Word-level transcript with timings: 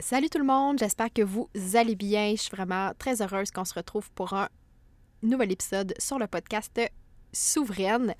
Salut 0.00 0.30
tout 0.30 0.38
le 0.38 0.44
monde, 0.44 0.78
j'espère 0.78 1.12
que 1.12 1.20
vous 1.20 1.50
allez 1.74 1.94
bien. 1.94 2.30
Je 2.30 2.40
suis 2.40 2.50
vraiment 2.50 2.92
très 2.98 3.20
heureuse 3.20 3.50
qu'on 3.50 3.66
se 3.66 3.74
retrouve 3.74 4.10
pour 4.12 4.32
un 4.32 4.48
nouvel 5.22 5.52
épisode 5.52 5.92
sur 5.98 6.18
le 6.18 6.26
podcast 6.26 6.80
Souveraine. 7.34 8.14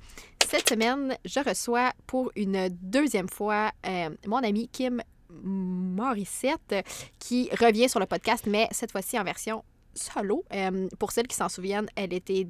Cette 0.46 0.68
semaine, 0.68 1.16
je 1.24 1.40
reçois 1.40 1.92
pour 2.06 2.32
une 2.36 2.68
deuxième 2.82 3.30
fois 3.30 3.72
euh, 3.86 4.10
mon 4.27 4.38
ami 4.38 4.68
Kim 4.68 5.02
Morissette 5.30 6.84
qui 7.18 7.48
revient 7.58 7.88
sur 7.88 7.98
le 7.98 8.06
podcast, 8.06 8.44
mais 8.46 8.68
cette 8.72 8.92
fois-ci 8.92 9.18
en 9.18 9.24
version 9.24 9.64
solo. 9.94 10.44
Euh, 10.52 10.86
pour 10.98 11.12
celles 11.12 11.28
qui 11.28 11.36
s'en 11.36 11.48
souviennent, 11.48 11.88
elle 11.96 12.12
était, 12.12 12.46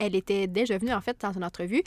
elle 0.00 0.16
était 0.16 0.48
déjà 0.48 0.76
venue 0.76 0.92
en 0.92 1.00
fait 1.00 1.20
dans 1.20 1.32
une 1.32 1.44
entrevue 1.44 1.84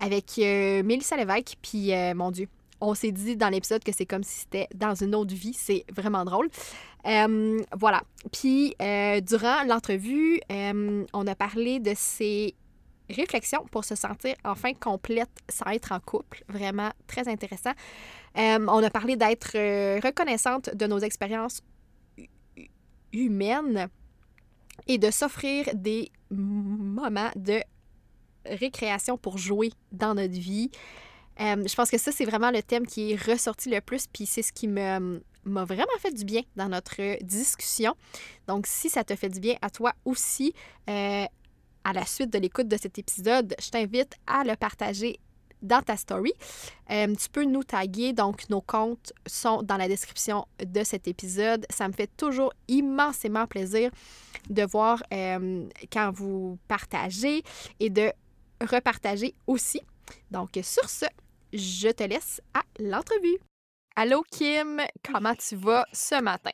avec 0.00 0.38
euh, 0.38 0.82
Mélissa 0.84 1.18
Lévesque, 1.18 1.56
puis 1.60 1.92
mon 2.14 2.30
Dieu, 2.30 2.48
on 2.80 2.94
s'est 2.94 3.12
dit 3.12 3.36
dans 3.36 3.48
l'épisode 3.48 3.82
que 3.82 3.92
c'est 3.92 4.06
comme 4.06 4.22
si 4.22 4.40
c'était 4.40 4.68
dans 4.74 4.94
une 4.94 5.14
autre 5.14 5.34
vie. 5.34 5.54
C'est 5.54 5.84
vraiment 5.92 6.24
drôle. 6.24 6.48
voilà. 7.04 8.02
Puis, 8.32 8.74
durant 9.22 9.64
l'entrevue, 9.66 10.40
on 10.50 11.26
a 11.26 11.34
parlé 11.34 11.80
de 11.80 11.92
ses 11.96 12.54
réflexions 13.10 13.64
pour 13.70 13.84
se 13.84 13.94
sentir 13.94 14.34
enfin 14.44 14.72
complète 14.72 15.30
sans 15.48 15.70
être 15.70 15.92
en 15.92 16.00
couple. 16.00 16.42
Vraiment 16.48 16.90
très 17.06 17.28
intéressant. 17.28 17.72
on 18.36 18.82
a 18.82 18.90
parlé 18.90 19.16
d'être 19.16 19.52
reconnaissante 20.00 20.74
de 20.74 20.86
nos 20.86 20.98
expériences 20.98 21.62
humaines 23.12 23.88
et 24.88 24.98
de 24.98 25.10
s'offrir 25.10 25.66
des 25.74 26.10
moments 26.30 27.30
de 27.36 27.60
récréation 28.44 29.16
pour 29.16 29.38
jouer 29.38 29.70
dans 29.92 30.14
notre 30.14 30.34
vie. 30.34 30.70
Euh, 31.40 31.64
je 31.66 31.74
pense 31.74 31.90
que 31.90 31.98
ça, 31.98 32.12
c'est 32.12 32.24
vraiment 32.24 32.50
le 32.50 32.62
thème 32.62 32.86
qui 32.86 33.12
est 33.12 33.22
ressorti 33.22 33.70
le 33.70 33.80
plus, 33.80 34.06
puis 34.06 34.26
c'est 34.26 34.42
ce 34.42 34.52
qui 34.52 34.68
m'a 34.68 34.98
vraiment 35.44 35.98
fait 35.98 36.12
du 36.12 36.24
bien 36.24 36.42
dans 36.56 36.68
notre 36.68 37.22
discussion. 37.22 37.94
Donc, 38.46 38.66
si 38.66 38.88
ça 38.88 39.04
te 39.04 39.14
fait 39.16 39.28
du 39.28 39.40
bien 39.40 39.56
à 39.62 39.70
toi 39.70 39.92
aussi, 40.04 40.54
euh, 40.88 41.24
à 41.84 41.92
la 41.92 42.06
suite 42.06 42.32
de 42.32 42.38
l'écoute 42.38 42.68
de 42.68 42.76
cet 42.76 42.98
épisode, 42.98 43.54
je 43.60 43.70
t'invite 43.70 44.14
à 44.26 44.44
le 44.44 44.56
partager 44.56 45.18
dans 45.60 45.80
ta 45.80 45.96
story. 45.96 46.32
Euh, 46.90 47.14
tu 47.14 47.28
peux 47.30 47.44
nous 47.44 47.64
taguer, 47.64 48.12
donc 48.12 48.48
nos 48.50 48.60
comptes 48.60 49.12
sont 49.26 49.62
dans 49.62 49.78
la 49.78 49.88
description 49.88 50.46
de 50.64 50.84
cet 50.84 51.08
épisode. 51.08 51.66
Ça 51.70 51.88
me 51.88 51.92
fait 51.94 52.10
toujours 52.16 52.52
immensément 52.68 53.46
plaisir 53.46 53.90
de 54.50 54.62
voir 54.62 55.02
quand 55.90 56.10
vous 56.12 56.58
partagez 56.68 57.42
et 57.80 57.88
de 57.88 58.12
repartager 58.60 59.34
aussi. 59.46 59.80
Donc 60.30 60.50
sur 60.62 60.88
ce, 60.88 61.06
je 61.54 61.88
te 61.88 62.02
laisse 62.02 62.40
à 62.52 62.62
l'entrevue. 62.80 63.38
Allô 63.96 64.24
Kim, 64.30 64.82
comment 65.04 65.36
tu 65.36 65.54
vas 65.54 65.86
ce 65.92 66.20
matin? 66.20 66.50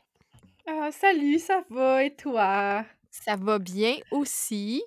Ah, 0.67 0.91
salut, 0.91 1.39
ça 1.39 1.63
va 1.69 2.03
et 2.03 2.15
toi? 2.15 2.85
Ça 3.09 3.35
va 3.35 3.57
bien 3.57 3.97
aussi. 4.11 4.83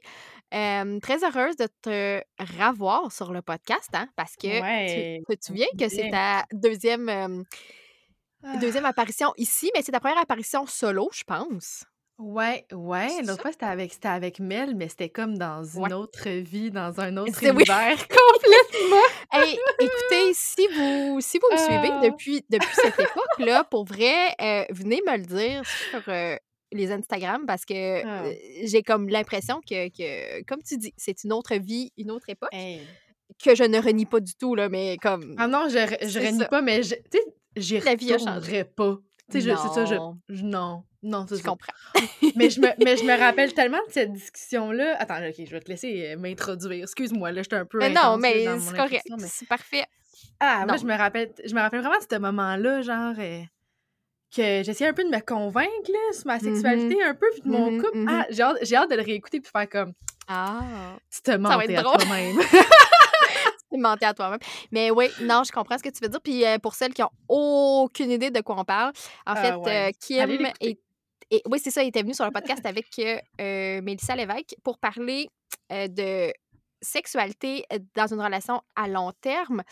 très 0.50 1.24
heureuse 1.24 1.56
de 1.56 1.66
te 1.82 2.22
revoir 2.38 3.10
sur 3.10 3.32
le 3.32 3.42
podcast, 3.42 3.90
hein, 3.92 4.08
parce 4.14 4.36
que 4.36 5.18
tu 5.18 5.36
te 5.36 5.44
souviens 5.44 5.66
que 5.76 5.88
c'est 5.88 6.10
ta 6.10 6.44
deuxième, 6.52 7.44
deuxième 8.60 8.84
ah. 8.84 8.90
apparition 8.90 9.32
ici, 9.36 9.70
mais 9.74 9.82
c'est 9.82 9.92
ta 9.92 10.00
première 10.00 10.18
apparition 10.18 10.64
solo, 10.66 11.10
je 11.12 11.24
pense. 11.24 11.84
Ouais, 12.18 12.64
ouais. 12.72 13.22
L'autre 13.22 13.42
fois, 13.42 13.50
c'était 13.50 13.66
avec, 13.66 13.92
c'était 13.92 14.08
avec 14.08 14.38
Mel, 14.38 14.76
mais 14.76 14.88
c'était 14.88 15.08
comme 15.08 15.36
dans 15.36 15.64
une 15.64 15.92
autre 15.92 16.28
vie, 16.28 16.70
dans 16.70 17.00
un 17.00 17.16
autre 17.16 17.42
univers 17.42 17.98
complètement. 18.08 18.96
Hey, 19.32 19.58
écoutez, 19.80 20.32
si 20.32 20.64
vous, 20.68 21.20
si 21.20 21.38
vous 21.38 21.48
me 21.50 21.56
suivez 21.56 21.90
ah. 21.90 22.00
depuis, 22.04 22.44
depuis 22.48 22.74
cette 22.74 23.00
époque-là, 23.00 23.64
pour 23.64 23.84
vrai, 23.84 24.28
euh, 24.40 24.64
venez 24.70 25.02
me 25.04 25.16
le 25.16 25.24
dire 25.24 25.62
sur 25.90 26.02
euh, 26.06 26.36
les 26.70 26.92
Instagram 26.92 27.44
parce 27.46 27.64
que 27.64 28.04
ah. 28.04 28.24
euh, 28.26 28.32
j'ai 28.62 28.84
comme 28.84 29.08
l'impression 29.08 29.60
que, 29.68 29.88
que, 29.88 30.44
comme 30.44 30.62
tu 30.62 30.78
dis, 30.78 30.94
c'est 30.96 31.24
une 31.24 31.32
autre 31.32 31.56
vie, 31.56 31.90
une 31.96 32.12
autre 32.12 32.28
époque. 32.28 32.50
Que 33.42 33.56
je 33.56 33.64
ne 33.64 33.80
renie 33.80 34.06
pas 34.06 34.20
du 34.20 34.36
tout, 34.36 34.54
là, 34.54 34.68
mais 34.68 34.96
comme. 34.98 35.34
Ah 35.36 35.48
non, 35.48 35.66
je, 35.68 36.06
je 36.06 36.20
renie 36.20 36.44
pas, 36.48 36.62
mais 36.62 36.80
tu 36.82 36.88
sais, 36.88 37.24
j'y 37.56 37.78
retournerais 37.80 38.64
pas. 38.64 38.98
Tu 39.32 39.40
sais, 39.40 39.56
c'est 39.56 39.74
ça, 39.74 39.84
je, 39.84 39.94
non. 39.94 40.20
Non, 40.28 40.84
c'est 41.28 41.36
Je 41.36 41.42
comprends. 41.42 41.72
mais, 42.36 42.50
je 42.50 42.60
me, 42.60 42.68
mais 42.84 42.96
je 42.96 43.04
me 43.04 43.18
rappelle 43.18 43.52
tellement 43.54 43.84
de 43.86 43.92
cette 43.92 44.12
discussion-là. 44.12 44.96
Attends, 44.98 45.26
OK, 45.26 45.34
je 45.38 45.50
vais 45.50 45.60
te 45.60 45.70
laisser 45.70 46.12
euh, 46.12 46.16
m'introduire. 46.18 46.82
Excuse-moi, 46.82 47.32
là, 47.32 47.42
j'étais 47.42 47.56
un 47.56 47.66
peu. 47.66 47.78
Mais 47.78 47.90
non, 47.90 48.16
mais 48.16 48.46
c'est 48.58 48.76
correct. 48.76 49.06
C'est 49.18 49.48
parfait. 49.48 49.84
Ah, 50.40 50.64
moi, 50.66 50.76
je 50.76 50.84
me 50.84 50.96
rappelle, 50.96 51.32
je 51.44 51.54
me 51.54 51.60
rappelle 51.60 51.80
vraiment 51.80 51.98
de 51.98 52.06
ce 52.10 52.18
moment-là, 52.18 52.82
genre. 52.82 53.14
Euh, 53.18 53.42
que 54.34 54.64
j'essayais 54.64 54.90
un 54.90 54.94
peu 54.94 55.04
de 55.04 55.10
me 55.10 55.20
convaincre 55.20 55.70
là, 55.88 56.12
sur 56.12 56.26
ma 56.26 56.38
mm-hmm. 56.38 56.42
sexualité, 56.42 57.02
un 57.04 57.14
peu, 57.14 57.26
puis 57.34 57.42
de 57.42 57.48
mon 57.48 57.70
mm-hmm, 57.70 57.80
couple. 57.80 57.98
Mm-hmm. 57.98 58.08
Ah, 58.10 58.26
j'ai 58.30 58.42
hâte, 58.42 58.72
hâte 58.72 58.90
de 58.90 58.96
le 58.96 59.02
réécouter 59.02 59.40
puis 59.40 59.48
faire 59.48 59.68
comme. 59.68 59.92
Ah. 60.26 60.96
Tu 61.08 61.22
te 61.22 61.36
mentais 61.36 61.76
à 61.76 61.82
toi-même. 61.82 62.40
mentais 63.78 64.06
à 64.06 64.14
toi-même. 64.14 64.38
Mais 64.70 64.90
oui, 64.90 65.06
non, 65.22 65.42
je 65.44 65.52
comprends 65.52 65.78
ce 65.78 65.82
que 65.82 65.88
tu 65.88 65.98
veux 66.02 66.08
dire. 66.08 66.20
Puis 66.20 66.44
euh, 66.44 66.58
pour 66.58 66.74
celles 66.74 66.94
qui 66.94 67.02
ont 67.02 67.10
aucune 67.28 68.10
idée 68.10 68.30
de 68.30 68.40
quoi 68.40 68.56
on 68.58 68.64
parle, 68.64 68.92
en 69.26 69.34
ah 69.36 69.36
fait, 69.36 69.92
Kim 70.00 70.46
est 70.60 70.78
et 71.30 71.42
oui, 71.46 71.58
c'est 71.62 71.70
ça, 71.70 71.82
il 71.82 71.88
était 71.88 72.02
venu 72.02 72.14
sur 72.14 72.24
le 72.24 72.30
podcast 72.30 72.64
avec 72.64 72.86
euh, 72.98 73.82
Mélissa 73.82 74.14
Lévesque 74.16 74.54
pour 74.62 74.78
parler 74.78 75.28
euh, 75.72 75.88
de 75.88 76.32
sexualité 76.84 77.64
dans 77.96 78.06
une 78.12 78.20
relation 78.20 78.60
à 78.76 78.88
long 78.88 79.12
terme. 79.20 79.62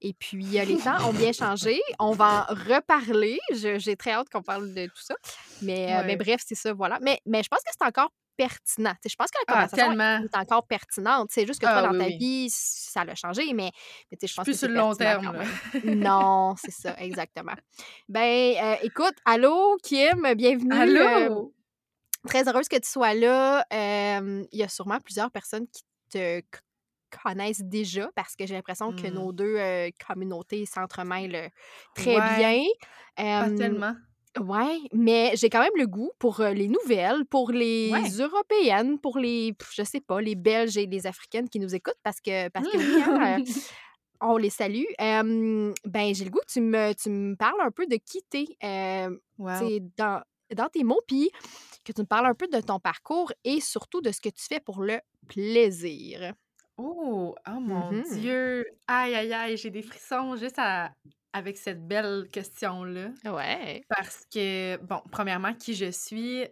Et 0.00 0.14
puis, 0.14 0.44
les 0.44 0.78
temps 0.78 1.08
ont 1.08 1.12
bien 1.12 1.32
changé. 1.32 1.80
On 1.98 2.12
va 2.12 2.46
en 2.48 2.54
reparler. 2.54 3.38
J'ai 3.52 3.96
très 3.96 4.12
hâte 4.12 4.28
qu'on 4.30 4.42
parle 4.42 4.72
de 4.72 4.86
tout 4.86 5.02
ça. 5.02 5.14
Mais, 5.60 5.94
euh, 5.94 6.02
mais 6.06 6.16
bref, 6.16 6.42
c'est 6.44 6.54
ça, 6.54 6.72
voilà. 6.72 6.98
Mais, 7.02 7.20
mais 7.26 7.42
je 7.42 7.48
pense 7.48 7.60
que 7.60 7.70
c'est 7.78 7.86
encore 7.86 8.10
pertinent. 8.36 8.94
je 9.06 9.14
pense 9.14 9.30
que 9.30 9.38
la 9.38 9.54
ah, 9.54 9.68
conversation 9.68 10.00
est 10.24 10.36
encore 10.36 10.66
pertinente. 10.66 11.28
C'est 11.30 11.46
juste 11.46 11.60
que 11.60 11.66
toi, 11.66 11.78
ah, 11.78 11.92
dans 11.92 11.98
ta 11.98 12.08
vie, 12.08 12.48
ça 12.50 13.04
l'a 13.04 13.14
changé, 13.14 13.52
mais, 13.52 13.70
mais 14.10 14.18
je 14.22 14.34
pense 14.34 14.44
plus 14.44 14.52
que 14.52 14.58
sur 14.58 14.68
le 14.68 14.74
long 14.74 14.94
terme. 14.94 15.38
non, 15.84 16.54
c'est 16.56 16.72
ça, 16.72 16.94
exactement. 16.98 17.54
Ben, 18.08 18.54
euh, 18.56 18.76
écoute, 18.82 19.16
allô, 19.24 19.76
Kim, 19.82 20.34
bienvenue. 20.34 20.72
Allô! 20.72 21.00
Euh, 21.00 22.28
très 22.28 22.48
heureuse 22.48 22.68
que 22.68 22.76
tu 22.76 22.88
sois 22.88 23.14
là. 23.14 23.64
il 23.70 24.46
y 24.58 24.62
a 24.62 24.68
sûrement 24.68 24.98
plusieurs 25.00 25.30
personnes 25.30 25.66
qui 25.68 25.82
te 26.10 26.42
connaissent 27.22 27.62
déjà 27.62 28.10
parce 28.14 28.36
que 28.36 28.46
j'ai 28.46 28.54
l'impression 28.54 28.92
que 28.94 29.06
mmh. 29.06 29.14
nos 29.14 29.32
deux 29.32 29.56
euh, 29.56 29.90
communautés 30.06 30.66
s'entremêlent 30.66 31.50
très 31.94 32.16
bien. 32.38 32.64
Pas 33.16 33.50
tellement. 33.50 33.94
Oui, 34.40 34.88
mais 34.92 35.32
j'ai 35.34 35.50
quand 35.50 35.60
même 35.60 35.76
le 35.76 35.86
goût 35.86 36.10
pour 36.18 36.40
les 36.40 36.68
nouvelles, 36.68 37.24
pour 37.26 37.50
les 37.50 37.92
Européennes, 38.18 38.98
pour 38.98 39.18
les, 39.18 39.54
je 39.74 39.82
sais 39.82 40.00
pas, 40.00 40.20
les 40.20 40.34
Belges 40.34 40.76
et 40.76 40.86
les 40.86 41.06
Africaines 41.06 41.48
qui 41.48 41.60
nous 41.60 41.74
écoutent 41.74 42.00
parce 42.02 42.20
que, 42.20 42.48
parce 42.48 42.66
que 42.68 43.38
hein, 43.38 43.42
on 44.20 44.36
les 44.36 44.50
salue. 44.50 44.84
ben, 44.98 46.14
j'ai 46.14 46.24
le 46.24 46.30
goût 46.30 46.40
que 46.40 46.52
tu 46.52 46.60
me, 46.60 46.94
tu 46.94 47.10
me 47.10 47.34
parles 47.34 47.60
un 47.60 47.70
peu 47.70 47.86
de 47.86 47.96
qui 47.96 48.22
t'es 48.30 48.46
dans, 48.58 50.22
dans 50.54 50.68
tes 50.68 50.84
mots, 50.84 51.02
puis 51.06 51.30
que 51.84 51.92
tu 51.92 52.00
me 52.00 52.06
parles 52.06 52.26
un 52.26 52.34
peu 52.34 52.46
de 52.48 52.60
ton 52.60 52.78
parcours 52.78 53.32
et 53.44 53.60
surtout 53.60 54.00
de 54.00 54.12
ce 54.12 54.20
que 54.20 54.28
tu 54.28 54.44
fais 54.44 54.60
pour 54.60 54.82
le 54.82 55.00
plaisir. 55.28 56.32
Oh! 56.76 57.34
Oh 57.46 57.60
mon 57.60 57.92
mmh 57.92 58.02
Dieu! 58.18 58.66
Aïe, 58.86 59.14
aïe, 59.14 59.32
aïe, 59.32 59.56
j'ai 59.56 59.70
des 59.70 59.82
frissons 59.82 60.36
juste 60.36 60.58
à 60.58 60.92
avec 61.32 61.56
cette 61.56 61.86
belle 61.86 62.28
question-là. 62.32 63.10
Ouais. 63.24 63.82
Parce 63.88 64.24
que, 64.32 64.76
bon, 64.78 65.00
premièrement, 65.10 65.54
qui 65.54 65.74
je 65.74 65.90
suis, 65.90 66.44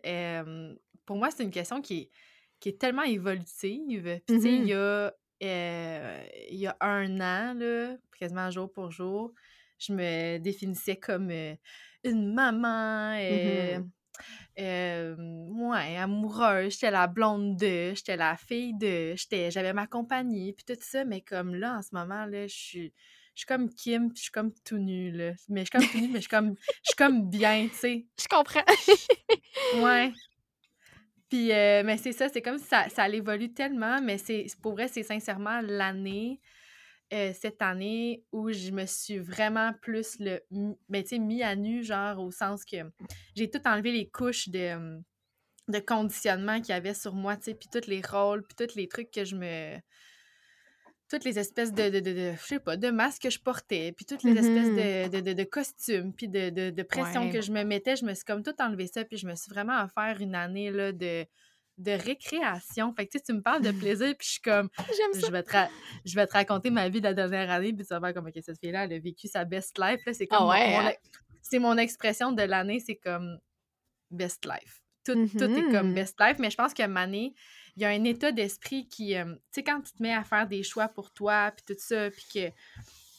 pour 1.07 1.17
moi, 1.17 1.31
c'est 1.31 1.43
une 1.43 1.51
question 1.51 1.81
qui 1.81 1.99
est, 1.99 2.11
qui 2.61 2.71
est 2.71 2.81
tellement 2.81 3.03
évolutive. 3.03 4.21
Puis, 4.27 4.37
tu 4.37 4.43
sais, 4.43 4.53
il 4.53 4.67
y 4.67 4.75
a 4.75 5.13
il 5.43 6.59
y 6.59 6.67
a 6.67 6.77
un 6.81 7.21
an, 7.21 7.55
là, 7.55 7.97
quasiment 8.19 8.51
jour 8.51 8.71
pour 8.71 8.91
jour, 8.91 9.33
je 9.79 9.93
me 9.93 10.39
définissais 10.39 10.97
comme 10.97 11.31
une 12.05 12.35
maman, 12.35 13.15
mmh 13.15 13.85
ouais, 14.59 15.97
amoureuse, 15.97 16.75
j'étais 16.75 16.91
la 16.91 17.07
blonde 17.07 17.57
de, 17.57 17.95
j'étais 17.95 18.19
la 18.19 18.37
fille 18.37 18.75
de, 18.77 19.15
j'avais 19.49 19.73
ma 19.73 19.87
compagnie, 19.87 20.53
puis 20.53 20.67
tout 20.67 20.79
ça, 20.83 21.07
mais 21.07 21.23
comme 21.23 21.55
là, 21.55 21.79
en 21.79 21.83
ce 21.83 21.95
moment, 21.95 22.27
là, 22.27 22.47
je 22.47 22.55
suis 22.55 22.93
je 23.41 23.47
suis 23.47 23.47
comme 23.47 23.71
Kim, 23.71 24.09
puis 24.09 24.19
je 24.19 24.23
suis 24.25 24.33
comme 24.33 24.53
tout 24.65 24.77
nue, 24.77 25.11
là. 25.13 25.33
Mais 25.49 25.65
je 25.65 25.71
suis 25.71 25.71
comme 25.71 25.89
tout 25.89 25.99
nue, 25.99 26.09
mais 26.09 26.17
je 26.17 26.21
suis 26.21 26.29
comme, 26.29 26.55
je 26.55 26.89
suis 26.89 26.97
comme 26.97 27.31
bien, 27.31 27.69
tu 27.69 27.77
sais. 27.77 28.07
Je 28.21 28.29
comprends. 28.29 28.65
ouais. 29.83 30.13
Puis, 31.31 31.47
mais 31.49 31.97
c'est 31.97 32.13
ça, 32.13 32.29
c'est 32.29 32.43
comme 32.43 32.59
ça, 32.59 32.89
ça 32.89 33.09
évolue 33.09 33.55
tellement, 33.55 34.03
mais 34.03 34.19
c'est 34.19 34.47
pour 34.61 34.73
vrai, 34.73 34.89
c'est 34.89 35.05
sincèrement 35.05 35.61
l'année, 35.63 36.41
cette 37.11 37.63
année, 37.63 38.25
où 38.33 38.51
je 38.51 38.73
me 38.73 38.85
suis 38.85 39.19
vraiment 39.19 39.73
plus 39.81 40.19
le, 40.19 40.41
ben, 40.89 41.03
tu 41.05 41.11
sais, 41.11 41.19
mis 41.21 41.45
à 41.45 41.55
nu, 41.55 41.85
genre, 41.85 42.19
au 42.19 42.33
sens 42.33 42.65
que 42.65 42.79
j'ai 43.37 43.49
tout 43.49 43.61
enlevé 43.65 43.93
les 43.93 44.09
couches 44.11 44.49
de, 44.49 45.01
de 45.69 45.79
conditionnement 45.79 46.61
qu'il 46.61 46.71
y 46.71 46.73
avait 46.73 46.95
sur 46.95 47.15
moi, 47.15 47.37
tu 47.37 47.45
sais, 47.45 47.55
puis 47.55 47.69
tous 47.73 47.89
les 47.89 48.03
rôles, 48.03 48.43
puis 48.43 48.67
tous 48.67 48.75
les 48.75 48.89
trucs 48.89 49.13
que 49.13 49.25
je 49.25 49.37
me 49.37 49.79
toutes 51.11 51.25
les 51.25 51.39
espèces 51.39 51.73
de, 51.73 51.91
de, 51.91 51.99
de, 51.99 52.33
je 52.33 52.43
sais 52.47 52.61
pas, 52.61 52.77
de 52.77 52.89
masques 52.91 53.23
que 53.23 53.31
je 53.31 53.41
portais, 53.41 53.93
puis 53.93 54.05
toutes 54.07 54.23
les 54.23 54.31
espèces 54.33 55.11
mm-hmm. 55.11 55.23
de, 55.23 55.33
de, 55.33 55.45
costumes, 55.45 56.15
puis 56.15 56.29
de, 56.29 56.71
de, 56.71 56.83
pression 56.85 57.31
que 57.31 57.41
je 57.41 57.51
me 57.51 57.65
mettais, 57.65 57.97
je 57.97 58.05
me 58.05 58.15
suis 58.15 58.25
comme 58.25 58.45
tout 58.45 58.55
enlevé 58.61 58.87
ça, 58.87 59.05
puis 59.05 59.17
je 59.17 59.27
me 59.27 59.35
suis 59.35 59.51
vraiment 59.51 59.83
offert 59.83 60.19
une 60.21 60.37
année 60.37 60.71
là, 60.71 60.93
de, 60.93 61.27
de 61.79 61.91
récréation. 61.91 62.95
Fait 62.95 63.07
que 63.07 63.13
tu, 63.13 63.19
sais, 63.19 63.25
tu 63.25 63.33
me 63.33 63.43
parles 63.43 63.63
de 63.63 63.73
plaisir, 63.81 64.15
puis 64.17 64.27
je 64.27 64.33
suis 64.35 64.41
comme, 64.41 64.69
J'aime 64.79 65.21
ça. 65.21 65.27
Je, 65.27 65.33
vais 65.33 65.43
te 65.43 65.57
je 66.05 66.15
vais 66.15 66.27
te 66.29 66.33
raconter 66.33 66.71
ma 66.71 66.89
vie 66.89 67.01
de 67.01 67.07
la 67.07 67.15
dernière 67.15 67.51
année, 67.51 67.73
puis 67.73 67.85
tu 67.85 67.93
vas 67.93 67.99
voir 67.99 68.15
comme, 68.15 68.29
OK, 68.29 68.39
cette 68.41 68.61
fille-là, 68.61 68.85
elle 68.85 68.93
a 68.93 68.99
vécu 69.01 69.27
sa 69.27 69.45
best 69.45 69.79
life. 69.81 70.01
C'est 70.13 70.29
comme, 70.29 70.39
ah 70.43 70.45
mon, 70.45 70.87
hein? 70.87 70.93
c'est 71.43 71.59
mon 71.59 71.77
expression 71.77 72.31
de 72.31 72.43
l'année, 72.43 72.79
c'est 72.79 72.97
comme 72.97 73.39
best 74.13 74.47
life. 74.47 74.81
Tout, 75.05 75.15
tout 75.27 75.45
est 75.45 75.73
comme 75.73 75.91
mm-hmm. 75.91 75.95
best 75.95 76.21
life, 76.21 76.39
mais 76.39 76.51
je 76.51 76.57
pense 76.57 76.73
que 76.73 76.87
Mané, 76.87 77.35
il 77.77 77.83
y 77.83 77.85
a 77.85 77.89
un 77.89 78.05
état 78.05 78.33
d'esprit 78.33 78.89
qui, 78.89 79.17
euh, 79.17 79.25
tu 79.25 79.41
sais, 79.53 79.63
quand 79.63 79.81
tu 79.81 79.93
te 79.93 80.03
mets 80.03 80.15
à 80.15 80.25
faire 80.25 80.47
des 80.47 80.63
choix 80.63 80.89
pour 80.89 81.13
toi, 81.13 81.53
puis 81.55 81.75
tout 81.75 81.81
ça, 81.81 82.11
puis 82.11 82.27
que 82.33 82.49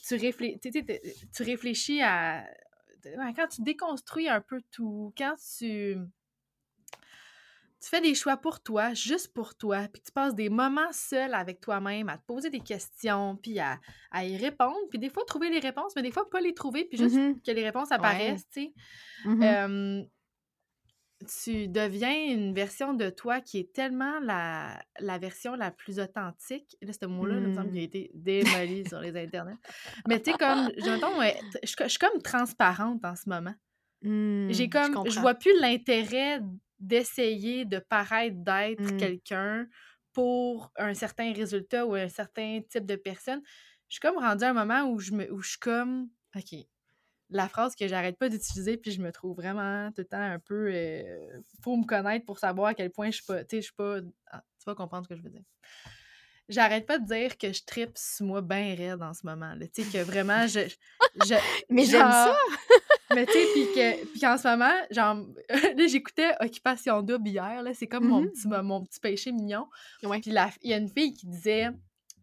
tu, 0.07 0.15
réfléchis, 0.15 0.59
tu 1.35 1.43
réfléchis 1.43 2.01
à... 2.01 2.45
quand 3.35 3.47
tu 3.47 3.61
déconstruis 3.61 4.29
un 4.29 4.41
peu 4.41 4.61
tout, 4.71 5.13
quand 5.17 5.35
tu... 5.57 5.97
Tu 7.83 7.89
fais 7.89 8.01
des 8.01 8.13
choix 8.13 8.37
pour 8.37 8.61
toi, 8.61 8.93
juste 8.93 9.33
pour 9.33 9.55
toi, 9.55 9.87
puis 9.91 10.03
tu 10.03 10.11
passes 10.11 10.35
des 10.35 10.49
moments 10.49 10.91
seuls 10.91 11.33
avec 11.33 11.59
toi-même 11.61 12.09
à 12.09 12.17
te 12.19 12.23
poser 12.27 12.51
des 12.51 12.59
questions, 12.59 13.37
puis 13.41 13.59
à, 13.59 13.79
y 14.23 14.37
répondre, 14.37 14.77
puis 14.91 14.99
des 14.99 15.09
fois 15.09 15.23
trouver 15.25 15.49
les 15.49 15.57
réponses, 15.57 15.93
mais 15.95 16.03
des 16.03 16.11
fois 16.11 16.29
pas 16.29 16.41
les 16.41 16.53
trouver, 16.53 16.85
puis 16.85 16.99
juste 16.99 17.15
mm-hmm. 17.15 17.41
que 17.43 17.51
les 17.51 17.63
réponses 17.63 17.91
apparaissent, 17.91 18.47
tu 18.49 18.65
sais. 18.65 18.73
Mm-hmm 19.25 20.05
tu 21.25 21.67
deviens 21.67 22.13
une 22.13 22.53
version 22.53 22.93
de 22.93 23.09
toi 23.09 23.41
qui 23.41 23.59
est 23.59 23.73
tellement 23.73 24.19
la, 24.19 24.81
la 24.99 25.17
version 25.17 25.55
la 25.55 25.71
plus 25.71 25.99
authentique. 25.99 26.77
Là, 26.81 26.91
ce 26.93 27.05
mot-là, 27.05 27.35
il 27.35 27.41
me 27.41 27.53
semble 27.53 27.69
qu'il 27.69 27.79
a 27.79 27.81
mmh. 27.81 27.85
été 27.85 28.11
démoli 28.13 28.87
sur 28.87 28.99
les 28.99 29.15
internets. 29.15 29.57
Mais 30.07 30.19
tu 30.21 30.31
sais, 30.31 30.37
comme, 30.37 30.71
j'entends, 30.77 31.21
je, 31.63 31.87
suis 31.87 31.97
comme 31.99 32.21
transparente 32.21 33.03
en 33.03 33.15
ce 33.15 33.29
moment. 33.29 33.53
J'ai 34.03 34.67
mmh, 34.67 34.69
comme, 34.69 35.09
je, 35.09 35.19
vois 35.19 35.35
plus 35.35 35.57
l'intérêt 35.59 36.41
d'essayer 36.79 37.65
de 37.65 37.79
paraître 37.79 38.37
d'être 38.37 38.93
mmh. 38.93 38.97
quelqu'un 38.97 39.67
pour 40.13 40.71
un 40.77 40.93
certain 40.93 41.33
résultat 41.33 41.85
ou 41.85 41.95
un 41.95 42.09
certain 42.09 42.61
type 42.69 42.85
de 42.85 42.95
personne. 42.95 43.41
Je 43.87 43.95
suis 43.95 43.99
comme 43.99 44.17
rendue 44.17 44.43
à 44.43 44.49
un 44.49 44.53
moment 44.53 44.89
où 44.89 44.99
je, 44.99 45.11
me, 45.11 45.31
où 45.31 45.41
je 45.41 45.49
suis 45.51 45.59
comme, 45.59 46.09
OK, 46.35 46.59
la 47.31 47.47
phrase 47.47 47.75
que 47.75 47.87
j'arrête 47.87 48.17
pas 48.17 48.29
d'utiliser, 48.29 48.77
puis 48.77 48.91
je 48.91 49.01
me 49.01 49.11
trouve 49.11 49.35
vraiment 49.35 49.89
tout 49.91 50.01
le 50.01 50.05
temps 50.05 50.21
un 50.21 50.39
peu. 50.39 50.69
Euh, 50.71 51.39
faut 51.63 51.75
me 51.77 51.85
connaître 51.85 52.25
pour 52.25 52.39
savoir 52.39 52.67
à 52.67 52.73
quel 52.73 52.91
point 52.91 53.09
je 53.09 53.15
suis 53.15 53.25
pas. 53.25 53.43
Tu 53.43 53.57
sais, 53.57 53.57
je 53.57 53.65
suis 53.65 53.73
pas. 53.73 53.99
Ah, 54.31 54.43
tu 54.59 54.65
vas 54.65 54.75
comprendre 54.75 55.05
ce 55.05 55.09
que 55.09 55.15
je 55.15 55.23
veux 55.23 55.29
dire. 55.29 55.43
J'arrête 56.49 56.85
pas 56.85 56.99
de 56.99 57.05
dire 57.05 57.37
que 57.37 57.53
je 57.53 57.63
tripe 57.63 57.97
sur 57.97 58.25
moi 58.25 58.41
bien 58.41 58.75
raide 58.75 59.01
en 59.01 59.13
ce 59.13 59.25
moment. 59.25 59.53
Tu 59.73 59.83
sais, 59.83 59.99
que 59.99 60.03
vraiment, 60.03 60.45
je. 60.47 60.59
mais 61.69 61.85
j'aime 61.85 62.11
ça! 62.11 62.37
mais 63.15 63.25
tu 63.25 63.31
sais, 63.31 63.45
puis 63.53 63.65
que, 63.73 64.19
qu'en 64.19 64.37
ce 64.37 64.47
moment, 64.49 64.73
genre, 64.89 65.25
là, 65.49 65.87
j'écoutais 65.87 66.33
Occupation 66.41 67.01
Double 67.01 67.29
hier, 67.29 67.63
là, 67.63 67.73
c'est 67.73 67.87
comme 67.87 68.07
mon, 68.07 68.23
mm-hmm. 68.23 68.31
petit, 68.31 68.63
mon 68.63 68.83
petit 68.83 68.99
péché 68.99 69.31
mignon. 69.31 69.67
Puis 70.01 70.09
il 70.25 70.69
y 70.69 70.73
a 70.73 70.77
une 70.77 70.89
fille 70.89 71.13
qui 71.13 71.27
disait 71.27 71.69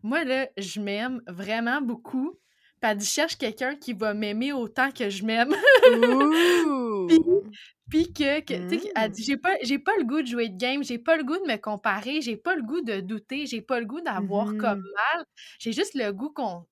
Moi, 0.02 0.25
là, 0.25 0.49
je 0.58 0.81
m'aime 0.81 1.22
vraiment 1.26 1.81
beaucoup, 1.81 2.38
puis 2.80 2.90
elle 2.90 2.96
dit, 2.96 3.06
cherche 3.06 3.36
quelqu'un 3.36 3.75
qui 3.75 3.92
va 3.92 4.14
m'aimer 4.14 4.52
autant 4.52 4.92
que 4.92 5.10
je 5.10 5.25
m'aime. 5.25 5.50
puis, 7.90 8.12
que, 8.12 8.40
que 8.40 8.69
tu 8.69 8.78
sais, 8.78 8.92
elle 8.94 9.10
dit, 9.10 9.22
mmh. 9.22 9.25
j'ai 9.25 9.36
pas, 9.36 9.56
j'ai 9.62 9.78
pas 9.80 9.96
le 9.98 10.04
goût 10.04 10.22
de 10.22 10.26
jouer 10.26 10.48
de 10.48 10.56
game, 10.56 10.84
j'ai 10.84 10.98
pas 10.98 11.16
le 11.16 11.25
goût 11.25 11.38
de 11.38 11.50
me 11.50 11.56
comparer, 11.56 12.20
j'ai 12.20 12.36
pas 12.36 12.54
le 12.54 12.62
goût 12.62 12.80
de 12.80 13.00
douter, 13.00 13.46
j'ai 13.46 13.62
pas 13.62 13.80
le 13.80 13.86
goût 13.86 14.00
d'avoir 14.00 14.46
comme 14.56 14.80
mmh. 14.80 15.14
mal. 15.14 15.25
J'ai 15.58 15.72
juste 15.72 15.94
le 15.94 16.12
goût 16.12 16.30
qu'on, 16.30 16.66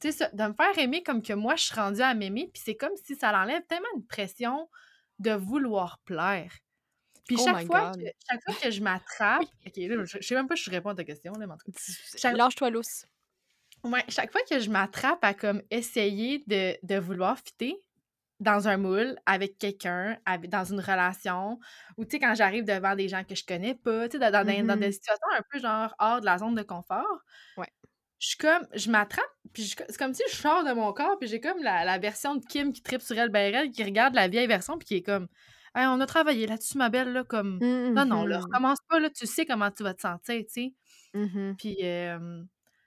tu 0.00 0.12
sais, 0.12 0.28
de 0.32 0.42
me 0.42 0.52
faire 0.52 0.78
aimer 0.78 1.02
comme 1.02 1.22
que 1.22 1.32
moi, 1.32 1.56
je 1.56 1.64
suis 1.64 1.74
rendue 1.74 2.02
à 2.02 2.12
m'aimer. 2.12 2.50
Puis 2.52 2.62
c'est 2.64 2.76
comme 2.76 2.94
si 3.02 3.16
ça 3.16 3.32
l'enlève 3.32 3.62
tellement 3.66 3.88
une 3.96 4.04
pression 4.04 4.68
de 5.18 5.32
vouloir 5.32 5.98
plaire. 6.04 6.52
Puis 7.26 7.36
oh 7.40 7.44
chaque, 7.44 7.66
fois 7.66 7.92
que, 7.92 8.04
chaque 8.30 8.42
fois 8.44 8.54
que 8.62 8.70
je 8.70 8.82
m'attrape, 8.82 9.42
ok, 9.66 9.76
là, 9.76 10.04
je, 10.04 10.18
sais 10.20 10.34
même 10.34 10.46
pas 10.46 10.54
si 10.54 10.64
je 10.64 10.70
réponds 10.70 10.90
à 10.90 10.94
ta 10.94 11.04
question, 11.04 11.32
là, 11.32 11.46
mais 11.46 11.54
en 11.54 11.56
tout 11.56 11.72
cas. 11.72 12.32
Lâche-toi 12.32 12.70
lousse. 12.70 13.06
Ouais, 13.86 14.04
chaque 14.08 14.32
fois 14.32 14.40
que 14.48 14.58
je 14.58 14.70
m'attrape 14.70 15.22
à 15.22 15.34
comme 15.34 15.62
essayer 15.70 16.42
de, 16.46 16.76
de 16.82 16.98
vouloir 16.98 17.38
fitter 17.38 17.76
dans 18.40 18.68
un 18.68 18.76
moule 18.76 19.16
avec 19.24 19.58
quelqu'un, 19.58 20.18
dans 20.48 20.64
une 20.64 20.80
relation, 20.80 21.58
ou 21.96 22.04
tu 22.04 22.12
sais, 22.12 22.18
quand 22.18 22.34
j'arrive 22.34 22.64
devant 22.64 22.94
des 22.94 23.08
gens 23.08 23.24
que 23.24 23.34
je 23.34 23.44
connais 23.44 23.74
pas, 23.74 24.08
tu 24.08 24.18
sais, 24.18 24.18
dans, 24.18 24.30
dans, 24.30 24.44
dans, 24.44 24.76
des 24.76 24.88
mmh 24.88 24.92
situations 24.92 25.28
un 25.36 25.42
peu 25.50 25.58
genre 25.58 25.94
hors 25.98 26.20
de 26.20 26.26
la 26.26 26.38
zone 26.38 26.54
de 26.54 26.62
confort, 26.62 27.22
ouais. 27.56 27.72
je 28.18 28.28
suis 28.28 28.36
comme, 28.36 28.66
je 28.74 28.90
m'attrape, 28.90 29.24
puis 29.54 29.64
c'est 29.64 29.96
comme 29.96 30.12
si 30.12 30.22
je 30.30 30.36
sors 30.36 30.64
de 30.64 30.72
mon 30.72 30.92
corps, 30.92 31.18
puis 31.18 31.28
j'ai 31.28 31.40
comme 31.40 31.62
la, 31.62 31.84
la, 31.84 31.98
version 31.98 32.36
de 32.36 32.44
Kim 32.44 32.72
qui 32.72 32.82
tripe 32.82 33.02
sur 33.02 33.18
elle, 33.18 33.30
ben 33.30 33.70
qui 33.70 33.84
regarde 33.84 34.14
la 34.14 34.28
vieille 34.28 34.48
version, 34.48 34.76
puis 34.76 34.86
qui 34.86 34.94
est 34.96 35.02
comme, 35.02 35.28
on 35.74 36.00
a 36.00 36.06
travaillé 36.06 36.46
là-dessus, 36.46 36.76
ma 36.76 36.90
belle, 36.90 37.12
là, 37.12 37.24
comme, 37.24 37.58
non, 37.60 38.04
non, 38.04 38.26
là, 38.26 38.38
mmh 38.38 38.42
recommence 38.42 38.78
pas, 38.88 39.00
là, 39.00 39.08
tu 39.08 39.26
sais 39.26 39.46
comment 39.46 39.70
tu 39.70 39.82
vas 39.82 39.94
te 39.94 40.02
sentir, 40.02 40.42
tu 40.42 40.52
sais. 40.52 40.74
Mmh 41.14 41.54
puis, 41.56 41.76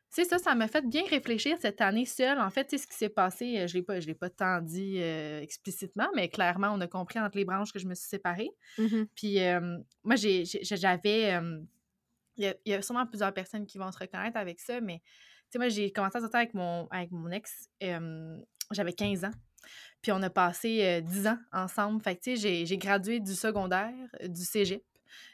c'est 0.09 0.25
ça, 0.25 0.39
ça 0.39 0.55
m'a 0.55 0.67
fait 0.67 0.81
bien 0.87 1.03
réfléchir 1.05 1.57
cette 1.61 1.81
année 1.81 2.05
seule. 2.05 2.39
En 2.39 2.49
fait, 2.49 2.71
ce 2.71 2.87
qui 2.87 2.95
s'est 2.95 3.09
passé, 3.09 3.59
euh, 3.59 3.67
je 3.67 3.77
ne 3.77 4.05
l'ai 4.05 4.15
pas 4.15 4.29
tant 4.29 4.59
dit 4.59 4.95
euh, 4.97 5.39
explicitement, 5.39 6.07
mais 6.15 6.29
clairement, 6.29 6.69
on 6.73 6.81
a 6.81 6.87
compris 6.87 7.19
entre 7.19 7.37
les 7.37 7.45
branches 7.45 7.71
que 7.71 7.77
je 7.77 7.87
me 7.87 7.93
suis 7.93 8.07
séparée. 8.07 8.49
Mmh 8.79 9.03
Puis 9.15 9.37
moi, 10.03 10.15
j'avais... 10.15 11.39
Il 12.37 12.55
y, 12.65 12.73
a 12.73 12.81
sûrement 12.81 13.05
plusieurs 13.05 13.33
personnes 13.33 13.65
qui 13.65 13.77
vont 13.77 13.91
se 13.91 13.99
reconnaître 13.99 14.37
avec 14.37 14.61
ça, 14.61 14.79
mais 14.79 15.01
moi, 15.55 15.67
j'ai 15.67 15.91
commencé 15.91 16.17
à 16.17 16.21
sortir 16.21 16.39
avec 16.39 16.53
mon, 16.53 16.87
avec 16.87 17.11
mon 17.11 17.29
ex, 17.31 17.69
j'avais 18.71 18.93
15 18.93 19.25
ans. 19.25 19.33
Puis 20.01 20.13
on 20.13 20.21
a 20.23 20.29
passé 20.29 21.01
10 21.01 21.27
ans 21.27 21.37
ensemble. 21.51 22.01
Fait 22.01 22.15
que, 22.15 22.21
tu 22.21 22.37
sais, 22.37 22.65
j'ai 22.65 22.77
gradué 22.77 23.19
du 23.19 23.35
secondaire, 23.35 23.93
du 24.23 24.41
cégep. 24.41 24.81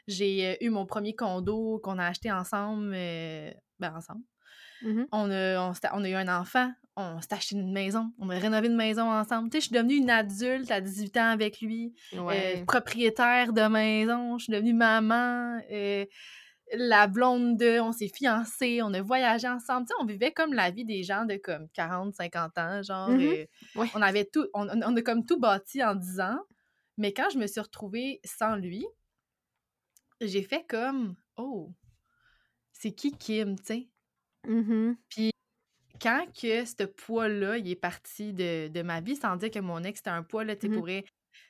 J'ai 0.08 0.62
eu 0.64 0.68
mon 0.68 0.84
premier 0.84 1.14
condo 1.14 1.78
qu'on 1.78 1.98
a 1.98 2.06
acheté 2.06 2.32
ensemble, 2.32 2.90
ben 2.90 3.94
ensemble. 3.94 4.24
Mmh 4.82 5.04
on, 5.12 5.30
a, 5.30 5.72
on, 5.92 6.04
a 6.04 6.08
eu 6.08 6.14
un 6.14 6.28
enfant, 6.28 6.70
on 6.96 7.20
s'est 7.20 7.32
acheté 7.32 7.56
une 7.56 7.72
maison, 7.72 8.12
on 8.18 8.28
a 8.28 8.38
rénové 8.38 8.68
une 8.68 8.76
maison 8.76 9.10
ensemble. 9.10 9.48
Tu 9.50 9.56
sais, 9.56 9.60
je 9.60 9.66
suis 9.66 9.74
devenue 9.74 9.96
une 9.96 10.10
adulte 10.10 10.70
à 10.70 10.80
18 10.80 11.16
ans 11.16 11.30
avec 11.30 11.60
lui, 11.60 11.94
euh, 12.14 12.64
propriétaire 12.66 13.52
de 13.52 13.62
maison, 13.68 14.38
je 14.38 14.44
suis 14.44 14.52
devenue 14.52 14.74
maman, 14.74 15.60
euh, 15.70 16.04
la 16.72 17.06
blonde 17.06 17.56
de, 17.56 17.80
on 17.80 17.92
s'est 17.92 18.08
fiancés, 18.08 18.80
on 18.82 18.92
a 18.92 19.00
voyagé 19.00 19.48
ensemble. 19.48 19.86
Tu 19.86 19.94
sais, 19.94 20.02
on 20.02 20.04
vivait 20.04 20.32
comme 20.32 20.52
la 20.52 20.70
vie 20.70 20.84
des 20.84 21.04
gens 21.04 21.24
de 21.24 21.36
comme 21.36 21.68
40, 21.70 22.14
50 22.14 22.58
ans, 22.58 22.82
genre. 22.82 23.10
Mmh 23.10 23.20
euh, 23.20 23.86
on 23.94 24.02
avait 24.02 24.24
tout, 24.24 24.46
on, 24.52 24.68
on, 24.68 24.96
a 24.96 25.02
comme 25.02 25.24
tout 25.24 25.38
bâti 25.38 25.82
en 25.84 25.94
10 25.94 26.20
ans. 26.20 26.40
Mais 26.98 27.12
quand 27.12 27.28
je 27.30 27.38
me 27.38 27.46
suis 27.46 27.60
retrouvée 27.60 28.20
sans 28.24 28.56
lui, 28.56 28.86
j'ai 30.20 30.42
fait 30.42 30.64
comme, 30.66 31.14
oh, 31.36 31.72
c'est 32.72 32.92
qui 32.92 33.12
Kim, 33.12 33.56
tu 33.58 33.64
sais? 33.64 33.88
Mmh 34.46 34.94
Puis 35.08 35.30
quand 36.00 36.26
que 36.32 36.64
ce 36.64 36.84
poids-là, 36.84 37.58
il 37.58 37.70
est 37.70 37.76
parti 37.76 38.32
de, 38.32 38.68
de, 38.68 38.82
ma 38.82 39.00
vie, 39.00 39.16
sans 39.16 39.36
dire 39.36 39.50
que 39.50 39.58
mon 39.58 39.82
ex, 39.82 39.98
c'était 39.98 40.10
un 40.10 40.22
poids, 40.22 40.44
là, 40.44 40.56
tu 40.56 40.66
sais, 40.66 40.72
mmh 40.72 40.76
pour 40.76 40.88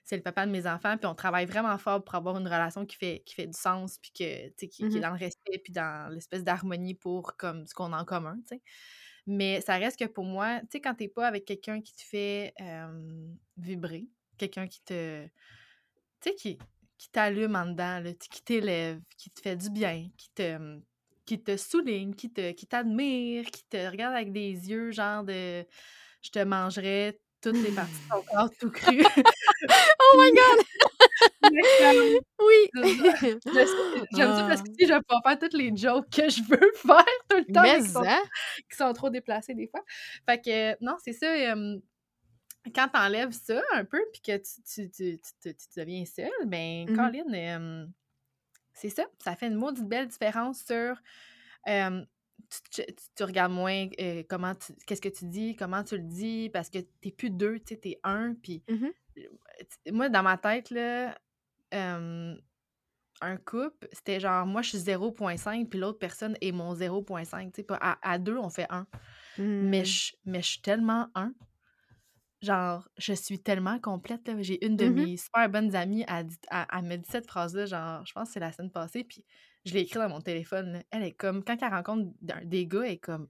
c'est 0.04 0.16
le 0.16 0.22
papa 0.22 0.46
de 0.46 0.52
mes 0.52 0.68
enfants, 0.68 0.96
puis 0.96 1.06
on 1.06 1.14
travaille 1.14 1.46
vraiment 1.46 1.76
fort 1.78 2.02
pour 2.02 2.14
avoir 2.14 2.38
une 2.38 2.46
relation 2.46 2.86
qui 2.86 2.96
fait, 2.96 3.22
qui 3.26 3.34
fait 3.34 3.46
du 3.46 3.58
sens, 3.58 3.98
puis 3.98 4.12
que, 4.12 4.48
qui, 4.56 4.68
qui 4.68 4.84
est 4.84 4.88
mmh 4.88 5.00
dans 5.00 5.10
le 5.10 5.18
respect, 5.18 5.58
puis 5.62 5.72
dans 5.72 6.12
l'espèce 6.12 6.44
d'harmonie 6.44 6.94
pour 6.94 7.36
comme 7.36 7.66
ce 7.66 7.74
qu'on 7.74 7.92
a 7.92 8.00
en 8.00 8.04
commun, 8.04 8.36
tu 8.48 8.56
sais. 8.56 8.62
Mais 9.26 9.60
ça 9.60 9.76
reste 9.76 9.98
que 9.98 10.04
pour 10.04 10.24
moi, 10.24 10.60
tu 10.60 10.66
sais, 10.72 10.80
quand 10.80 10.94
t'es 10.94 11.08
pas 11.08 11.26
avec 11.26 11.44
quelqu'un 11.44 11.80
qui 11.80 11.94
te 11.94 12.02
fait 12.02 12.54
euh, 12.60 13.28
vibrer, 13.56 14.06
quelqu'un 14.38 14.68
qui 14.68 14.80
te. 14.82 15.26
Tu 15.26 16.30
sais, 16.30 16.34
qui, 16.34 16.58
qui 16.96 17.10
t'allume 17.10 17.56
en 17.56 17.66
dedans, 17.66 18.00
là, 18.00 18.12
qui 18.14 18.42
t'élève, 18.42 19.00
qui 19.18 19.30
te 19.30 19.40
fait 19.40 19.56
du 19.56 19.70
bien, 19.70 20.08
qui 20.16 20.30
te, 20.30 20.78
qui 21.26 21.42
te 21.42 21.56
souligne, 21.56 22.14
qui 22.14 22.32
te 22.32 22.52
qui 22.52 22.66
t'admire, 22.66 23.44
qui 23.46 23.64
te 23.68 23.76
regarde 23.90 24.14
avec 24.14 24.32
des 24.32 24.52
yeux 24.70 24.92
genre 24.92 25.24
de 25.24 25.64
je 26.22 26.30
te 26.30 26.38
mangerais 26.44 27.18
toutes 27.42 27.60
les 27.62 27.70
parties 27.72 27.92
de 27.92 28.08
ton 28.16 28.22
corps 28.34 28.50
tout 28.58 28.70
cru. 28.70 29.04
oh 29.04 30.16
my 30.18 30.30
god! 30.32 30.64
oui! 32.40 32.70
J'aime 34.16 34.34
ça 34.34 34.44
parce 34.48 34.62
que 34.62 34.68
si 34.78 34.86
je 34.86 34.92
vais 34.92 35.00
pas 35.06 35.20
faire 35.24 35.38
toutes 35.38 35.52
les 35.54 35.76
jokes 35.76 36.08
que 36.10 36.28
je 36.28 36.42
veux 36.42 36.72
faire 36.74 37.04
tout 37.28 37.36
le 37.36 37.52
temps, 37.52 37.62
Mais 37.62 37.78
qui 37.80 37.88
sont, 37.88 38.02
ça, 38.02 38.18
qui 38.70 38.76
sont 38.76 38.92
trop 38.92 39.10
déplacées 39.10 39.54
des 39.54 39.68
fois. 39.68 39.84
Fait 40.28 40.40
que 40.40 40.84
non, 40.84 40.96
c'est 41.02 41.12
ça. 41.12 41.26
euh, 41.26 41.78
quand 42.74 42.88
t'enlèves 42.88 43.32
ça 43.32 43.62
un 43.74 43.84
peu, 43.84 44.00
puis 44.12 44.20
que 44.22 44.36
tu, 44.38 44.88
tu, 44.90 44.90
tu, 44.90 45.20
tu, 45.54 45.54
deviens 45.76 46.04
seule, 46.04 46.30
ben, 46.46 46.86
Mhm. 46.88 46.96
Colin, 46.96 47.34
euh, 47.34 47.86
c'est 48.76 48.90
ça. 48.90 49.04
Ça 49.18 49.34
fait 49.36 49.48
une 49.48 49.54
maudite 49.56 49.86
belle 49.88 50.06
différence 50.08 50.62
sur. 50.64 50.96
euh, 51.68 52.04
tu, 52.70 52.82
tu- 52.84 52.94
tu 53.16 53.22
regardes 53.24 53.52
moins 53.52 53.88
euh, 54.00 54.22
comment 54.28 54.52
qu'est-ce 54.86 55.00
que 55.00 55.08
tu 55.08 55.24
dis, 55.24 55.56
comment 55.56 55.82
tu 55.82 55.96
le 55.96 56.04
dis, 56.04 56.48
parce 56.50 56.70
que 56.70 56.78
t'es 57.00 57.10
plus 57.10 57.30
deux, 57.30 57.58
tu 57.60 57.74
sais, 57.74 57.76
t'es 57.80 57.98
un. 58.04 58.34
Puis 58.34 58.62
euh, 59.18 59.22
moi, 59.92 60.08
dans 60.08 60.22
ma 60.22 60.36
tête, 60.38 60.70
là, 60.70 61.18
euh, 61.74 62.36
un 63.22 63.36
couple, 63.38 63.88
c'était 63.92 64.20
genre, 64.20 64.44
moi, 64.46 64.60
je 64.62 64.68
suis 64.68 64.78
0.5, 64.78 65.68
puis 65.68 65.78
l'autre 65.78 65.98
personne 65.98 66.36
est 66.42 66.52
mon 66.52 66.74
0.5. 66.74 67.50
Tu 67.52 67.62
sais, 67.62 67.66
à, 67.80 67.98
à 68.02 68.18
deux, 68.18 68.36
on 68.36 68.50
fait 68.50 68.66
un. 68.70 68.86
Mais 69.70 69.84
je, 69.84 70.14
mais 70.26 70.42
je 70.42 70.48
suis 70.50 70.60
tellement 70.60 71.08
un. 71.14 71.32
Genre, 72.46 72.88
je 72.96 73.12
suis 73.12 73.40
tellement 73.40 73.80
complète. 73.80 74.30
J'ai 74.40 74.64
une 74.64 74.76
de 74.76 74.86
Mhm. 74.86 74.94
mes 74.94 75.16
super 75.16 75.48
bonnes 75.48 75.74
amies, 75.74 76.04
elle, 76.06 76.26
dit- 76.26 76.36
elle- 76.50 76.66
elle 76.72 76.82
me 76.84 76.96
dit 76.96 77.08
cette 77.10 77.26
phrase-là, 77.26 77.66
genre, 77.66 78.06
je 78.06 78.12
pense 78.12 78.28
que 78.28 78.34
c'est 78.34 78.40
la 78.40 78.52
semaine 78.52 78.70
passée, 78.70 79.02
puis 79.02 79.24
je 79.64 79.74
l'ai 79.74 79.80
écrit 79.80 79.98
dans 79.98 80.08
mon 80.08 80.20
téléphone. 80.20 80.74
là. 80.74 80.82
Elle 80.92 81.02
est 81.02 81.12
comme, 81.12 81.42
quand 81.42 81.56
elle 81.60 81.72
rencontre 81.72 82.08
des 82.44 82.66
gars, 82.68 82.82
elle 82.84 82.92
est 82.92 82.98
comme, 82.98 83.28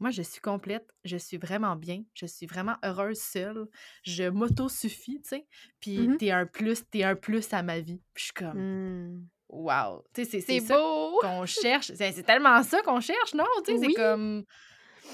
moi, 0.00 0.10
je 0.10 0.22
suis 0.22 0.40
complète, 0.40 0.86
je 1.04 1.16
suis 1.16 1.36
vraiment 1.36 1.76
bien, 1.76 2.02
je 2.12 2.26
suis 2.26 2.46
vraiment 2.46 2.74
heureuse 2.84 3.20
seule, 3.20 3.68
je 4.02 4.24
m'auto-suffis, 4.24 5.20
tu 5.22 5.28
sais, 5.28 5.46
puis 5.78 6.08
Mhm. 6.08 6.16
t'es 6.16 6.30
un 6.32 6.46
plus, 6.46 6.82
t'es 6.90 7.04
un 7.04 7.14
plus 7.14 7.52
à 7.52 7.62
ma 7.62 7.78
vie. 7.78 8.02
Puis 8.14 8.22
je 8.22 8.24
suis 8.24 8.32
comme, 8.34 8.58
Hmm. 8.58 9.26
wow, 9.48 10.02
tu 10.12 10.24
sais, 10.24 10.40
c'est- 10.40 10.68
beau! 10.68 11.18
qu'on 11.20 11.46
cherche. 11.46 11.92
C'est 11.94 12.10
c'est 12.10 12.24
tellement 12.24 12.60
ça 12.64 12.82
qu'on 12.82 12.98
cherche, 13.00 13.32
non? 13.34 13.44
Tu 13.64 13.74
sais, 13.74 13.78
Oui. 13.78 13.86
c'est 13.94 14.02
comme. 14.02 14.44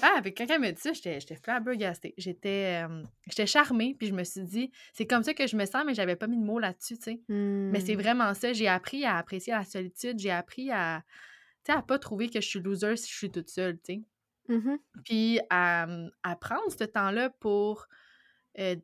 Ah, 0.01 0.13
avec 0.17 0.35
quelqu'un 0.35 0.57
me 0.57 0.71
dit 0.71 0.81
ça, 0.81 0.93
j'étais 0.93 1.19
j'étais 1.19 1.35
flabbergastée. 1.35 2.13
J'étais 2.17 2.83
euh, 2.87 3.03
j'étais 3.27 3.45
charmée, 3.45 3.95
puis 3.97 4.07
je 4.07 4.13
me 4.13 4.23
suis 4.23 4.41
dit, 4.43 4.71
c'est 4.93 5.05
comme 5.05 5.23
ça 5.23 5.33
que 5.33 5.45
je 5.47 5.55
me 5.55 5.65
sens, 5.65 5.83
mais 5.85 5.93
j'avais 5.93 6.15
pas 6.15 6.27
mis 6.27 6.37
de 6.37 6.43
mots 6.43 6.59
là-dessus, 6.59 6.97
tu 6.97 7.03
sais. 7.03 7.19
Mais 7.29 7.79
c'est 7.81 7.95
Hmm. 7.95 7.99
vraiment 8.01 8.33
ça. 8.33 8.51
J'ai 8.53 8.67
appris 8.67 9.05
à 9.05 9.17
apprécier 9.17 9.53
la 9.53 9.63
solitude. 9.63 10.17
J'ai 10.19 10.31
appris 10.31 10.71
à, 10.71 11.03
tu 11.63 11.71
sais, 11.71 11.77
à 11.77 11.81
pas 11.81 11.99
trouver 11.99 12.29
que 12.29 12.41
je 12.41 12.47
suis 12.47 12.59
loser 12.61 12.95
si 12.95 13.11
je 13.11 13.17
suis 13.17 13.29
toute 13.31 13.49
seule, 13.49 13.77
tu 13.79 13.93
sais. 13.95 14.01
Mhm. 14.49 14.79
Puis 15.05 15.39
à, 15.49 15.87
à 16.23 16.35
prendre 16.35 16.71
ce 16.71 16.83
temps-là 16.83 17.29
pour 17.29 17.87
euh, 18.59 18.75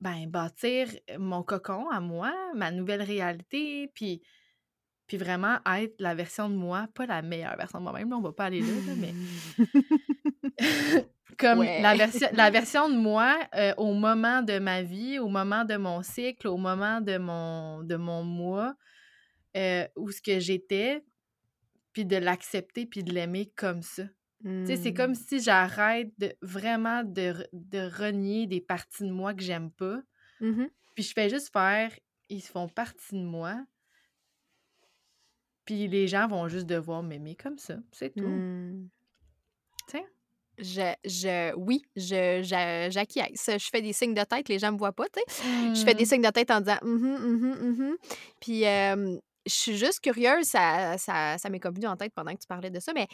ben, 0.00 0.26
bâtir 0.26 0.88
mon 1.18 1.42
cocon 1.44 1.88
à 1.90 2.00
moi, 2.00 2.34
ma 2.56 2.70
nouvelle 2.72 3.02
réalité, 3.02 3.88
puis, 3.94 4.20
puis 5.06 5.16
vraiment 5.16 5.58
être 5.76 5.94
la 6.00 6.14
version 6.14 6.48
de 6.50 6.54
moi, 6.54 6.88
pas 6.94 7.06
la 7.06 7.22
meilleure 7.22 7.56
version 7.56 7.78
de 7.78 7.84
moi-même, 7.84 8.10
là, 8.10 8.16
on 8.16 8.20
va 8.20 8.32
pas 8.32 8.46
aller 8.46 8.60
là, 8.62 8.94
mais 8.96 9.12
comme 11.38 11.60
Ouais. 11.60 11.80
la, 11.82 11.94
version, 11.96 12.28
la 12.32 12.50
version 12.58 12.88
de 12.88 12.96
moi 12.96 13.38
euh, 13.54 13.72
au 13.78 13.94
moment 13.94 14.42
de 14.42 14.58
ma 14.58 14.82
vie, 14.82 15.18
au 15.18 15.28
moment 15.28 15.64
de 15.64 15.76
mon 15.76 16.02
cycle, 16.02 16.48
au 16.48 16.56
moment 16.56 17.00
de 17.00 17.16
mon, 17.18 17.82
de 17.82 17.96
mon 17.96 18.22
mois, 18.22 18.74
euh, 19.56 19.86
où 19.96 20.10
ce 20.10 20.20
que 20.22 20.38
j'étais, 20.38 21.02
puis 21.92 22.04
de 22.04 22.16
l'accepter, 22.16 22.86
puis 22.86 23.02
de 23.02 23.12
l'aimer 23.12 23.50
comme 23.56 23.82
ça. 23.82 24.04
C'est 24.42 24.90
Hmm. 24.92 24.94
comme 24.94 25.14
si 25.14 25.38
j'arrête 25.40 26.12
de 26.18 26.32
vraiment 26.40 27.02
de, 27.04 27.46
de 27.52 27.80
renier 27.80 28.46
des 28.46 28.62
parties 28.62 29.04
de 29.04 29.10
moi 29.12 29.34
que 29.34 29.42
j'aime 29.42 29.70
pas. 29.70 30.00
Mhm. 30.40 30.70
Puis 30.94 31.04
je 31.04 31.12
fais 31.12 31.28
juste 31.28 31.52
faire, 31.52 31.92
ils 32.30 32.40
font 32.40 32.66
partie 32.66 33.16
de 33.16 33.22
moi. 33.24 33.62
Puis 35.66 35.88
les 35.88 36.08
gens 36.08 36.26
vont 36.26 36.48
juste 36.48 36.64
devoir 36.66 37.02
m'aimer 37.02 37.36
comme 37.36 37.58
ça. 37.58 37.76
C'est 37.92 38.14
tout. 38.14 38.26
Hmm. 38.26 38.88
Tiens. 39.88 40.06
Je, 40.60 40.92
je, 41.04 41.54
oui, 41.56 41.82
je, 41.96 42.40
j'a- 42.42 42.90
j'acquiesce. 42.90 43.48
Je 43.58 43.68
fais 43.72 43.80
des 43.82 43.92
signes 43.94 44.14
de 44.14 44.22
tête, 44.24 44.48
les 44.48 44.58
gens 44.58 44.72
me 44.72 44.78
voient 44.78 44.92
pas, 44.92 45.06
tu 45.08 45.20
sais. 45.34 45.42
Je 45.74 45.82
fais 45.84 45.94
des 45.94 46.04
Hmm. 46.04 46.06
signes 46.06 46.22
de 46.22 46.28
tête 46.30 46.50
en 46.50 46.60
disant 46.60 46.78
mhm, 46.82 47.18
mhm, 47.18 47.76
mhm. 47.78 47.96
Puis 48.40 48.66
euh, 48.66 49.16
je 49.46 49.52
suis 49.54 49.76
juste 49.76 50.00
curieuse, 50.00 50.44
ça, 50.46 50.98
ça, 50.98 51.38
ça 51.38 51.48
m'est 51.48 51.60
comme 51.60 51.74
venu 51.74 51.86
en 51.86 51.96
tête 51.96 52.12
pendant 52.14 52.32
que 52.34 52.40
tu 52.40 52.46
parlais 52.46 52.70
de 52.70 52.78
ça, 52.78 52.92
mais 52.92 53.06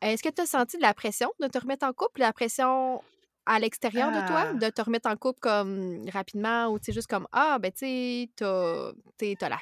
est-ce 0.00 0.22
que 0.22 0.28
tu 0.28 0.40
as 0.42 0.46
senti 0.46 0.76
de 0.76 0.82
la 0.82 0.94
pression 0.94 1.30
de 1.40 1.48
te 1.48 1.58
remettre 1.58 1.84
en 1.86 1.92
couple, 1.92 2.20
la 2.20 2.32
pression 2.32 3.02
à 3.46 3.58
l'extérieur 3.58 4.10
de 4.10 4.26
toi, 4.26 4.44
Ah. 4.50 4.52
de 4.54 4.70
te 4.70 4.80
remettre 4.80 5.08
en 5.10 5.16
couple 5.16 5.40
comme 5.40 6.08
rapidement 6.12 6.68
ou 6.68 6.78
tu 6.78 6.86
sais, 6.86 6.92
juste 6.92 7.08
comme 7.08 7.26
Ah, 7.32 7.58
ben 7.58 7.72
tu 7.72 7.78
sais, 7.80 8.30
t'as 8.38 9.48
la 9.48 9.58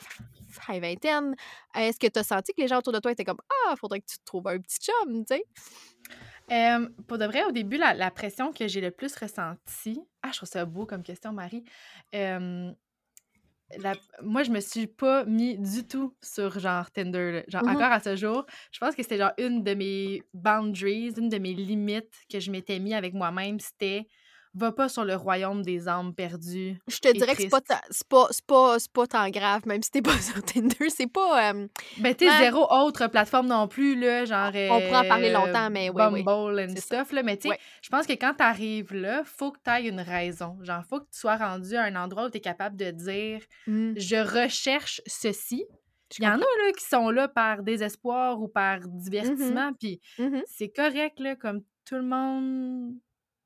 fin 0.51 0.79
vingtaine. 0.81 1.35
Est-ce 1.75 1.99
que 1.99 2.07
tu 2.09 2.19
as 2.19 2.25
senti 2.25 2.53
que 2.53 2.61
les 2.61 2.69
gens 2.69 2.79
autour 2.79 2.93
de 2.93 2.99
toi 2.99 3.11
étaient 3.11 3.25
comme 3.25 3.41
Ah, 3.67 3.75
faudrait 3.77 4.01
que 4.01 4.07
tu 4.07 4.19
te 4.19 4.25
trouves 4.25 4.47
un 4.49 4.59
petit 4.59 4.79
chum, 4.81 5.25
tu 5.25 5.35
sais? 5.35 5.45
Euh, 6.53 6.89
pour 7.09 7.19
de 7.19 7.25
vrai, 7.25 7.45
au 7.45 7.53
début, 7.53 7.77
la, 7.79 7.95
la 7.95 8.11
pression 8.11 8.53
que 8.53 8.69
j'ai 8.69 8.81
le 8.81 8.91
plus 8.91 9.15
ressentie. 9.17 10.01
Ah, 10.23 10.31
je 10.33 10.37
trouve 10.39 10.49
ça 10.49 10.65
beau 10.65 10.87
comme 10.87 11.03
question, 11.03 11.33
Marie. 11.33 11.65
Euh, 12.15 12.73
la- 13.79 13.95
moi, 14.23 14.43
je 14.43 14.51
me 14.51 14.61
suis 14.61 14.87
pas 14.87 15.25
mis 15.25 15.57
du 15.59 15.87
tout 15.87 16.15
sur 16.23 16.59
genre 16.59 16.91
Tinder. 16.91 17.33
là. 17.33 17.43
Genre, 17.49 17.63
Mhm. 17.63 17.69
encore 17.69 17.93
à 17.93 18.01
ce 18.01 18.17
jour, 18.17 18.45
je 18.71 18.79
pense 18.79 18.95
que 18.95 19.03
c'était 19.03 19.17
genre 19.19 19.33
une 19.39 19.63
de 19.65 19.73
mes 19.75 20.23
boundaries, 20.35 21.15
une 21.17 21.31
de 21.31 21.39
mes 21.39 21.55
limites 21.55 22.13
que 22.31 22.39
je 22.39 22.51
m'étais 22.51 22.79
mis 22.79 22.95
avec 22.95 23.15
moi-même. 23.15 23.59
C'était 23.61 24.07
va 24.55 24.71
pas 24.73 24.89
sur 24.89 25.05
le 25.05 25.15
royaume 25.17 25.63
des 25.63 25.89
âmes 25.89 26.15
perdues. 26.15 26.79
Je 26.89 26.99
te 26.99 27.13
dirais 27.13 27.35
que 27.35 27.43
c'est 27.43 27.49
pas, 27.49 27.61
pas, 28.47 28.77
pas, 28.93 29.07
tant 29.07 29.29
grave, 29.31 29.63
même 29.67 29.83
si 29.83 29.91
t'es 29.91 30.03
pas 30.03 30.17
sur 30.21 30.43
Tinder. 30.43 30.91
C'est 30.91 31.07
pas. 31.11 31.53
euh, 31.53 31.67
Ben, 31.99 32.15
Ouais. 32.21 32.39
zéro 32.39 32.67
autre 32.71 33.07
plateforme 33.07 33.47
non 33.49 33.67
plus, 33.69 33.99
là, 33.99 34.25
genre. 34.25 34.51
On 34.71 34.81
pourra 34.83 35.01
en 35.01 35.09
parler 35.09 35.31
euh, 35.31 35.33
longtemps, 35.35 35.71
mais 35.71 35.89
oui, 35.91 36.03
oui. 36.13 36.23
Bumble 36.23 36.61
and 36.61 36.75
C'est 36.75 36.81
ça. 36.81 36.97
stuff, 37.05 37.13
là. 37.13 37.23
Mais 37.23 37.37
tu 37.37 37.49
sais, 37.49 37.59
je 37.83 37.89
pense 37.89 38.07
que 38.07 38.13
quand 38.13 38.35
t'arrives 38.35 38.93
là, 38.95 39.23
faut 39.25 39.53
que 39.53 39.59
t'ailles 39.61 39.89
une 39.89 40.01
raison. 40.01 40.59
Genre, 40.63 40.83
faut 40.89 41.01
que 41.01 41.07
tu 41.13 41.19
sois 41.19 41.37
rendu 41.37 41.75
à 41.77 41.85
un 41.85 41.97
endroit 41.97 42.27
où 42.27 42.31
t'es 42.31 42.41
capable 42.41 42.77
de 42.77 42.91
dire 42.91 43.41
Hmm, 43.67 43.95
je 43.97 44.17
recherche 44.17 45.01
ceci. 45.07 45.65
Il 46.19 46.25
y 46.25 46.29
en 46.29 46.35
a 46.35 46.39
là 46.41 46.73
qui 46.77 46.85
sont 46.85 47.09
là 47.09 47.27
par 47.27 47.63
désespoir 47.63 48.39
ou 48.39 48.47
par 48.47 48.81
divertissement, 48.87 49.73
puis 49.81 49.99
Mhm. 50.19 50.43
c'est 50.47 50.69
correct, 50.69 51.19
là, 51.21 51.37
comme 51.37 51.63
tout 51.87 51.95
le 51.95 52.03
monde. 52.03 52.93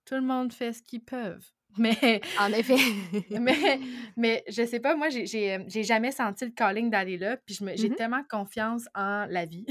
Tout 0.06 0.14
le 0.14 0.22
monde 0.22 0.52
fait 0.52 0.72
ce 0.72 0.82
qu'ils 0.82 1.04
peuvent. 1.04 1.44
Mais 1.78 2.22
En 2.38 2.52
effet. 2.52 2.76
mais, 3.30 3.78
mais 4.16 4.44
je 4.48 4.64
sais 4.64 4.80
pas, 4.80 4.96
moi, 4.96 5.08
j'ai- 5.10 5.82
jamais 5.82 6.10
senti 6.12 6.46
le 6.46 6.52
calling 6.52 6.88
d'aller 6.90 7.18
là, 7.18 7.36
puis 7.36 7.58
j'ai 7.74 7.90
Mhm. 7.90 7.94
tellement 7.96 8.22
confiance 8.30 8.86
en 8.94 9.26
la 9.28 9.44
vie 9.44 9.66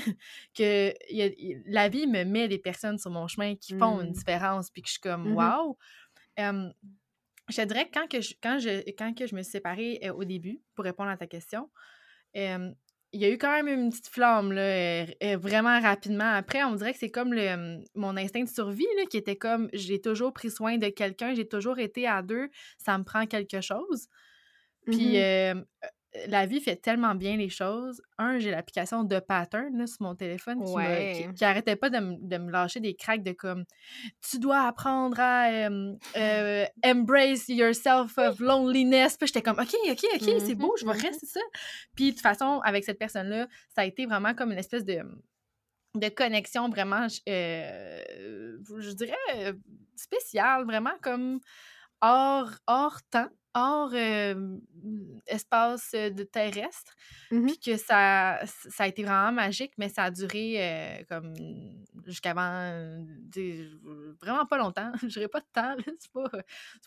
que 0.55 0.93
y 1.11 1.21
a- 1.23 1.27
y- 1.27 1.63
la 1.65 1.89
vie 1.89 2.05
me 2.05 2.23
met 2.25 2.47
des 2.47 2.59
personnes 2.59 2.99
sur 2.99 3.09
mon 3.09 3.27
chemin 3.27 3.55
qui 3.55 3.73
font 3.73 4.01
une 4.01 4.09
Mm. 4.09 4.13
différence, 4.13 4.69
puis 4.69 4.81
que 4.83 4.87
je 4.87 4.93
suis 4.93 5.01
comme 5.01 5.31
Mhm. 5.31 5.35
wow. 5.35 5.77
Je 7.49 7.55
te 7.57 7.61
dirais 7.67 7.85
que 7.89 7.91
quand, 7.99 8.07
que 8.07 8.21
je, 8.21 8.33
quand, 8.41 8.59
je, 8.59 8.89
quand 8.97 9.13
que 9.13 9.27
je 9.27 9.35
me 9.35 9.43
suis 9.43 9.51
séparée 9.51 9.99
euh, 10.03 10.13
au 10.13 10.23
début, 10.23 10.61
pour 10.73 10.83
répondre 10.85 11.09
à 11.11 11.17
ta 11.17 11.27
question, 11.27 11.69
il 13.15 13.21
y 13.21 13.25
a 13.25 13.29
eu 13.29 13.37
quand 13.37 13.53
même 13.53 13.69
une 13.69 13.89
petite 13.91 14.09
flamme, 14.09 14.51
là, 14.51 15.05
vraiment 15.37 15.79
rapidement. 15.79 16.29
Après, 16.33 16.65
on 16.65 16.75
dirait 16.75 16.91
que 16.91 16.99
c'est 16.99 17.09
comme 17.09 17.33
le, 17.33 17.47
euh, 17.47 17.77
mon 17.95 18.17
instinct 18.17 18.43
de 18.43 18.49
survie, 18.49 18.87
là, 18.97 19.05
qui 19.09 19.15
était 19.15 19.37
comme, 19.37 19.69
j'ai 19.71 20.01
toujours 20.01 20.33
pris 20.33 20.51
soin 20.51 20.77
de 20.77 20.89
quelqu'un, 20.89 21.33
j'ai 21.33 21.47
toujours 21.47 21.79
été 21.79 22.05
à 22.07 22.21
deux, 22.21 22.49
ça 22.77 22.97
me 22.97 23.05
prend 23.05 23.25
quelque 23.25 23.61
chose. 23.61 24.09
Puis 24.85 25.17
euh, 25.17 25.55
la 26.27 26.45
vie 26.45 26.61
fait 26.61 26.75
tellement 26.77 27.15
bien 27.15 27.37
les 27.37 27.49
choses. 27.49 28.01
Un, 28.17 28.39
j'ai 28.39 28.51
l'application 28.51 29.03
de 29.03 29.19
Pattern 29.19 29.77
là, 29.77 29.87
sur 29.87 30.01
mon 30.01 30.15
téléphone 30.15 30.63
qui, 30.63 30.73
Ouais. 30.73 31.11
qui, 31.13 31.33
qui 31.33 31.45
arrêtait 31.45 31.75
pas 31.75 31.89
de, 31.89 31.99
me- 31.99 32.17
de 32.19 32.37
me 32.37 32.51
lâcher 32.51 32.79
des 32.79 32.95
cracks 32.95 33.23
de 33.23 33.31
comme 33.33 33.65
tu 34.29 34.39
dois 34.39 34.61
apprendre 34.67 35.19
à 35.19 35.49
euh, 35.49 35.93
euh, 36.17 36.65
embrace 36.85 37.47
yourself 37.49 38.17
of 38.17 38.39
loneliness. 38.39 39.17
Puis 39.17 39.27
j'étais 39.27 39.41
comme 39.41 39.59
OK, 39.59 39.73
OK, 39.89 40.05
OK, 40.15 40.29
c'est 40.39 40.55
Mhm, 40.55 40.59
beau, 40.59 40.75
je 40.79 40.85
vais 40.85 40.93
mhm. 40.93 40.99
rester 41.01 41.25
ça. 41.25 41.41
Puis 41.95 42.05
de 42.05 42.11
toute 42.11 42.21
façon, 42.21 42.61
avec 42.63 42.83
cette 42.85 42.99
personne-là, 42.99 43.47
ça 43.75 43.81
a 43.81 43.85
été 43.85 44.05
vraiment 44.05 44.33
comme 44.33 44.51
une 44.51 44.59
espèce 44.59 44.85
de 44.85 45.01
de 45.95 46.09
connexion 46.09 46.67
vraiment, 46.69 47.07
euh, 47.29 48.57
je 48.79 48.91
dirais, 48.91 49.55
spéciale, 49.95 50.65
vraiment 50.65 50.93
comme 51.01 51.39
hors, 52.01 52.51
hors 52.67 53.01
temps, 53.09 53.29
hors 53.55 53.91
euh, 53.93 54.57
espace 55.25 55.91
de 55.93 56.23
terrestre. 56.23 56.93
Mmh 57.31 57.45
Puis 57.47 57.59
que 57.59 57.77
ça, 57.77 58.39
ça 58.45 58.83
a 58.83 58.87
été 58.87 59.03
vraiment 59.03 59.31
magique, 59.31 59.73
mais 59.77 59.89
ça 59.89 60.03
a 60.03 60.11
duré 60.11 60.57
euh, 60.59 61.03
comme 61.09 61.33
jusqu'avant, 62.05 63.03
vraiment 64.21 64.45
pas 64.45 64.57
longtemps. 64.57 64.91
Je 65.07 65.25
pas 65.27 65.39
de 65.39 65.45
temps, 65.51 65.75
c'est 65.99 66.11
pas, 66.11 66.29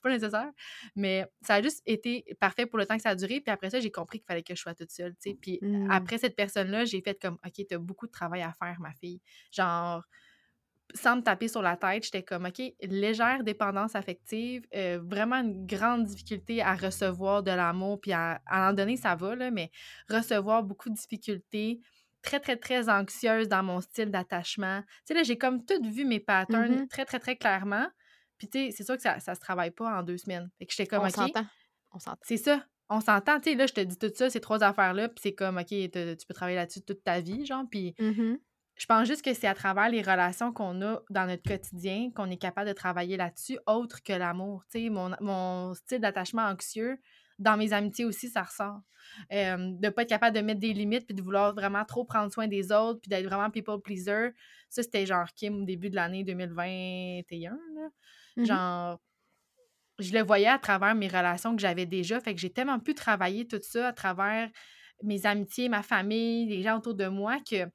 pas 0.02 0.10
nécessaire. 0.10 0.50
Mais 0.94 1.26
ça 1.42 1.54
a 1.54 1.62
juste 1.62 1.82
été 1.86 2.24
parfait 2.38 2.66
pour 2.66 2.78
le 2.78 2.86
temps 2.86 2.96
que 2.96 3.02
ça 3.02 3.10
a 3.10 3.14
duré. 3.16 3.40
Puis 3.40 3.50
après 3.50 3.70
ça, 3.70 3.80
j'ai 3.80 3.90
compris 3.90 4.18
qu'il 4.18 4.26
fallait 4.26 4.42
que 4.44 4.54
je 4.54 4.60
sois 4.60 4.74
toute 4.74 4.90
seule. 4.92 5.14
Puis 5.40 5.58
Mmh. 5.60 5.90
après 5.90 6.18
cette 6.18 6.36
personne-là, 6.36 6.84
j'ai 6.84 7.00
fait 7.00 7.20
comme, 7.20 7.38
OK, 7.44 7.66
t'as 7.68 7.78
beaucoup 7.78 8.06
de 8.06 8.12
travail 8.12 8.42
à 8.42 8.52
faire, 8.52 8.80
ma 8.80 8.92
fille. 8.92 9.20
Genre, 9.52 10.04
sans 10.94 11.16
me 11.16 11.22
taper 11.22 11.48
sur 11.48 11.62
la 11.62 11.76
tête, 11.76 12.04
j'étais 12.04 12.22
comme, 12.22 12.46
OK, 12.46 12.62
légère 12.82 13.44
dépendance 13.44 13.94
affective, 13.94 14.66
euh, 14.74 14.98
vraiment 15.02 15.36
une 15.36 15.66
grande 15.66 16.04
difficulté 16.04 16.62
à 16.62 16.74
recevoir 16.74 17.42
de 17.42 17.50
l'amour, 17.50 18.00
puis 18.00 18.12
à, 18.12 18.40
à 18.46 18.70
en 18.70 18.72
donner, 18.72 18.96
ça 18.96 19.14
va, 19.14 19.34
là, 19.36 19.50
mais 19.50 19.70
recevoir 20.08 20.62
beaucoup 20.62 20.88
de 20.88 20.94
difficultés, 20.94 21.80
très, 22.22 22.40
très, 22.40 22.56
très 22.56 22.88
anxieuse 22.88 23.48
dans 23.48 23.62
mon 23.62 23.80
style 23.80 24.10
d'attachement. 24.10 24.82
Tu 24.82 24.88
sais, 25.06 25.14
là, 25.14 25.22
j'ai 25.22 25.38
comme 25.38 25.64
tout 25.64 25.80
vu 25.82 26.04
mes 26.04 26.20
patterns 26.20 26.80
Mmh 26.82 26.88
très, 26.88 27.04
très, 27.04 27.18
très 27.20 27.36
clairement. 27.36 27.86
Puis, 28.38 28.48
tu 28.48 28.58
sais, 28.66 28.70
c'est 28.70 28.84
sûr 28.84 28.96
que 28.96 29.02
ça, 29.02 29.20
ça 29.20 29.34
se 29.34 29.40
travaille 29.40 29.70
pas 29.72 29.98
en 29.98 30.02
deux 30.02 30.16
semaines. 30.18 30.50
Fait 30.58 30.66
que 30.66 30.72
j'étais 30.72 30.86
comme, 30.86 31.02
On 31.04 31.06
OK, 31.08 31.12
s'entend. 31.14 31.46
On 31.92 31.98
s'entend. 31.98 32.18
c'est 32.22 32.36
ça. 32.36 32.64
On 32.90 33.00
s'entend, 33.00 33.38
tu 33.40 33.50
sais, 33.50 33.56
là, 33.56 33.66
je 33.66 33.74
te 33.74 33.80
dis 33.80 33.98
tout 33.98 34.10
ça, 34.14 34.30
ces 34.30 34.40
trois 34.40 34.62
affaires-là, 34.62 35.08
puis 35.10 35.18
c'est 35.22 35.34
comme, 35.34 35.58
OK, 35.58 35.66
te- 35.68 36.14
tu 36.14 36.26
peux 36.26 36.34
travailler 36.34 36.56
là-dessus 36.56 36.80
toute 36.82 37.04
ta 37.04 37.20
vie, 37.20 37.44
genre, 37.44 37.64
puis 37.70 37.94
Mmh 37.98 38.38
je 38.78 38.86
pense 38.86 39.08
juste 39.08 39.22
que 39.22 39.34
c'est 39.34 39.48
à 39.48 39.54
travers 39.54 39.90
les 39.90 40.02
relations 40.02 40.52
qu'on 40.52 40.80
a 40.82 41.02
dans 41.10 41.26
notre 41.26 41.42
quotidien 41.42 42.10
qu'on 42.14 42.30
est 42.30 42.36
capable 42.36 42.68
de 42.68 42.72
travailler 42.72 43.16
là-dessus, 43.16 43.58
autre 43.66 44.02
que 44.04 44.12
l'amour. 44.12 44.64
Tu 44.70 44.84
sais, 44.84 44.88
mon, 44.88 45.10
mon 45.20 45.74
style 45.74 45.98
d'attachement 45.98 46.42
anxieux, 46.42 46.98
dans 47.40 47.56
mes 47.56 47.72
amitiés 47.72 48.04
aussi, 48.04 48.28
ça 48.28 48.44
ressort. 48.44 48.80
Euh, 49.32 49.72
de 49.72 49.88
pas 49.88 50.02
être 50.02 50.08
capable 50.08 50.36
de 50.36 50.42
mettre 50.42 50.60
des 50.60 50.72
limites, 50.72 51.06
puis 51.06 51.14
de 51.14 51.22
vouloir 51.22 51.54
vraiment 51.54 51.84
trop 51.84 52.04
prendre 52.04 52.32
soin 52.32 52.46
des 52.46 52.70
autres, 52.70 53.00
puis 53.00 53.08
d'être 53.08 53.24
vraiment 53.24 53.50
people 53.50 53.80
pleaser. 53.82 54.30
Ça, 54.68 54.82
c'était 54.84 55.06
genre 55.06 55.26
Kim 55.34 55.62
au 55.62 55.64
début 55.64 55.90
de 55.90 55.96
l'année 55.96 56.22
2021. 56.22 57.50
Là. 57.50 57.88
Mmh 58.36 58.44
Genre, 58.44 59.00
je 59.98 60.12
le 60.12 60.22
voyais 60.22 60.46
à 60.46 60.58
travers 60.58 60.94
mes 60.94 61.08
relations 61.08 61.56
que 61.56 61.60
j'avais 61.60 61.86
déjà. 61.86 62.20
Fait 62.20 62.32
que 62.32 62.40
j'ai 62.40 62.50
tellement 62.50 62.78
pu 62.78 62.94
travailler 62.94 63.48
tout 63.48 63.60
ça 63.60 63.88
à 63.88 63.92
travers 63.92 64.48
mes 65.02 65.26
amitiés, 65.26 65.68
ma 65.68 65.82
famille, 65.82 66.46
les 66.46 66.62
gens 66.62 66.78
autour 66.78 66.94
de 66.94 67.06
moi 67.06 67.38
que 67.48 67.68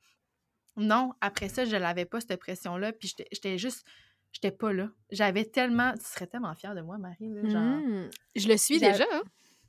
non, 0.77 1.13
après 1.21 1.49
ça, 1.49 1.65
je 1.65 1.75
l'avais 1.75 2.05
pas, 2.05 2.19
cette 2.21 2.39
pression-là. 2.39 2.93
Puis 2.93 3.13
j'étais- 3.31 3.57
juste, 3.57 3.85
j'étais 4.31 4.51
pas 4.51 4.73
là. 4.73 4.89
J'avais 5.11 5.45
tellement, 5.45 5.93
tu 5.93 6.05
serais 6.05 6.27
tellement 6.27 6.53
fière 6.55 6.75
de 6.75 6.81
moi, 6.81 6.97
Marie. 6.97 7.29
Là, 7.29 7.49
genre, 7.49 7.61
Mmh. 7.61 8.09
Je 8.35 8.47
le 8.47 8.57
suis 8.57 8.79
déjà, 8.79 9.05
hein? 9.13 9.23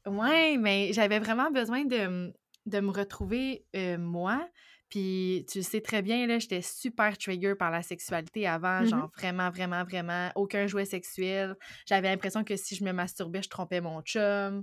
Ouais, 0.06 0.56
mais 0.58 0.92
j'avais 0.92 1.18
vraiment 1.18 1.50
besoin 1.50 1.84
de, 1.84 2.32
de 2.66 2.80
me 2.80 2.90
retrouver 2.90 3.64
euh, 3.76 3.96
moi. 3.98 4.48
Puis 4.90 5.44
tu 5.50 5.58
le 5.58 5.64
sais 5.64 5.80
très 5.80 6.02
bien, 6.02 6.26
là, 6.26 6.38
j'étais 6.38 6.60
super 6.62 7.16
trigger 7.18 7.54
par 7.58 7.70
la 7.70 7.82
sexualité 7.82 8.46
avant, 8.46 8.80
Mhm. 8.82 8.86
genre 8.86 9.10
vraiment, 9.16 9.50
vraiment, 9.50 9.82
vraiment, 9.82 10.30
aucun 10.36 10.66
jouet 10.66 10.84
sexuel. 10.84 11.56
J'avais 11.86 12.08
l'impression 12.10 12.44
que 12.44 12.54
si 12.54 12.76
je 12.76 12.84
me 12.84 12.92
masturbais, 12.92 13.42
je 13.42 13.48
trompais 13.48 13.80
mon 13.80 14.02
chum. 14.02 14.62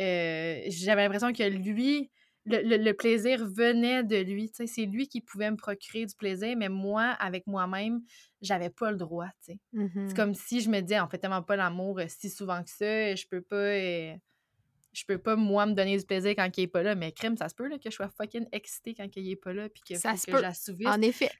Euh, 0.00 0.60
J'avais 0.68 1.02
l'impression 1.02 1.32
que 1.32 1.42
lui, 1.44 2.10
le, 2.48 2.62
le- 2.62 2.82
le 2.82 2.94
plaisir 2.94 3.44
venait 3.46 4.02
de 4.04 4.16
lui. 4.16 4.50
C'est 4.52 4.86
lui 4.86 5.06
qui 5.08 5.20
pouvait 5.20 5.50
me 5.50 5.56
procurer 5.56 6.06
du 6.06 6.14
plaisir, 6.14 6.56
mais 6.56 6.68
moi, 6.68 7.04
avec 7.20 7.46
moi-même, 7.46 8.00
j'avais 8.40 8.70
pas 8.70 8.90
le 8.90 8.96
droit. 8.96 9.28
C'est 9.40 9.58
comme 10.14 10.34
si 10.34 10.60
je 10.60 10.70
me 10.70 10.80
disais, 10.80 11.00
on 11.00 11.08
fait 11.08 11.18
tellement 11.18 11.42
pas 11.42 11.56
l'amour 11.56 11.98
euh, 11.98 12.04
si 12.08 12.30
souvent 12.30 12.62
que 12.62 12.70
ça, 12.70 13.14
je 13.14 13.26
peux 13.28 13.42
pas. 13.42 13.56
euh, 13.56 14.14
je 14.92 15.04
peux 15.06 15.18
pas, 15.18 15.36
moi, 15.36 15.66
me 15.66 15.74
donner 15.74 15.96
du 15.98 16.04
plaisir 16.04 16.34
quand 16.34 16.48
il 16.56 16.62
est 16.62 16.66
pas 16.66 16.82
là. 16.82 16.94
Mais 16.94 17.12
crème, 17.12 17.36
ça 17.36 17.48
se 17.48 17.54
peut 17.54 17.68
là, 17.68 17.76
que 17.78 17.90
je 17.90 17.94
sois 17.94 18.08
fucking 18.08 18.46
excitée 18.52 18.94
quand 18.94 19.06
il 19.16 19.30
est 19.30 19.36
pas 19.36 19.52
là, 19.52 19.68
puis 19.68 19.82
que, 19.88 19.94
Ça 19.96 20.12
faut 20.12 20.16
se 20.16 20.26
que 20.26 20.30
peut. 20.32 20.36
je 20.38 20.42
l'assouvisse. 20.42 20.88
En 20.88 21.00
effet. 21.02 21.30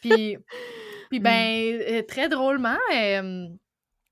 Puis, 0.00 0.36
puis 1.10 1.18
ben, 1.18 1.80
euh, 1.80 2.02
très 2.02 2.28
drôlement, 2.28 2.76
euh, 2.94 3.48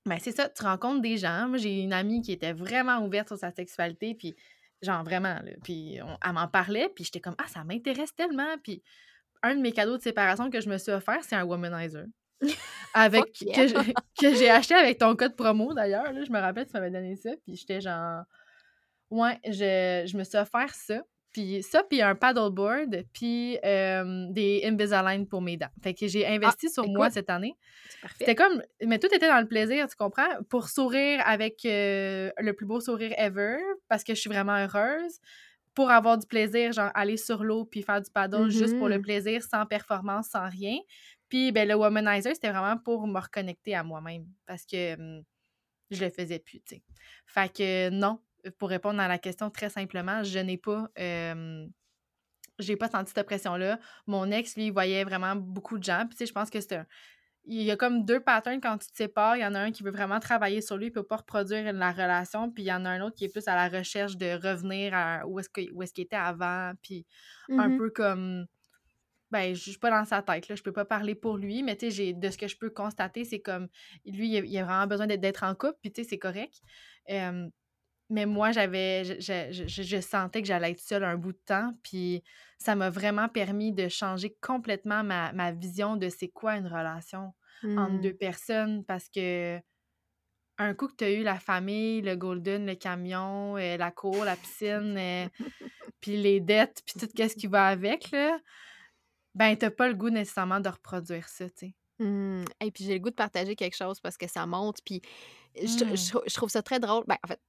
ben, 0.05 0.17
c'est 0.19 0.31
ça, 0.35 0.49
tu 0.49 0.63
rencontres 0.63 1.01
des 1.01 1.17
gens. 1.17 1.47
Moi, 1.47 1.57
j'ai 1.59 1.81
une 1.81 1.93
amie 1.93 2.21
qui 2.21 2.31
était 2.31 2.51
vraiment 2.53 3.05
ouverte 3.05 3.27
sur 3.27 3.37
sa 3.37 3.51
sexualité, 3.51 4.15
puis 4.15 4.35
genre 4.81 5.03
vraiment, 5.03 5.35
là. 5.43 5.51
Puis 5.63 5.99
on- 6.03 6.17
elle 6.25 6.33
m'en 6.33 6.47
parlait, 6.47 6.89
puis 6.93 7.03
j'étais 7.03 7.19
comme, 7.19 7.35
ah, 7.37 7.47
ça 7.47 7.63
m'intéresse 7.63 8.13
tellement. 8.15 8.57
Puis 8.63 8.81
un 9.43 9.55
de 9.55 9.61
mes 9.61 9.71
cadeaux 9.71 9.97
de 9.97 10.01
séparation 10.01 10.49
que 10.49 10.59
je 10.61 10.69
me 10.69 10.77
suis 10.77 10.91
offert, 10.91 11.23
c'est 11.23 11.35
un 11.35 11.43
womanizer. 11.45 12.05
Avec, 12.93 13.41
yeah. 13.41 13.55
que 13.55 13.67
j'ai- 13.67 13.93
que 14.19 14.35
j'ai 14.35 14.49
acheté 14.49 14.75
avec 14.75 14.97
ton 14.99 15.15
code 15.15 15.35
promo 15.35 15.73
d'ailleurs. 15.73 16.05
Je 16.13 16.31
me 16.31 16.39
rappelle, 16.39 16.65
tu 16.67 16.73
m'avais 16.73 16.91
donné 16.91 17.15
ça. 17.15 17.31
Puis 17.45 17.55
j'étais 17.55 17.81
genre. 17.81 18.23
Ouais, 19.09 19.39
je, 19.45 20.03
je 20.05 20.17
me 20.17 20.23
suis 20.23 20.37
offert 20.37 20.73
ça. 20.73 21.01
Puis 21.37 21.61
ça, 21.61 21.83
puis 21.83 22.01
un 22.01 22.15
paddleboard, 22.15 23.03
puis 23.13 23.59
euh, 23.63 24.25
des 24.31 24.61
Invisalign 24.65 25.27
pour 25.27 25.41
mes 25.41 25.55
dents. 25.55 25.69
Fait 25.83 25.93
que 25.93 26.07
j'ai 26.07 26.25
investi 26.25 26.67
sur 26.69 26.87
moi 26.87 27.09
cette 27.11 27.29
année. 27.29 27.55
C'est 27.87 27.99
parfait. 28.01 28.15
C'était 28.19 28.35
comme. 28.35 28.63
Mais 28.83 28.97
tout 28.97 29.07
était 29.13 29.27
dans 29.27 29.39
le 29.39 29.47
plaisir, 29.47 29.87
tu 29.87 29.95
comprends? 29.95 30.41
Pour 30.49 30.67
sourire 30.67 31.21
avec 31.25 31.63
euh, 31.65 32.31
le 32.39 32.53
plus 32.53 32.65
beau 32.65 32.79
sourire 32.79 33.13
ever, 33.17 33.57
parce 33.87 34.03
que 34.03 34.15
je 34.15 34.19
suis 34.19 34.29
vraiment 34.29 34.55
heureuse. 34.57 35.19
Pour 35.75 35.91
avoir 35.91 36.17
du 36.17 36.25
plaisir, 36.25 36.71
genre 36.71 36.89
aller 36.95 37.17
sur 37.17 37.43
l'eau 37.43 37.65
puis 37.65 37.83
faire 37.83 38.01
du 38.01 38.09
paddle 38.09 38.49
juste 38.49 38.75
pour 38.79 38.89
le 38.89 38.95
Mhm. 38.95 39.01
plaisir, 39.03 39.43
sans 39.43 39.65
performance, 39.67 40.29
sans 40.29 40.49
rien. 40.49 40.77
Puis 41.29 41.51
ben, 41.51 41.67
le 41.67 41.75
womanizer, 41.75 42.33
c'était 42.33 42.49
vraiment 42.49 42.77
pour 42.79 43.05
me 43.05 43.19
reconnecter 43.19 43.75
à 43.75 43.83
moi-même. 43.83 44.25
Parce 44.47 44.65
que 44.65 44.95
hum, 44.95 45.23
je 45.91 46.03
le 46.03 46.09
faisais 46.11 46.39
plus, 46.39 46.61
tu 46.61 46.75
sais. 46.77 46.83
Fait 47.27 47.53
que 47.53 47.89
non, 47.91 48.19
pour 48.51 48.69
répondre 48.69 48.99
à 49.01 49.07
la 49.07 49.17
question 49.17 49.49
très 49.49 49.69
simplement, 49.69 50.23
je 50.23 50.39
n'ai 50.39 50.57
pas. 50.57 50.89
euh, 50.99 51.67
j'ai 52.59 52.75
pas 52.75 52.89
senti 52.89 53.11
cette 53.15 53.25
pression-là. 53.27 53.79
Mon 54.07 54.31
ex, 54.31 54.55
lui, 54.55 54.67
il 54.67 54.71
voyait 54.73 55.03
vraiment 55.03 55.35
beaucoup 55.35 55.77
de 55.77 55.83
gens. 55.83 56.05
Puis, 56.07 56.11
tu 56.11 56.17
sais, 56.17 56.25
je 56.25 56.33
pense 56.33 56.49
que 56.49 56.59
c'est 56.61 56.75
un. 56.75 56.87
Il 57.45 57.63
y 57.63 57.71
a 57.71 57.77
comme 57.77 58.05
deux 58.05 58.19
patterns 58.19 58.61
quand 58.61 58.77
tu 58.77 58.89
te 58.89 58.95
sépares. 58.97 59.37
Il 59.37 59.41
y 59.41 59.45
en 59.45 59.55
a 59.55 59.59
un 59.59 59.71
qui 59.71 59.83
veut 59.83 59.91
vraiment 59.91 60.19
travailler 60.19 60.61
sur 60.61 60.77
lui, 60.77 60.87
il 60.87 60.91
peut 60.91 61.03
pas 61.03 61.17
reproduire 61.17 61.71
la 61.73 61.91
relation. 61.91 62.51
Puis, 62.51 62.63
il 62.63 62.67
y 62.67 62.73
en 62.73 62.85
a 62.85 62.89
un 62.89 63.01
autre 63.01 63.15
qui 63.15 63.25
est 63.25 63.29
plus 63.29 63.47
à 63.47 63.55
la 63.55 63.69
recherche 63.69 64.17
de 64.17 64.27
revenir 64.47 64.93
à 64.95 65.27
où 65.27 65.39
est-ce 65.39 65.49
qu'il 65.49 66.03
était 66.03 66.15
avant. 66.17 66.73
Puis, 66.83 67.05
un 67.57 67.69
Mhm. 67.69 67.77
peu 67.77 67.89
comme. 67.91 68.47
Ben, 69.31 69.53
je 69.53 69.71
suis 69.71 69.77
pas 69.79 69.89
dans 69.91 70.05
sa 70.05 70.21
tête, 70.21 70.47
là. 70.47 70.55
Je 70.55 70.63
peux 70.63 70.71
pas 70.71 70.85
parler 70.85 71.13
pour 71.15 71.37
lui, 71.37 71.61
mais 71.61 71.75
tu 71.75 71.91
sais, 71.91 72.13
de 72.13 72.29
ce 72.29 72.37
que 72.37 72.47
je 72.47 72.57
peux 72.57 72.69
constater, 72.69 73.25
c'est 73.25 73.41
comme. 73.41 73.67
Lui, 74.05 74.29
il 74.29 74.37
a, 74.37 74.39
il 74.45 74.57
a 74.57 74.63
vraiment 74.65 74.87
besoin 74.87 75.05
d'être- 75.07 75.19
d'être 75.21 75.43
en 75.43 75.53
couple, 75.53 75.77
puis 75.81 75.91
tu 75.91 76.03
sais, 76.03 76.09
c'est 76.09 76.17
correct. 76.19 76.61
Euh, 77.09 77.47
mais 78.09 78.25
moi, 78.25 78.51
j'avais. 78.51 79.03
Je, 79.03 79.19
je- 79.51 79.67
je- 79.67 79.83
je 79.83 80.01
sentais 80.01 80.41
que 80.41 80.47
j'allais 80.47 80.71
être 80.71 80.79
seule 80.79 81.03
un 81.03 81.17
bout 81.17 81.33
de 81.33 81.41
temps, 81.45 81.73
puis 81.83 82.23
ça 82.57 82.75
m'a 82.75 82.89
vraiment 82.89 83.29
permis 83.29 83.73
de 83.73 83.87
changer 83.89 84.35
complètement 84.41 85.03
ma, 85.03 85.31
ma 85.33 85.51
vision 85.51 85.95
de 85.97 86.09
c'est 86.09 86.29
quoi 86.29 86.55
une 86.57 86.67
relation 86.67 87.33
entre 87.63 87.93
Mmh. 87.93 88.01
deux 88.01 88.13
personnes, 88.13 88.85
parce 88.85 89.09
que. 89.09 89.59
Un 90.59 90.73
coup 90.73 90.87
que 90.87 90.95
tu 90.95 91.03
as 91.03 91.11
eu 91.11 91.21
la 91.23 91.39
famille, 91.39 92.01
le 92.01 92.15
golden, 92.15 92.65
le 92.65 92.73
camion, 92.75 93.57
euh, 93.57 93.77
la 93.77 93.91
cour, 93.91 94.25
la 94.25 94.35
piscine, 94.35 94.95
euh, 94.97 95.27
puis 96.01 96.17
les 96.17 96.39
dettes, 96.39 96.81
puis 96.85 96.99
tout 96.99 97.07
ce 97.15 97.35
qui 97.35 97.45
va 97.47 97.67
avec, 97.67 98.09
là, 98.11 98.39
ben, 99.35 99.55
t'as 99.55 99.69
pas 99.69 99.87
le 99.87 99.93
goût 99.93 100.09
nécessairement 100.09 100.59
de 100.59 100.69
reproduire 100.69 101.29
ça, 101.29 101.47
tu 101.49 101.67
sais. 101.67 101.75
Mmh. 101.99 102.45
Et 102.61 102.71
puis 102.71 102.83
j'ai 102.85 102.93
le 102.93 102.99
goût 102.99 103.09
de 103.11 103.15
partager 103.15 103.55
quelque 103.55 103.75
chose 103.75 103.99
parce 103.99 104.17
que 104.17 104.27
ça 104.27 104.45
monte. 104.47 104.77
Puis 104.85 105.01
je, 105.55 105.83
Mmh. 105.85 105.95
je 105.95 106.17
je 106.29 106.33
trouve 106.35 106.49
ça 106.49 106.63
très 106.63 106.79
drôle. 106.79 107.03
Ben, 107.07 107.17
en 107.23 107.27
fait, 107.27 107.39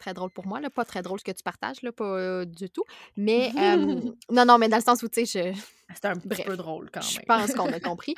très 0.00 0.12
drôle 0.14 0.30
pour 0.30 0.46
moi, 0.46 0.60
là. 0.60 0.70
Pas 0.70 0.84
très 0.84 1.02
drôle 1.02 1.20
ce 1.20 1.24
que 1.24 1.30
tu 1.30 1.42
partages, 1.44 1.80
là. 1.82 1.92
Pas 1.92 2.04
euh, 2.04 2.44
du 2.44 2.68
tout. 2.70 2.82
Mais, 3.16 3.52
euh, 3.56 3.76
non, 4.30 4.44
non, 4.44 4.58
mais 4.58 4.68
dans 4.68 4.78
le 4.78 4.82
sens 4.82 5.02
où, 5.04 5.08
tu 5.08 5.24
sais, 5.24 5.52
je, 5.54 5.60
C'est 5.94 6.06
un 6.06 6.16
petit 6.16 6.26
Bref, 6.28 6.44
peu 6.46 6.56
drôle 6.56 6.90
quand 6.92 7.02
je 7.02 7.18
même. 7.18 7.26
pense 7.26 7.52
qu'on 7.54 7.72
a 7.72 7.78
compris. 7.90 8.14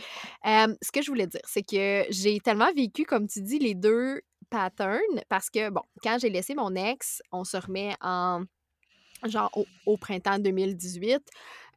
Euh, 0.46 0.74
ce 0.80 0.90
que 0.90 1.02
je 1.02 1.08
voulais 1.10 1.26
dire, 1.26 1.42
c'est 1.44 1.62
que 1.62 2.04
j'ai 2.08 2.40
tellement 2.40 2.72
vécu, 2.72 3.04
comme 3.04 3.26
tu 3.28 3.42
dis, 3.42 3.58
les 3.58 3.74
deux 3.74 4.22
patterns 4.48 5.20
parce 5.28 5.50
que, 5.50 5.68
bon, 5.70 5.82
quand 6.02 6.18
j'ai 6.20 6.30
laissé 6.30 6.54
mon 6.54 6.74
ex, 6.74 7.20
on 7.32 7.44
se 7.44 7.56
remet 7.58 7.94
en 8.00 8.44
genre 9.24 9.50
au, 9.56 9.66
au 9.86 9.96
printemps 9.96 10.38
2018. 10.38 11.14
Euh, 11.14 11.18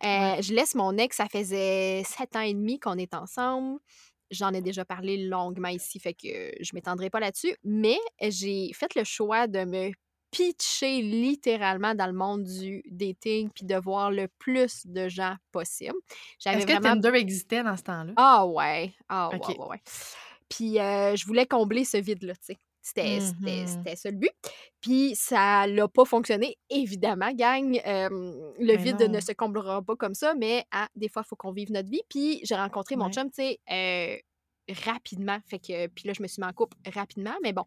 Ouais. 0.08 0.42
Je 0.42 0.54
laisse 0.54 0.76
mon 0.76 0.98
ex, 0.98 1.16
ça 1.16 1.28
faisait 1.30 2.04
sept 2.06 2.36
ans 2.36 2.42
et 2.42 2.54
demi 2.54 2.80
qu'on 2.80 2.98
est 2.98 3.14
ensemble. 3.14 3.80
J'en 4.32 4.54
ai 4.54 4.62
déjà 4.62 4.86
parlé 4.86 5.28
longuement 5.28 5.70
ici, 5.70 6.00
fait 6.00 6.14
que 6.14 6.52
je 6.60 6.72
m'étendrai 6.74 7.10
pas 7.10 7.20
là-dessus. 7.20 7.56
Mais 7.64 8.00
j'ai 8.22 8.72
fait 8.74 8.96
le 8.96 9.04
choix 9.04 9.48
de 9.48 9.66
me 9.66 9.92
pitcher 10.32 11.02
littéralement 11.02 11.96
dans 11.96 12.08
le 12.08 12.14
monde 12.14 12.44
du 12.44 12.84
dating 12.90 13.50
puis 13.56 13.66
de 13.66 13.76
voir 13.76 14.12
le 14.12 14.28
plus 14.38 14.86
de 14.86 15.08
gens 15.08 15.36
possible. 15.52 15.96
J'avais 16.40 16.58
Est-ce 16.58 16.66
que 16.66 16.72
vraiment 16.74 17.02
Tinder 17.02 17.18
existait 17.18 17.64
dans 17.64 17.78
ce 17.78 17.84
temps-là? 17.84 18.14
ah 18.18 18.46
ouais, 18.46 18.94
ah 19.08 19.30
ouais, 19.30 19.36
OK. 19.38 19.48
ouais, 19.48 19.68
ouais. 19.68 19.82
Puis 20.50 20.80
euh, 20.80 21.16
je 21.16 21.26
voulais 21.26 21.46
combler 21.46 21.86
ce 21.86 21.98
vide-là, 21.98 22.34
tu 22.36 22.48
sais. 22.48 22.58
C'était, 22.88 23.20
c'était, 23.20 23.62
Mhm. 23.62 23.68
c'était 23.68 23.96
ça 23.96 24.12
le 24.12 24.18
but. 24.18 24.32
Puis 24.80 25.16
ça 25.16 25.66
l'a 25.66 25.88
pas 25.88 26.06
fonctionné, 26.06 26.60
évidemment, 26.70 27.32
gang. 27.34 27.82
Euh, 27.84 28.10
le 28.10 28.54
Mais 28.60 28.78
vide 28.78 29.02
non. 29.02 29.10
ne 29.14 29.20
se 29.20 29.32
comblera 29.32 29.82
pas 29.82 29.96
comme 29.96 30.14
ça, 30.14 30.36
mais 30.36 30.66
ah, 30.72 30.88
des 30.96 31.10
fois, 31.10 31.24
il 31.26 31.28
faut 31.28 31.36
qu'on 31.36 31.52
vive 31.52 31.72
notre 31.72 31.90
vie. 31.90 32.04
Puis 32.10 32.42
j'ai 32.44 32.54
rencontré 32.56 32.96
mon 32.96 33.10
chum, 33.12 33.32
tu 33.32 33.42
sais, 33.42 33.60
euh, 33.72 34.16
rapidement. 34.86 35.40
Fait 35.48 35.58
que, 35.58 35.88
puis 35.88 36.06
là, 36.08 36.14
je 36.16 36.22
me 36.22 36.28
suis 36.28 36.40
mis 36.42 36.48
en 36.48 36.54
couple 36.54 36.78
rapidement, 36.94 37.36
mais 37.42 37.54
bon. 37.54 37.66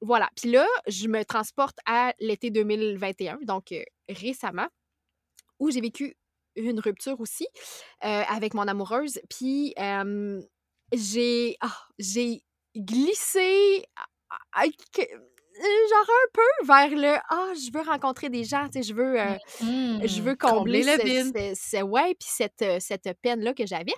voilà. 0.00 0.30
Puis 0.40 0.52
là, 0.52 0.66
je 0.86 1.08
me 1.08 1.24
transporte 1.24 1.78
à 1.84 2.14
l'été 2.20 2.50
2021, 2.50 3.38
donc 3.42 3.72
euh, 3.72 3.82
récemment, 4.08 4.68
où 5.58 5.70
j'ai 5.72 5.80
vécu 5.80 6.16
une 6.54 6.78
rupture 6.78 7.18
aussi 7.20 7.48
euh, 8.04 8.22
avec 8.28 8.54
mon 8.54 8.68
amoureuse. 8.68 9.18
Puis 9.28 9.74
j'ai 10.92 11.56
ah, 11.60 11.76
j'ai 11.98 12.42
glissé 12.76 13.84
genre 15.56 16.08
un 16.08 16.28
peu 16.32 16.66
vers 16.66 16.90
le 16.90 17.16
ah 17.28 17.52
je 17.54 17.70
veux 17.72 17.84
rencontrer 17.84 18.28
des 18.28 18.42
gens 18.42 18.66
tu 18.66 18.82
sais 18.82 18.82
je 18.82 18.92
veux 18.94 19.16
je 19.60 20.20
veux 20.20 20.34
combler, 20.34 20.82
le 20.82 21.54
ce, 21.54 21.82
ouais 21.82 22.16
puis 22.18 22.28
cette, 22.28 22.64
cette 22.80 23.08
peine 23.22 23.40
là 23.40 23.54
que 23.54 23.64
j'avais 23.64 23.94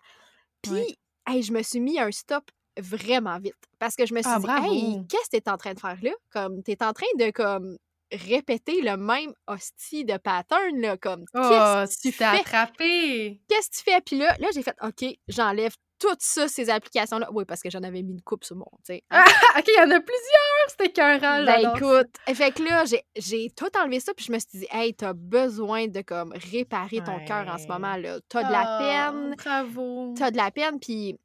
puis 0.60 0.98
je 1.28 1.52
me 1.52 1.62
suis 1.62 1.80
mis 1.80 1.98
un 1.98 2.10
stop 2.10 2.44
vraiment 2.78 3.38
vite. 3.38 3.54
Parce 3.78 3.96
que 3.96 4.06
je 4.06 4.14
me 4.14 4.22
suis 4.22 4.30
ah, 4.32 4.38
dit, 4.38 4.74
hey, 4.74 5.06
qu'est-ce 5.08 5.30
que 5.30 5.36
tu 5.36 5.36
es 5.36 5.48
en 5.48 5.56
train 5.56 5.74
de 5.74 5.80
faire 5.80 5.98
là? 6.02 6.10
Comme, 6.30 6.62
tu 6.62 6.72
es 6.72 6.82
en 6.82 6.92
train 6.92 7.06
de 7.18 7.30
comme 7.30 7.78
répéter 8.12 8.80
le 8.82 8.96
même 8.96 9.32
hostie 9.46 10.04
de 10.04 10.16
pattern, 10.16 10.80
là, 10.80 10.96
comme, 10.96 11.24
qu'est-ce 11.32 11.96
que 11.96 12.02
tu 12.02 12.12
fais? 12.12 12.24
attrapé! 12.24 13.40
Qu'est-ce 13.48 13.70
que 13.70 13.76
tu 13.76 13.82
fais? 13.82 14.00
Puis 14.00 14.18
là, 14.18 14.34
là 14.38 14.48
j'ai 14.54 14.62
fait, 14.62 14.76
OK, 14.82 15.04
j'enlève 15.28 15.74
toutes 15.98 16.20
ça, 16.20 16.46
ces 16.46 16.68
applications-là. 16.68 17.28
Oui, 17.32 17.44
parce 17.46 17.62
que 17.62 17.70
j'en 17.70 17.82
avais 17.82 18.02
mis 18.02 18.12
une 18.12 18.20
coupe 18.22 18.44
sur 18.44 18.54
mon, 18.56 18.66
tu 18.84 18.94
sais. 18.94 19.02
Hein. 19.10 19.24
Ah, 19.26 19.58
OK, 19.58 19.64
il 19.68 19.74
y 19.74 19.80
en 19.80 19.90
a 19.90 20.00
plusieurs! 20.00 20.68
C'était 20.68 20.92
qu'un 20.92 21.18
Ben 21.18 21.72
écoute, 21.74 22.10
fait 22.34 22.52
que 22.52 22.62
là, 22.62 22.84
j'ai 23.16 23.50
tout 23.56 23.70
enlevé 23.78 24.00
ça, 24.00 24.12
puis 24.14 24.26
je 24.26 24.32
me 24.32 24.38
suis 24.38 24.58
dit, 24.60 24.66
hey, 24.70 24.94
t'as 24.94 25.14
besoin 25.14 25.86
de, 25.86 26.02
comme, 26.02 26.32
réparer 26.52 26.98
ton 26.98 27.24
cœur 27.24 27.48
en 27.48 27.56
ce 27.58 27.66
moment, 27.66 27.96
là. 27.96 28.18
T'as 28.28 28.44
de 28.44 28.52
la 28.52 28.62
Ah, 28.66 29.10
peine. 29.12 29.34
bravo! 29.36 30.14
T'as 30.18 30.30
de 30.30 30.36
la 30.36 30.50
peine, 30.50 30.78
puis 30.80 31.16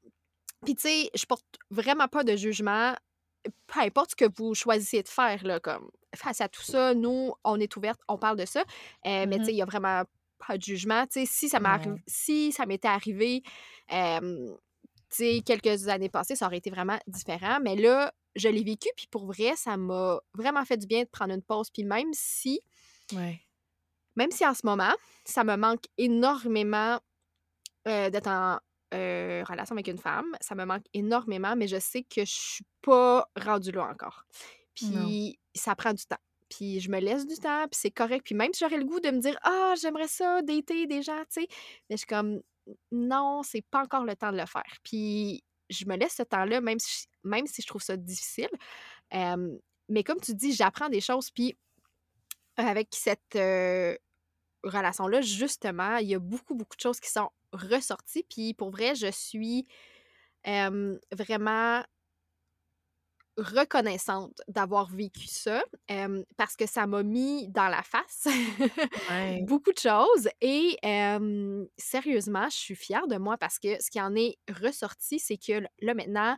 puis, 0.64 0.76
tu 0.76 0.82
sais, 0.84 1.10
je 1.16 1.26
porte 1.26 1.44
vraiment 1.72 2.08
pas 2.08 2.24
de 2.24 2.36
jugement. 2.36 2.94
Peu 3.68 3.80
importe 3.82 4.12
ce 4.12 4.16
que 4.16 4.26
vous 4.38 4.54
choisissez 4.56 5.02
de 5.04 5.08
faire, 5.08 5.44
là, 5.46 5.60
comme 5.60 5.90
face 6.16 6.42
à 6.42 6.50
tout 6.50 6.62
ça, 6.62 6.94
nous, 6.94 7.34
on 7.44 7.60
est 7.60 7.76
ouverte, 7.78 8.00
on 8.08 8.18
parle 8.18 8.38
de 8.38 8.46
ça. 8.46 8.62
Euh, 9.06 9.26
mais, 9.28 9.40
tu 9.40 9.46
sais, 9.46 9.52
Mmh 9.52 9.54
il 9.54 9.58
y 9.58 9.62
a 9.62 9.66
vraiment 9.66 10.04
pas 10.46 10.58
de 10.58 10.62
jugement. 10.64 11.06
Tu 11.08 11.22
sais, 11.22 11.26
si 11.26 11.50
ça 11.50 11.60
Non. 11.60 11.96
si 12.08 12.52
ça 12.52 12.66
m'était 12.66 12.88
arrivé, 12.88 13.44
euh, 13.92 14.54
tu 15.10 15.18
sais, 15.18 15.42
quelques 15.46 15.88
années 15.88 16.10
passées, 16.10 16.36
ça 16.36 16.46
aurait 16.48 16.58
été 16.58 16.70
vraiment 16.70 17.00
différent. 17.08 17.60
Mais 17.62 17.76
là, 17.76 18.14
je 18.36 18.48
l'ai 18.50 18.64
vécu, 18.64 18.90
puis 18.96 19.08
pour 19.08 19.26
vrai, 19.26 19.56
ça 19.56 19.78
m'a 19.78 20.20
vraiment 20.34 20.64
fait 20.66 20.78
du 20.78 20.88
bien 20.88 21.04
de 21.04 21.10
prendre 21.10 21.34
une 21.34 21.44
pause. 21.44 21.70
Puis 21.72 21.84
même 21.84 22.10
si, 22.14 22.62
Ouais. 23.14 23.42
même 24.16 24.32
si 24.32 24.46
en 24.46 24.54
ce 24.54 24.66
moment, 24.66 24.94
ça 25.26 25.44
me 25.44 25.56
manque 25.56 25.86
énormément 25.98 27.00
euh, 27.88 28.10
d'être 28.10 28.28
en 28.28 28.60
euh, 28.94 29.44
relation 29.48 29.74
avec 29.76 29.88
une 29.88 29.98
femme, 29.98 30.36
ça 30.42 30.56
me 30.56 30.66
manque 30.66 30.86
énormément, 30.94 31.56
mais 31.56 31.68
je 31.68 31.80
sais 31.80 32.04
que 32.04 32.26
je 32.26 32.32
suis 32.32 32.66
pas 32.82 33.30
rendue 33.36 33.72
là 33.72 33.86
encore. 33.86 34.26
Non. 34.82 35.06
Puis 35.06 35.40
ça 35.54 35.76
prend 35.76 35.94
du 35.94 36.06
temps. 36.06 36.20
Puis 36.50 36.82
je 36.82 36.90
me 36.90 37.00
laisse 37.00 37.26
du 37.26 37.36
temps, 37.36 37.68
puis 37.70 37.80
c'est 37.80 37.92
correct. 37.92 38.24
Puis 38.26 38.36
même 38.36 38.54
si 38.54 38.64
j'aurais 38.64 38.78
le 38.78 38.86
goût 38.86 39.00
de 39.00 39.10
me 39.10 39.20
dire 39.20 39.38
Ah, 39.44 39.74
j'aimerais 39.82 40.08
ça, 40.08 40.42
dater 40.42 40.88
des 40.88 41.02
gens, 41.02 41.20
tu 41.34 41.42
sais, 41.42 41.48
mais 41.90 41.96
je 41.96 41.98
suis 41.98 42.08
comme 42.08 42.42
non, 42.92 43.42
c'est 43.44 43.64
pas 43.64 43.84
encore 43.84 44.06
le 44.06 44.16
temps 44.16 44.32
de 44.32 44.38
le 44.38 44.46
faire. 44.46 44.78
Puis 44.84 45.44
je 45.70 45.86
me 45.86 45.96
laisse 45.96 46.16
ce 46.16 46.24
temps-là, 46.24 46.62
même 46.62 46.80
si, 46.80 47.08
même 47.24 47.48
si 47.48 47.62
je 47.62 47.68
trouve 47.68 47.82
ça 47.82 47.98
difficile. 47.98 48.50
Euh, 49.14 49.58
mais 49.90 50.04
comme 50.04 50.20
tu 50.20 50.34
dis, 50.34 50.54
j'apprends 50.54 50.90
des 50.90 51.02
choses, 51.02 51.32
puis 51.32 51.56
avec 52.58 52.90
cette 52.92 53.36
euh, 53.36 53.96
relation-là, 54.64 55.22
justement, 55.22 55.98
il 55.98 56.10
y 56.10 56.16
a 56.16 56.20
beaucoup, 56.20 56.56
beaucoup 56.56 56.76
de 56.76 56.82
choses 56.82 57.00
qui 57.00 57.10
sont 57.10 57.30
ressorties. 57.54 58.24
Puis 58.30 58.54
pour 58.54 58.72
vrai, 58.72 58.96
je 58.96 59.12
suis 59.12 59.68
euh, 60.48 60.98
vraiment 61.14 61.84
reconnaissante 63.38 64.42
d'avoir 64.50 64.90
vécu 64.94 65.26
ça 65.26 65.64
euh, 65.90 66.22
parce 66.36 66.56
que 66.58 66.66
ça 66.68 66.86
m'a 66.86 67.02
mis 67.02 67.48
dans 67.48 67.70
la 67.70 67.82
face 67.82 68.28
Ouais. 69.08 69.48
beaucoup 69.48 69.72
de 69.72 69.80
choses 69.80 70.28
et 70.42 70.78
euh, 70.86 71.66
sérieusement, 71.78 72.50
je 72.50 72.58
suis 72.58 72.76
fière 72.76 73.08
de 73.08 73.16
moi 73.18 73.38
parce 73.38 73.58
que 73.58 73.82
ce 73.82 73.90
qui 73.90 74.02
en 74.02 74.16
est 74.16 74.38
ressorti, 74.62 75.18
c'est 75.18 75.38
que 75.38 75.62
là 75.82 75.94
maintenant, 75.94 76.38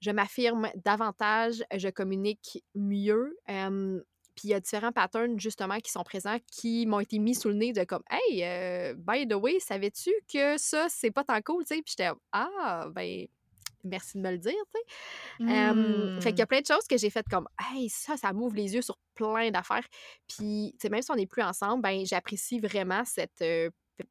je 0.00 0.10
m'affirme 0.10 0.70
davantage, 0.76 1.64
je 1.76 1.88
communique 1.88 2.64
mieux. 2.74 3.36
euh, 3.50 4.00
puis 4.38 4.46
il 4.48 4.50
y 4.52 4.54
a 4.54 4.60
différents 4.60 4.92
patterns 4.92 5.40
justement 5.40 5.78
qui 5.80 5.90
sont 5.90 6.04
présents 6.04 6.36
qui 6.52 6.86
m'ont 6.86 7.00
été 7.00 7.18
mis 7.18 7.34
sous 7.34 7.48
le 7.48 7.54
nez 7.54 7.72
de 7.72 7.82
comme 7.82 8.04
Hey, 8.08 8.44
euh, 8.44 8.94
by 8.96 9.26
the 9.26 9.34
way, 9.34 9.58
savais-tu 9.58 10.12
que 10.32 10.56
ça, 10.58 10.86
c'est 10.88 11.10
pas 11.10 11.24
tant 11.24 11.40
cool, 11.42 11.64
tu 11.64 11.74
sais? 11.74 11.82
Puis 11.82 11.94
j'étais 11.98 12.10
Ah, 12.30 12.86
ben, 12.92 13.26
merci 13.82 14.16
de 14.16 14.22
me 14.22 14.30
le 14.30 14.38
dire, 14.38 14.52
tu 14.72 14.78
sais. 14.78 14.84
Fait 16.20 16.30
qu'il 16.30 16.38
y 16.38 16.42
a 16.42 16.44
Mmh. 16.44 16.46
plein 16.46 16.60
de 16.60 16.66
choses 16.66 16.86
que 16.88 16.96
j'ai 16.96 17.10
faites 17.10 17.28
comme 17.28 17.48
Hey, 17.60 17.88
ça, 17.88 18.16
ça 18.16 18.32
m'ouvre 18.32 18.54
les 18.54 18.74
yeux 18.74 18.82
sur 18.82 18.96
plein 19.14 19.50
d'affaires. 19.50 19.86
Puis, 20.28 20.70
tu 20.74 20.82
sais, 20.82 20.88
même 20.88 21.02
si 21.02 21.10
on 21.10 21.16
n'est 21.16 21.26
plus 21.26 21.42
ensemble, 21.42 21.82
ben, 21.82 22.06
j'apprécie 22.06 22.60
vraiment 22.60 23.04
cette 23.04 23.42
euh, 23.42 23.70
pe- 23.96 24.04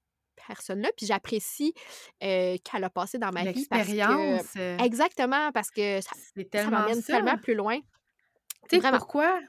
personne-là. 0.48 0.90
Puis 0.98 1.06
j'apprécie 1.06 1.74
euh, 2.22 2.58
qu'elle 2.66 2.84
a 2.84 2.90
passé 2.90 3.18
dans 3.18 3.32
ma 3.32 3.44
vie. 3.44 3.54
L'expérience, 3.54 4.56
Exactement, 4.84 5.52
parce 5.54 5.72
que 5.72 6.02
ça, 6.02 6.10
ça 6.14 6.44
tellement 6.52 6.82
m'emmène 6.82 7.02
ça. 7.02 7.14
tellement 7.14 7.38
plus 7.38 7.56
loin. 7.56 7.80
Tu 8.70 8.82
sais, 8.82 8.90
pourquoi 8.92 9.40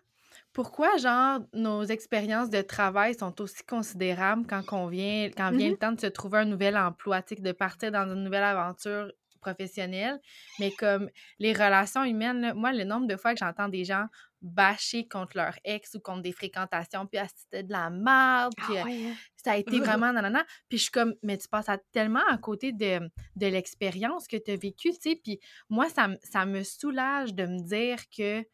pourquoi, 0.53 0.97
genre, 0.97 1.41
nos 1.53 1.85
expériences 1.85 2.51
de 2.51 2.63
travail 2.63 3.15
sont 3.15 3.41
aussi 3.41 3.63
considérables 3.65 4.47
quand 4.47 4.63
on 4.73 4.89
vient 4.89 5.31
quand 5.37 5.53
vient 5.53 5.69
Mhm. 5.69 5.73
le 5.73 5.77
temps 5.79 5.93
de 5.93 6.01
se 6.01 6.07
trouver 6.07 6.39
un 6.39 6.45
nouvel 6.47 6.77
emploi, 6.77 7.23
tu 7.23 7.37
sais, 7.37 7.43
de 7.43 7.53
partir 7.53 7.93
dans 7.93 8.07
une 8.13 8.25
nouvelle 8.25 8.43
aventure 8.45 9.13
professionnelle, 9.41 10.19
mais 10.59 10.73
comme 10.75 11.09
les 11.39 11.53
relations 11.53 12.03
humaines, 12.03 12.41
là, 12.41 12.55
moi, 12.55 12.73
le 12.73 12.83
nombre 12.85 13.07
de 13.07 13.17
fois 13.17 13.33
que 13.35 13.39
j'entends 13.39 13.69
des 13.69 13.85
gens 13.85 14.07
bâcher 14.43 15.07
contre 15.07 15.37
leur 15.37 15.55
ex 15.65 15.95
ou 15.95 16.01
contre 16.01 16.23
des 16.23 16.33
fréquentations, 16.33 17.07
puis 17.07 17.19
ah, 17.19 17.27
c'était 17.35 17.63
de 17.63 17.73
la 17.73 17.89
merde, 17.91 18.55
puis 18.61 18.77
Ah 18.77 18.79
euh, 18.79 18.85
ouais, 18.85 19.07
hein? 19.07 19.19
ça 19.37 19.53
a 19.53 19.57
été 19.57 19.81
vraiment 19.81 20.13
nanana. 20.13 20.45
Puis 20.69 20.79
je 20.79 20.83
suis 20.85 20.91
comme, 20.93 21.15
mais 21.23 21.39
tu 21.39 21.49
passes 21.49 21.69
à- 21.69 21.79
tellement 21.93 22.25
à 22.29 22.39
côté 22.39 22.73
de, 22.73 23.01
de 23.37 23.47
l'expérience 23.47 24.27
que 24.27 24.37
tu 24.37 24.51
as 24.53 24.57
vécue, 24.57 24.91
tu 24.91 24.99
sais. 25.11 25.21
Puis 25.23 25.39
moi, 25.69 25.89
ça, 25.89 26.09
ça 26.23 26.45
me 26.47 26.63
soulage 26.65 27.35
de 27.35 27.47
me 27.47 27.61
dire 27.63 27.99
que 28.17 28.45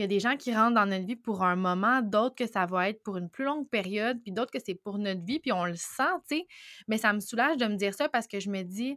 il 0.00 0.04
y 0.04 0.04
a 0.04 0.06
des 0.06 0.20
gens 0.20 0.36
qui 0.38 0.54
rentrent 0.54 0.74
dans 0.74 0.86
notre 0.86 1.04
vie 1.04 1.16
pour 1.16 1.42
un 1.42 1.56
moment, 1.56 2.00
d'autres 2.00 2.34
que 2.34 2.46
ça 2.46 2.64
va 2.64 2.88
être 2.88 3.02
pour 3.02 3.18
une 3.18 3.28
plus 3.28 3.44
longue 3.44 3.68
période, 3.68 4.18
puis 4.22 4.32
d'autres 4.32 4.50
que 4.50 4.58
c'est 4.64 4.74
pour 4.74 4.96
notre 4.98 5.22
vie, 5.22 5.38
puis 5.40 5.52
on 5.52 5.66
le 5.66 5.74
sent, 5.76 6.02
tu 6.26 6.38
sais. 6.38 6.46
Mais 6.88 6.96
ça 6.96 7.12
me 7.12 7.20
soulage 7.20 7.58
de 7.58 7.66
me 7.66 7.76
dire 7.76 7.92
ça 7.92 8.08
parce 8.08 8.26
que 8.26 8.40
je 8.40 8.48
me 8.48 8.62
dis, 8.62 8.96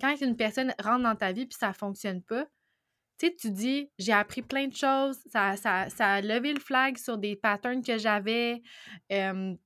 quand 0.00 0.14
une 0.20 0.36
personne 0.36 0.74
rentre 0.82 1.02
dans 1.02 1.16
ta 1.16 1.32
vie 1.32 1.46
puis 1.46 1.56
ça 1.58 1.72
fonctionne 1.72 2.22
pas, 2.22 2.44
tu 3.18 3.28
sais, 3.28 3.34
tu 3.34 3.50
dis, 3.50 3.90
j'ai 3.98 4.12
appris 4.12 4.42
plein 4.42 4.66
de 4.68 4.74
choses, 4.76 5.18
ça, 5.32 5.56
ça, 5.56 5.88
ça 5.88 6.14
a 6.14 6.20
levé 6.20 6.52
le 6.52 6.60
flag 6.60 6.98
sur 6.98 7.16
des 7.16 7.36
patterns 7.36 7.82
que 7.82 7.96
j'avais. 7.96 8.60
tu 9.08 9.56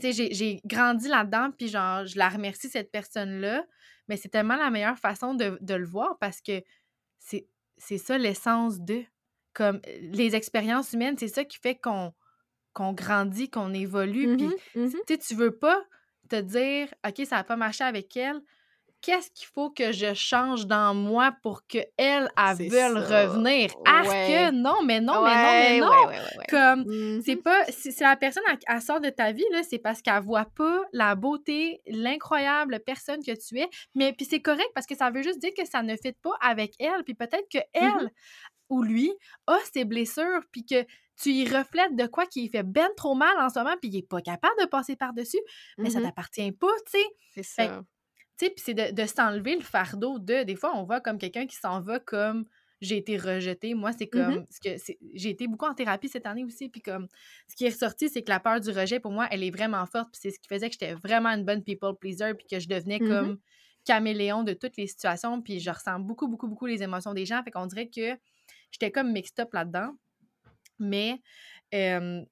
sais, 0.00 0.12
j'ai- 0.32 0.60
grandi 0.64 1.08
là-dedans, 1.08 1.50
puis 1.50 1.68
genre, 1.68 2.06
je 2.06 2.16
la 2.16 2.30
remercie, 2.30 2.70
cette 2.70 2.90
personne-là. 2.90 3.64
Mais 4.08 4.16
c'est 4.16 4.30
tellement 4.30 4.56
la 4.56 4.70
meilleure 4.70 4.98
façon 4.98 5.34
de, 5.34 5.58
de 5.60 5.74
le 5.74 5.86
voir 5.86 6.16
parce 6.18 6.40
que 6.40 6.62
c'est 7.18 7.98
ça 7.98 8.16
l'essence 8.16 8.80
de. 8.80 9.04
Comme 9.54 9.80
les 10.00 10.34
expériences 10.36 10.92
humaines, 10.92 11.16
c'est 11.18 11.28
ça 11.28 11.44
qui 11.44 11.58
fait 11.58 11.76
qu'on 11.76 12.12
qu'on 12.74 12.92
grandit, 12.94 13.50
qu'on 13.50 13.74
évolue. 13.74 14.36
Puis, 14.36 14.46
Mhm, 14.74 14.84
mhm. 14.86 14.90
tu 15.06 15.14
sais, 15.14 15.18
tu 15.18 15.34
veux 15.34 15.56
pas 15.56 15.82
te 16.30 16.40
dire, 16.40 16.88
OK, 17.06 17.26
ça 17.26 17.36
n'a 17.36 17.44
pas 17.44 17.56
marché 17.56 17.84
avec 17.84 18.16
elle. 18.16 18.40
Qu'est-ce 19.02 19.32
qu'il 19.32 19.48
faut 19.48 19.68
que 19.68 19.90
je 19.90 20.14
change 20.14 20.66
dans 20.68 20.94
moi 20.94 21.34
pour 21.42 21.66
qu'elle, 21.66 21.88
elle 21.98 22.56
veuille 22.70 22.92
revenir? 23.00 23.70
Arc! 23.84 24.06
Ouais. 24.08 24.52
Non, 24.52 24.82
mais 24.84 25.00
non, 25.00 25.14
mais 25.24 25.34
non, 25.34 25.52
mais 25.58 25.80
non! 25.80 25.88
ouais, 25.90 25.96
ouais, 26.06 26.06
ouais, 26.06 26.38
ouais. 26.38 26.44
Comme, 26.48 26.84
c'est 27.24 27.34
pas. 27.36 27.64
Si, 27.68 27.92
la 28.00 28.14
personne, 28.16 28.44
elle, 28.48 28.58
elle 28.68 28.80
sort 28.80 29.00
de 29.00 29.10
ta 29.10 29.32
vie, 29.32 29.44
là, 29.50 29.64
c'est 29.64 29.78
parce 29.80 30.02
qu'elle 30.02 30.22
voit 30.22 30.44
pas 30.46 30.82
la 30.92 31.16
beauté, 31.16 31.82
l'incroyable 31.88 32.78
personne 32.86 33.24
que 33.24 33.32
tu 33.32 33.58
es. 33.58 33.68
Mais 33.96 34.12
puis 34.12 34.24
c'est 34.24 34.40
correct 34.40 34.70
parce 34.74 34.86
que 34.86 34.94
ça 34.96 35.10
veut 35.10 35.22
juste 35.22 35.40
dire 35.40 35.50
que 35.56 35.66
ça 35.66 35.82
ne 35.82 35.96
fit 35.96 36.12
pas 36.22 36.36
avec 36.40 36.74
elle. 36.78 37.02
Puis 37.04 37.14
peut-être 37.14 37.48
que 37.52 37.58
elle 37.72 37.82
Mhm. 38.04 38.10
Ou 38.72 38.82
lui 38.82 39.12
a 39.46 39.58
ses 39.72 39.84
blessures, 39.84 40.42
puis 40.50 40.64
que 40.64 40.84
tu 41.20 41.30
y 41.30 41.44
reflètes 41.48 41.94
de 41.94 42.06
quoi 42.06 42.26
qui 42.26 42.48
fait 42.48 42.62
ben 42.62 42.88
trop 42.96 43.14
mal 43.14 43.36
en 43.38 43.48
ce 43.50 43.58
moment, 43.58 43.76
puis 43.80 43.90
il 43.90 43.96
est 43.98 44.08
pas 44.08 44.20
capable 44.22 44.54
de 44.60 44.66
passer 44.66 44.96
par-dessus. 44.96 45.40
Mais 45.78 45.90
ça 45.90 45.98
Mhm. 46.00 46.06
t'appartient 46.06 46.52
pas, 46.52 46.72
tu 46.86 46.98
sais. 46.98 47.06
C'est 47.34 47.42
ça. 47.42 47.82
Tu 48.38 48.46
sais, 48.46 48.50
puis 48.50 48.62
c'est 48.64 48.74
de, 48.74 48.92
de 49.02 49.06
s'enlever 49.06 49.54
le 49.56 49.62
fardeau 49.62 50.18
de. 50.18 50.42
Des 50.44 50.56
fois, 50.56 50.72
on 50.74 50.84
voit 50.84 51.00
comme 51.00 51.18
quelqu'un 51.18 51.46
qui 51.46 51.54
s'en 51.56 51.80
va 51.82 52.00
comme 52.00 52.46
j'ai 52.80 52.96
été 52.96 53.16
rejeté. 53.16 53.74
Moi, 53.74 53.92
c'est 53.92 54.12
Mhm. 54.12 54.20
comme. 54.34 54.46
ce 54.50 54.58
que 54.58 54.94
J'ai 55.14 55.28
été 55.30 55.46
beaucoup 55.46 55.66
en 55.66 55.74
thérapie 55.74 56.08
cette 56.08 56.26
année 56.26 56.44
aussi. 56.44 56.68
Puis 56.70 56.80
comme. 56.80 57.06
Ce 57.48 57.54
qui 57.54 57.66
est 57.66 57.70
ressorti, 57.70 58.08
c'est 58.08 58.22
que 58.24 58.30
la 58.30 58.40
peur 58.40 58.58
du 58.58 58.70
rejet, 58.70 58.98
pour 58.98 59.12
moi, 59.12 59.28
elle 59.30 59.44
est 59.44 59.50
vraiment 59.50 59.84
forte. 59.86 60.08
Puis 60.12 60.20
c'est 60.22 60.30
ce 60.30 60.38
qui 60.40 60.48
faisait 60.48 60.68
que 60.70 60.72
j'étais 60.80 60.94
vraiment 60.94 61.28
une 61.28 61.44
bonne 61.44 61.62
people 61.62 61.94
pleaser. 62.00 62.32
Puis 62.34 62.46
que 62.50 62.58
je 62.58 62.68
devenais 62.68 62.98
Mhm. 63.00 63.08
comme 63.08 63.38
caméléon 63.84 64.42
de 64.44 64.54
toutes 64.54 64.76
les 64.78 64.86
situations. 64.86 65.42
Puis 65.42 65.60
je 65.60 65.70
ressens 65.70 66.00
beaucoup, 66.00 66.26
beaucoup, 66.26 66.48
beaucoup 66.48 66.66
les 66.66 66.82
émotions 66.82 67.12
des 67.14 67.26
gens. 67.26 67.42
Fait 67.44 67.50
qu'on 67.50 67.66
dirait 67.66 67.90
que 67.90 68.16
j'étais 68.72 68.90
comme 68.90 69.12
mixed 69.12 69.38
up 69.40 69.52
là-dedans. 69.52 69.92
Mais. 70.78 71.20
euh, 71.74 72.22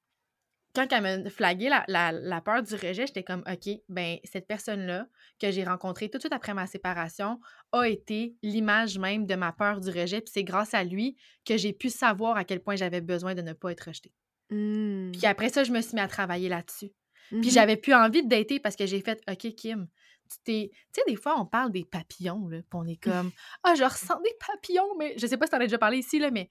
quand 0.72 0.86
elle 0.92 1.02
m'a 1.24 1.30
flagué 1.30 1.68
la, 1.68 1.82
la, 1.88 2.12
la, 2.12 2.40
peur 2.40 2.62
du 2.62 2.74
rejet, 2.74 3.04
j'étais 3.04 3.24
comme, 3.24 3.42
OK, 3.50 3.68
ben 3.88 4.18
cette 4.22 4.46
personne-là 4.46 5.08
que 5.40 5.50
j'ai 5.50 5.64
rencontrée 5.64 6.08
tout 6.08 6.18
de 6.18 6.22
suite 6.22 6.32
après 6.32 6.54
ma 6.54 6.68
séparation 6.68 7.40
a 7.72 7.88
été 7.88 8.36
l'image 8.44 8.96
même 8.96 9.26
de 9.26 9.34
ma 9.34 9.50
peur 9.50 9.80
du 9.80 9.90
rejet. 9.90 10.20
Puis 10.20 10.30
c'est 10.32 10.44
grâce 10.44 10.72
à 10.72 10.84
lui 10.84 11.16
que 11.44 11.56
j'ai 11.56 11.72
pu 11.72 11.90
savoir 11.90 12.36
à 12.36 12.44
quel 12.44 12.60
point 12.60 12.76
j'avais 12.76 13.00
besoin 13.00 13.34
de 13.34 13.42
ne 13.42 13.52
pas 13.52 13.72
être 13.72 13.88
rejetée. 13.88 14.12
Mmh. 14.50 15.10
Puis 15.10 15.26
après 15.26 15.48
ça, 15.48 15.64
je 15.64 15.72
me 15.72 15.80
suis 15.80 15.96
mis 15.96 16.00
à 16.02 16.06
travailler 16.06 16.48
là-dessus. 16.48 16.92
Puis 17.30 17.38
Mhm. 17.38 17.50
j'avais 17.50 17.76
plus 17.76 17.94
envie 17.94 18.22
de 18.22 18.28
dater 18.28 18.60
parce 18.60 18.76
que 18.76 18.86
j'ai 18.86 19.00
fait, 19.00 19.20
OK, 19.28 19.52
Kim, 19.56 19.88
tu 20.30 20.38
t'es. 20.44 20.70
Tu 20.72 20.78
sais, 20.92 21.02
des 21.06 21.16
fois, 21.16 21.38
on 21.40 21.46
parle 21.46 21.72
des 21.72 21.84
papillons, 21.84 22.48
là, 22.48 22.58
puis 22.58 22.70
on 22.74 22.86
est 22.86 22.96
comme, 23.02 23.30
ah, 23.62 23.74
je 23.74 23.84
ressens 23.84 24.20
des 24.22 24.34
papillons, 24.46 24.96
mais 24.98 25.14
je 25.18 25.26
sais 25.26 25.36
pas 25.36 25.46
si 25.46 25.50
t'en 25.50 25.58
as 25.58 25.66
déjà 25.66 25.78
parlé 25.78 25.98
ici, 25.98 26.18
là, 26.18 26.30
mais 26.30 26.48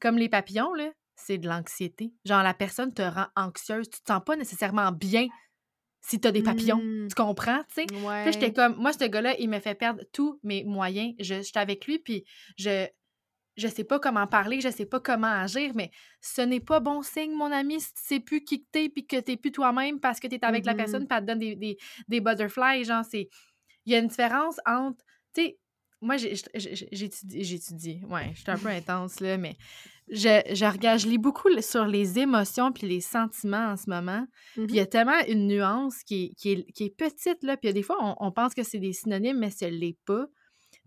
comme 0.00 0.18
les 0.18 0.28
papillons, 0.28 0.72
là, 0.74 0.90
c'est 1.16 1.38
de 1.38 1.48
l'anxiété. 1.48 2.12
Genre, 2.24 2.42
la 2.42 2.54
personne 2.54 2.94
te 2.94 3.02
rend 3.02 3.26
anxieuse. 3.34 3.90
Tu 3.90 4.00
te 4.00 4.06
sens 4.12 4.22
pas 4.24 4.36
nécessairement 4.36 4.92
bien 4.92 5.26
si 6.00 6.20
t'as 6.20 6.30
des 6.30 6.44
papillons. 6.44 6.80
Mm. 6.80 7.08
Tu 7.08 7.14
comprends, 7.16 7.58
tu 7.74 7.74
sais? 7.74 7.86
Là, 7.92 8.30
j'étais 8.30 8.46
Ouais. 8.46 8.52
comme, 8.52 8.76
moi, 8.76 8.92
ce 8.92 9.04
gars-là, 9.04 9.34
il 9.40 9.48
me 9.50 9.58
fait 9.58 9.74
perdre 9.74 10.02
tous 10.12 10.38
mes 10.44 10.62
moyens. 10.62 11.14
Je, 11.18 11.42
j'étais 11.42 11.58
avec 11.58 11.86
lui, 11.86 11.98
puis 11.98 12.24
je, 12.56 12.86
je 13.58 13.68
sais 13.68 13.84
pas 13.84 13.98
comment 13.98 14.26
parler, 14.26 14.60
je 14.62 14.70
sais 14.70 14.86
pas 14.86 15.00
comment 15.00 15.26
agir, 15.26 15.72
mais 15.74 15.90
ce 16.22 16.40
n'est 16.40 16.60
pas 16.60 16.80
bon 16.80 17.02
signe, 17.02 17.32
mon 17.32 17.52
ami, 17.52 17.80
si 17.80 17.92
tu 17.92 18.00
sais 18.02 18.20
plus 18.20 18.42
qui 18.44 18.62
que 18.62 18.66
t'es, 18.72 18.88
puis 18.88 19.06
que 19.06 19.16
t'es 19.20 19.36
plus 19.36 19.52
toi-même 19.52 20.00
parce 20.00 20.18
que 20.20 20.28
t'es 20.28 20.42
avec 20.44 20.64
la 20.64 20.72
Mhm. 20.72 20.78
personne, 20.78 21.06
puis 21.06 21.16
elle 21.18 21.24
te 21.24 21.26
donne 21.26 21.38
des, 21.40 21.56
des, 21.56 21.76
des 22.08 22.20
butterflies, 22.20 22.84
genre, 22.84 23.04
c'est... 23.04 23.28
Il 23.84 23.92
y 23.92 23.94
a 23.94 23.98
une 23.98 24.08
différence 24.08 24.56
entre, 24.66 25.04
tu 25.34 25.42
sais, 25.42 25.58
moi, 26.00 26.16
j'étudie, 26.16 27.42
j'étudie, 27.44 28.00
ouais, 28.08 28.30
je 28.34 28.40
suis 28.42 28.50
un 28.50 28.56
peu 28.58 28.68
intense, 28.68 29.20
là, 29.20 29.36
mais 29.36 29.56
je, 30.10 30.40
je 30.52 30.64
regarde, 30.64 31.00
je 31.00 31.08
lis 31.08 31.18
beaucoup 31.18 31.48
sur 31.60 31.84
les 31.86 32.18
émotions 32.18 32.70
puis 32.72 32.86
les 32.86 33.00
sentiments 33.00 33.72
en 33.72 33.76
ce 33.76 33.90
moment. 33.90 34.24
Puis 34.54 34.64
il 34.68 34.74
y 34.76 34.80
a 34.80 34.86
tellement 34.86 35.18
une 35.26 35.46
nuance 35.48 36.02
qui 36.04 36.26
est, 36.26 36.34
qui 36.36 36.52
est, 36.52 36.72
qui 36.72 36.84
est 36.84 36.96
petite, 36.96 37.42
là. 37.42 37.56
Puis 37.56 37.72
des 37.72 37.82
fois, 37.82 37.96
on, 38.00 38.14
on 38.26 38.30
pense 38.32 38.54
que 38.54 38.62
c'est 38.62 38.78
des 38.78 38.92
synonymes, 38.92 39.38
mais 39.38 39.50
ce 39.50 39.64
l'est 39.66 39.98
pas. 40.06 40.26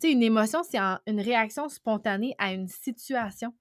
Sais, 0.02 0.12
une 0.12 0.24
émotion, 0.24 0.62
c'est 0.64 0.80
une 0.80 1.22
réaction 1.22 1.70
spontanée 1.70 2.34
à 2.38 2.54
une 2.54 2.68
situation. 2.68 3.54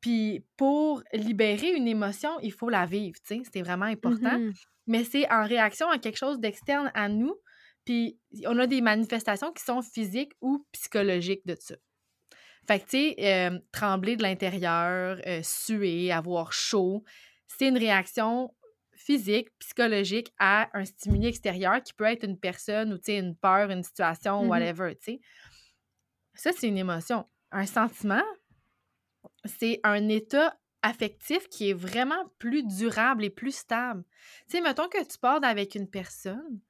Puis 0.00 0.44
pour 0.56 1.02
libérer 1.12 1.72
une 1.72 1.88
émotion, 1.88 2.30
il 2.40 2.52
faut 2.52 2.68
la 2.68 2.86
vivre, 2.86 3.18
tu 3.26 3.36
sais. 3.36 3.42
C'est 3.52 3.62
vraiment 3.62 3.86
important. 3.86 4.38
Mhm. 4.38 4.52
Mais 4.86 5.04
c'est 5.04 5.30
en 5.30 5.44
réaction 5.44 5.88
à 5.90 5.98
quelque 5.98 6.16
chose 6.16 6.38
d'externe 6.38 6.90
à 6.94 7.08
nous. 7.08 7.34
Puis 7.84 8.18
on 8.46 8.58
a 8.58 8.66
des 8.66 8.80
manifestations 8.80 9.52
qui 9.52 9.62
sont 9.62 9.82
physiques 9.82 10.32
ou 10.40 10.66
psychologiques 10.72 11.46
de 11.46 11.56
ça. 11.58 11.74
Fait 12.66 12.80
que, 12.80 12.84
tu 12.84 12.90
sais, 12.90 13.14
euh, 13.18 13.58
trembler 13.72 14.16
de 14.16 14.22
l'intérieur, 14.22 15.18
euh, 15.26 15.40
suer, 15.42 16.12
avoir 16.12 16.52
chaud, 16.52 17.02
c'est 17.46 17.68
une 17.68 17.78
réaction 17.78 18.54
physique, 18.98 19.48
psychologique 19.58 20.32
à 20.38 20.68
un 20.76 20.84
stimuli 20.84 21.28
extérieur 21.28 21.82
qui 21.82 21.94
peut 21.94 22.04
être 22.04 22.24
une 22.24 22.38
personne 22.38 22.92
ou, 22.92 22.96
tu 22.98 23.04
sais, 23.04 23.18
une 23.18 23.36
peur, 23.36 23.70
une 23.70 23.82
situation, 23.84 24.42
Mhm. 24.42 24.48
whatever, 24.48 24.94
tu 24.96 25.12
sais. 25.12 25.20
Ça, 26.34 26.50
c'est 26.52 26.68
une 26.68 26.78
émotion. 26.78 27.26
Un 27.50 27.66
sentiment, 27.66 28.22
c'est 29.44 29.80
un 29.84 30.08
état 30.08 30.58
affectif 30.82 31.48
qui 31.48 31.70
est 31.70 31.74
vraiment 31.74 32.26
plus 32.38 32.62
durable 32.64 33.24
et 33.24 33.30
plus 33.30 33.54
stable. 33.54 34.04
Tu 34.48 34.56
sais, 34.56 34.60
mettons 34.60 34.88
que 34.88 35.02
tu 35.04 35.18
pars 35.18 35.42
avec 35.42 35.74
une 35.74 35.88
personne, 35.88 36.60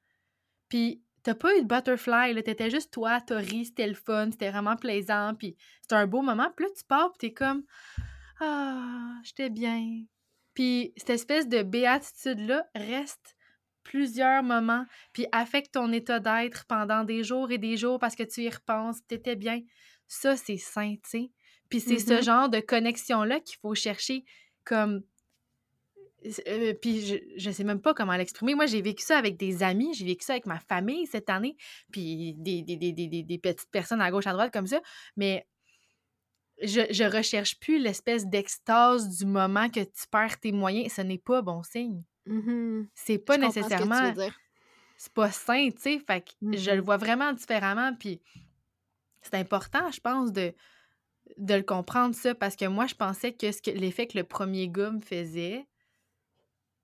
puis 0.69 1.03
t'as 1.23 1.35
pas 1.35 1.55
eu 1.57 1.61
de 1.61 1.67
butterfly, 1.67 2.33
là, 2.33 2.41
t'étais 2.41 2.69
juste 2.69 2.91
toi, 2.93 3.21
t'as 3.21 3.37
ri, 3.37 3.65
c'était 3.65 3.87
le 3.87 3.93
fun, 3.95 4.29
c'était 4.31 4.49
vraiment 4.49 4.75
plaisant, 4.77 5.35
puis 5.37 5.57
c'était 5.81 5.95
un 5.95 6.07
beau 6.07 6.21
moment, 6.21 6.51
puis 6.55 6.65
là, 6.65 6.71
tu 6.75 6.83
pars, 6.85 7.11
puis 7.11 7.29
t'es 7.29 7.33
comme 7.33 7.63
«Ah, 8.39 9.19
j'étais 9.23 9.49
bien.» 9.49 10.03
Puis 10.59 10.91
cette 10.97 11.11
espèce 11.11 11.47
de 11.47 11.63
béatitude-là 11.63 12.65
reste 12.75 13.37
plusieurs 13.83 14.43
moments, 14.43 14.85
puis 15.13 15.25
affecte 15.31 15.75
ton 15.75 15.89
état 15.93 16.19
d'être 16.19 16.65
pendant 16.65 17.05
des 17.05 17.23
jours 17.23 17.49
et 17.49 17.57
des 17.57 17.77
jours 17.77 17.97
parce 17.97 18.13
que 18.13 18.23
tu 18.23 18.41
y 18.41 18.49
repenses, 18.49 18.97
t'étais 19.07 19.37
bien. 19.37 19.61
Ça, 20.07 20.35
c'est 20.35 20.57
sain, 20.57 20.95
tu 21.01 21.09
sais. 21.09 21.31
Puis 21.69 21.79
c'est 21.79 21.97
ce 21.97 22.15
Mhm. 22.15 22.21
genre 22.23 22.49
de 22.49 22.59
connexion-là 22.59 23.39
qu'il 23.39 23.57
faut 23.61 23.73
chercher 23.73 24.25
comme 24.65 25.01
euh, 26.49 26.73
puis 26.73 27.05
je, 27.05 27.15
je 27.37 27.51
sais 27.51 27.63
même 27.63 27.79
pas 27.81 27.93
comment 27.93 28.17
l'exprimer. 28.17 28.53
Moi, 28.53 28.65
j'ai 28.65 28.81
vécu 28.81 29.01
ça 29.05 29.17
avec 29.17 29.37
des 29.37 29.63
amis, 29.63 29.93
j'ai 29.93 30.03
vécu 30.03 30.25
ça 30.25 30.33
avec 30.33 30.45
ma 30.45 30.59
famille 30.59 31.07
cette 31.07 31.29
année, 31.29 31.55
puis 31.89 32.33
des, 32.33 32.63
des, 32.63 32.75
des- 32.75 33.23
des 33.23 33.37
petites 33.37 33.71
personnes 33.71 34.01
à 34.01 34.11
gauche, 34.11 34.27
à 34.27 34.33
droite 34.33 34.51
comme 34.51 34.67
ça. 34.67 34.81
Mais 35.15 35.47
je, 36.61 36.81
je 36.91 37.03
recherche 37.03 37.59
plus 37.59 37.79
l'espèce 37.79 38.25
d'extase 38.27 39.17
du 39.17 39.25
moment 39.25 39.69
que 39.69 39.81
tu 39.81 40.07
perds 40.11 40.39
tes 40.39 40.51
moyens. 40.51 40.93
Ce 40.93 41.01
n'est 41.01 41.17
pas 41.17 41.41
bon 41.41 41.63
signe. 41.63 42.03
Mhm. 42.25 42.89
C'est 42.95 43.17
pas 43.19 43.37
Je 43.37 43.39
comprends 43.39 43.69
ce 43.69 43.75
que 43.75 43.83
tu 43.85 44.05
veux 44.05 44.11
nécessairement. 44.11 44.13
dire. 44.13 44.39
C'est 44.97 45.13
pas 45.13 45.31
sain, 45.31 45.69
tu 45.71 45.81
sais. 45.81 45.99
Fait 45.99 46.21
que 46.21 46.31
je 46.57 46.71
le 46.71 46.81
Mhm. 46.81 46.83
vois 46.83 46.97
vraiment 46.97 47.33
différemment. 47.33 47.95
Puis 47.95 48.21
c'est 49.21 49.35
important, 49.35 49.91
je 49.91 49.99
pense, 49.99 50.31
de, 50.31 50.53
de 51.37 51.55
le 51.55 51.63
comprendre, 51.63 52.15
ça, 52.15 52.35
parce 52.35 52.55
que 52.57 52.65
moi, 52.65 52.87
je 52.87 52.95
pensais 52.95 53.33
que, 53.33 53.51
ce 53.51 53.61
que 53.61 53.71
l'effet 53.71 54.07
que 54.07 54.17
le 54.17 54.25
premier 54.25 54.69
gars 54.69 54.91
me 54.91 55.01
faisait, 55.01 55.67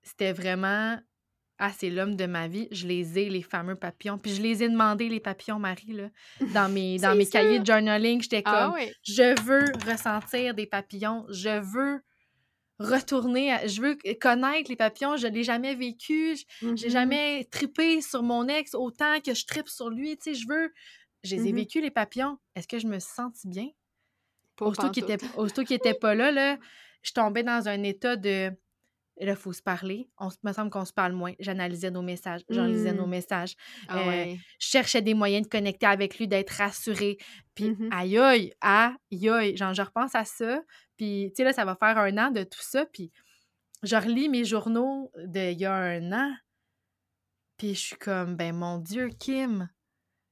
c'était 0.02 0.32
vraiment 0.32 0.98
ah, 1.58 1.72
c'est 1.76 1.90
l'homme 1.90 2.16
de 2.16 2.26
ma 2.26 2.48
vie, 2.48 2.68
je 2.70 2.86
les 2.86 3.18
ai, 3.18 3.28
les 3.30 3.42
fameux 3.42 3.76
papillons. 3.76 4.18
Puis 4.18 4.34
je 4.34 4.42
les 4.42 4.62
ai 4.62 4.68
demandés, 4.68 5.08
les 5.08 5.20
papillons, 5.20 5.58
Marie, 5.58 5.92
là, 5.92 6.10
dans 6.52 6.70
mes, 6.70 6.96
dans 6.98 7.16
mes 7.16 7.24
ça. 7.24 7.30
cahiers 7.40 7.58
de 7.60 7.66
journaling. 7.66 8.20
J'étais 8.22 8.42
Ah 8.44 8.72
comme, 8.74 8.88
je 9.02 9.40
veux 9.42 9.72
ressentir 9.90 10.54
des 10.54 10.66
papillons, 10.66 11.24
je 11.30 11.60
veux 11.60 12.00
retourner, 12.78 13.52
à- 13.52 13.66
je 13.66 13.80
veux 13.80 13.96
connaître 14.20 14.68
les 14.68 14.76
papillons, 14.76 15.16
je 15.16 15.26
l'ai 15.28 15.44
jamais 15.44 15.74
vécu, 15.74 16.36
j- 16.36 16.44
j'ai 16.76 16.86
Mhm. 16.88 16.92
jamais 16.92 17.44
tripé 17.50 18.02
sur 18.02 18.22
mon 18.22 18.46
ex 18.48 18.74
autant 18.74 19.18
que 19.20 19.32
je 19.34 19.46
tripe 19.46 19.68
sur 19.68 19.88
lui, 19.88 20.16
tu 20.18 20.34
sais, 20.34 20.34
je 20.34 20.46
veux... 20.48 20.72
Je 21.24 21.34
les 21.34 21.48
ai 21.48 21.52
Mhm. 21.52 21.56
vécus, 21.56 21.82
les 21.82 21.90
papillons. 21.90 22.36
Est-ce 22.54 22.68
que 22.68 22.78
je 22.78 22.86
me 22.86 22.98
sens 23.00 23.44
bien? 23.46 23.68
Aussitôt 24.60 24.90
qu'il 24.90 25.04
pantoute. 25.04 25.22
était, 25.24 25.38
aussitôt 25.38 25.64
qu'il 25.64 25.76
était 25.76 25.94
pas 26.00 26.14
là, 26.14 26.30
là, 26.30 26.58
je 27.02 27.12
tombais 27.12 27.42
dans 27.42 27.66
un 27.68 27.82
état 27.82 28.16
de. 28.16 28.50
Là, 29.18 29.32
il 29.32 29.36
faut 29.36 29.52
se 29.52 29.62
parler. 29.62 30.10
On 30.18 30.28
me 30.42 30.52
semble 30.52 30.70
qu'on 30.70 30.84
se 30.84 30.92
parle 30.92 31.12
moins. 31.12 31.32
J'analysais 31.40 31.90
nos 31.90 32.02
messages. 32.02 32.42
J'enlisais 32.50 32.92
nos 32.92 33.06
Mm. 33.06 33.10
messages. 33.10 33.54
Ah 33.88 33.98
Euh, 34.00 34.06
ouais. 34.08 34.38
Je 34.60 34.66
cherchais 34.66 35.00
des 35.00 35.14
moyens 35.14 35.46
de 35.46 35.50
connecter 35.50 35.86
avec 35.86 36.18
lui, 36.18 36.28
d'être 36.28 36.50
rassurée. 36.50 37.16
Puis, 37.54 37.70
Mhm. 37.70 37.88
aïe 37.92 38.18
aïe, 38.18 38.52
aïe 38.60 39.28
aïe. 39.30 39.56
Genre, 39.56 39.72
je 39.72 39.82
repense 39.82 40.14
à 40.14 40.24
ça. 40.26 40.60
Puis, 40.98 41.28
tu 41.30 41.36
sais, 41.36 41.44
là, 41.44 41.52
ça 41.54 41.64
va 41.64 41.76
faire 41.76 41.96
un 41.96 42.16
an 42.18 42.30
de 42.30 42.42
tout 42.44 42.60
ça. 42.60 42.84
Puis, 42.86 43.10
je 43.82 43.96
relis 43.96 44.28
mes 44.28 44.44
journaux 44.44 45.10
d'il 45.24 45.58
y 45.58 45.64
a 45.64 45.74
un 45.74 46.12
an. 46.12 46.34
Puis, 47.56 47.74
je 47.74 47.80
suis 47.80 47.96
comme, 47.96 48.36
ben 48.36 48.54
mon 48.54 48.78
Dieu, 48.78 49.08
Kim, 49.18 49.68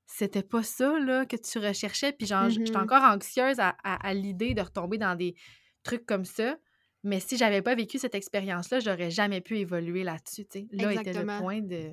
c'était 0.05 0.43
pas 0.43 0.63
ça, 0.63 0.99
là, 0.99 1.25
que 1.25 1.37
tu 1.37 1.59
recherchais. 1.59 2.13
Puis, 2.13 2.27
genre, 2.27 2.51
j- 2.51 2.61
j'étais 2.65 2.79
Mhm. 2.79 2.85
encore 2.85 3.03
anxieuse 3.03 3.59
à, 3.61 3.75
à- 3.83 4.07
à 4.07 4.13
l'idée 4.15 4.53
de 4.53 4.61
retomber 4.61 4.99
dans 4.99 5.15
des 5.15 5.35
trucs 5.83 6.05
comme 6.05 6.27
ça. 6.27 6.57
Mais 7.05 7.21
si 7.21 7.37
j'avais 7.37 7.63
pas 7.63 7.75
vécu 7.75 7.99
cette 7.99 8.15
expérience-là, 8.15 8.81
j'aurais 8.81 9.11
jamais 9.11 9.41
pu 9.41 9.59
évoluer 9.59 10.03
là-dessus. 10.05 10.47
Là 10.73 10.93
était 10.95 11.13
le 11.13 11.41
point 11.41 11.61
de... 11.61 11.93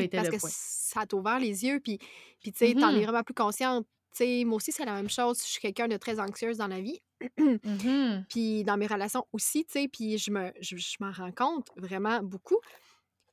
Était 0.00 0.16
parce 0.16 0.30
que 0.30 0.36
point. 0.40 0.48
ça 0.50 1.04
t'a 1.06 1.16
ouvert 1.16 1.38
les 1.38 1.64
yeux, 1.66 1.78
puis, 1.80 1.98
puis 2.40 2.52
tu 2.52 2.58
sais, 2.66 2.72
t'en 2.74 2.88
es 2.90 2.98
Mhm. 3.00 3.02
vraiment 3.02 3.22
plus 3.22 3.34
consciente. 3.34 3.86
Moi 4.20 4.56
aussi, 4.56 4.72
c'est 4.72 4.84
la 4.86 4.94
même 4.94 5.10
chose. 5.10 5.38
Je 5.42 5.46
suis 5.48 5.60
quelqu'un 5.60 5.86
de 5.88 5.96
très 5.96 6.18
anxieuse 6.18 6.56
dans 6.56 6.66
la 6.68 6.80
vie, 6.80 7.00
Mhm. 7.38 8.24
puis 8.28 8.64
dans 8.64 8.76
mes 8.76 8.86
relations 8.86 9.24
aussi, 9.32 9.64
tu 9.66 9.72
sais, 9.72 9.88
puis 9.88 10.16
je 10.18 10.30
me, 10.30 10.52
je, 10.60 10.76
je 10.76 10.96
m'en 11.00 11.12
rends 11.12 11.30
compte 11.32 11.68
vraiment 11.76 12.20
beaucoup. 12.22 12.58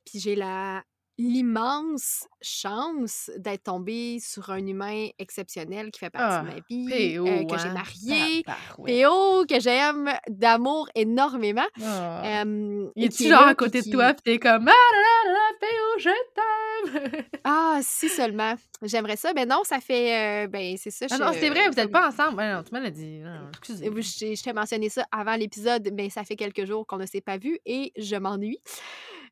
Puis 0.04 0.20
j'ai 0.20 0.36
la 0.36 0.84
l'immense 1.18 2.26
chance 2.42 3.30
d'être 3.38 3.64
tombée 3.64 4.18
sur 4.20 4.50
un 4.50 4.64
humain 4.66 5.08
exceptionnel 5.18 5.90
qui 5.90 6.00
fait 6.00 6.10
partie 6.10 6.46
de 6.46 6.50
Ah, 6.50 6.54
ma 6.54 6.60
vie, 6.68 6.86
P.O., 6.88 7.26
euh, 7.26 7.44
que 7.44 7.58
j'ai 7.58 7.70
marié, 7.70 8.42
Tabarouette. 8.44 9.02
PO, 9.04 9.46
que 9.48 9.60
j'aime 9.60 10.10
d'amour 10.28 10.88
énormément. 10.94 11.66
Ah. 11.82 12.42
euh, 12.44 12.88
Il 12.96 13.04
est 13.04 13.22
genre 13.22 13.40
là, 13.42 13.46
à 13.48 13.54
puis 13.54 13.56
côté 13.56 13.82
de 13.82 13.90
toi, 13.90 14.14
pis 14.14 14.22
t'es 14.22 14.38
comme 14.38 14.68
«Ah 14.68 14.72
là 14.72 15.32
là 15.32 15.32
là, 15.32 15.56
P.O., 15.60 15.98
je 16.00 16.10
t'aime! 16.34 16.42
Ah, 17.48 17.78
si 17.82 18.08
seulement. 18.08 18.54
J'aimerais 18.82 19.16
ça. 19.16 19.32
Mais 19.34 19.46
non, 19.46 19.62
ça 19.64 19.80
fait. 19.80 20.44
euh, 20.44 20.48
ben, 20.48 20.76
c'est 20.76 20.90
ça.» 20.90 21.06
Ah 21.10 21.18
non, 21.18 21.32
je- 21.32 21.38
c'est 21.38 21.48
vrai, 21.48 21.68
vous 21.68 21.78
êtes 21.78 21.84
comme- 21.84 21.90
pas 21.92 22.08
ensemble. 22.08 22.36
Ouais, 22.38 22.52
non, 22.52 22.62
tu 22.62 22.74
me 22.74 22.80
l'as 22.80 22.90
dit. 22.90 23.18
Non, 23.20 23.50
Je 23.68 24.34
je 24.34 24.42
t'ai 24.42 24.52
mentionné 24.52 24.88
ça 24.88 25.06
avant 25.12 25.36
l'épisode, 25.36 25.88
mais 25.94 26.10
ça 26.10 26.24
fait 26.24 26.36
quelques 26.36 26.64
jours 26.64 26.86
qu'on 26.86 26.98
ne 26.98 27.06
s'est 27.06 27.20
pas 27.20 27.38
vu 27.38 27.58
et 27.66 27.92
je 27.96 28.16
m'ennuie. 28.16 28.58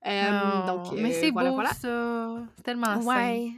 Euh, 0.07 0.67
donc, 0.67 0.93
mais 0.93 1.13
c'est 1.13 1.31
voilà, 1.31 1.51
beau, 1.51 1.57
voilà. 1.57 1.71
ça. 1.71 2.37
C'est 2.57 2.63
tellement 2.63 3.01
sain. 3.01 3.07
Ouais. 3.07 3.53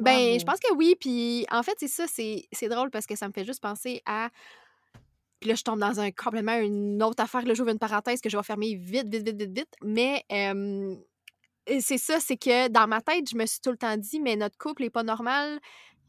Ben, 0.00 0.38
je 0.38 0.44
pense 0.44 0.58
que 0.58 0.72
oui. 0.74 0.96
Puis, 0.98 1.46
en 1.50 1.62
fait, 1.62 1.74
c'est 1.78 1.88
ça. 1.88 2.04
C'est 2.06 2.68
drôle 2.68 2.90
parce 2.90 3.06
que 3.06 3.16
ça 3.16 3.28
me 3.28 3.32
fait 3.32 3.44
juste 3.44 3.60
penser 3.60 4.02
à. 4.06 4.30
Puis 5.40 5.48
là, 5.48 5.54
je 5.54 5.62
tombe 5.62 5.78
dans 5.78 6.00
un 6.00 6.10
complètement 6.10 6.58
une 6.58 7.02
autre 7.02 7.22
affaire. 7.22 7.42
Là, 7.46 7.54
j'ouvre 7.54 7.70
une 7.70 7.78
parenthèse 7.78 8.20
que 8.20 8.28
je 8.28 8.36
vais 8.36 8.42
fermer 8.42 8.74
vite, 8.74 9.08
vite, 9.08 9.26
vite, 9.26 9.40
vite, 9.40 9.58
vite. 9.58 9.74
Mais 9.82 10.22
euh, 10.32 10.94
c'est 11.80 11.98
ça, 11.98 12.20
c'est 12.20 12.36
que 12.36 12.68
dans 12.68 12.86
ma 12.86 13.00
tête, 13.00 13.28
je 13.30 13.36
me 13.36 13.46
suis 13.46 13.60
tout 13.60 13.70
le 13.70 13.78
temps 13.78 13.96
dit, 13.96 14.20
mais 14.20 14.36
notre 14.36 14.58
couple 14.58 14.84
est 14.84 14.90
pas 14.90 15.02
normal 15.02 15.60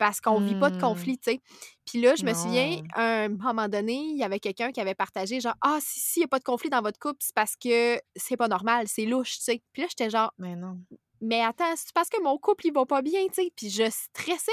parce 0.01 0.21
qu'on 0.21 0.41
vit 0.41 0.55
pas 0.55 0.71
de 0.71 0.77
Mmh. 0.77 0.79
conflit, 0.79 1.19
tu 1.19 1.31
sais. 1.33 1.41
Puis 1.85 2.01
là, 2.01 2.15
je 2.15 2.25
me 2.25 2.33
souviens, 2.33 2.79
à 2.95 3.25
un 3.25 3.29
moment 3.29 3.69
donné, 3.69 3.93
il 3.95 4.17
y 4.17 4.23
avait 4.23 4.39
quelqu'un 4.41 4.71
qui 4.73 4.81
avait 4.81 4.95
partagé 4.95 5.39
genre 5.41 5.55
ah 5.61 5.77
si 5.81 5.99
s'il 6.01 6.21
y 6.23 6.25
a 6.25 6.29
pas 6.29 6.39
de 6.39 6.45
conflit 6.45 6.71
dans 6.71 6.81
votre 6.81 6.99
couple, 6.99 7.19
c'est 7.21 7.35
parce 7.35 7.55
que 7.57 7.99
c'est 8.15 8.37
pas 8.37 8.49
normal, 8.49 8.87
c'est 8.89 9.05
louche, 9.05 9.37
tu 9.37 9.43
sais. 9.43 9.63
Puis 9.73 9.83
là, 9.83 9.87
j'étais 9.89 10.09
genre 10.09 10.33
Mais 10.39 10.55
non. 10.55 10.79
mais 11.21 11.41
attends, 11.43 11.73
c'est 11.75 11.93
parce 11.93 12.09
que 12.09 12.21
mon 12.23 12.37
couple 12.39 12.67
il 12.67 12.73
va 12.73 12.85
pas 12.85 13.01
bien, 13.03 13.25
tu 13.27 13.35
sais. 13.43 13.53
Puis 13.55 13.69
je 13.69 13.89
stressais. 13.91 14.51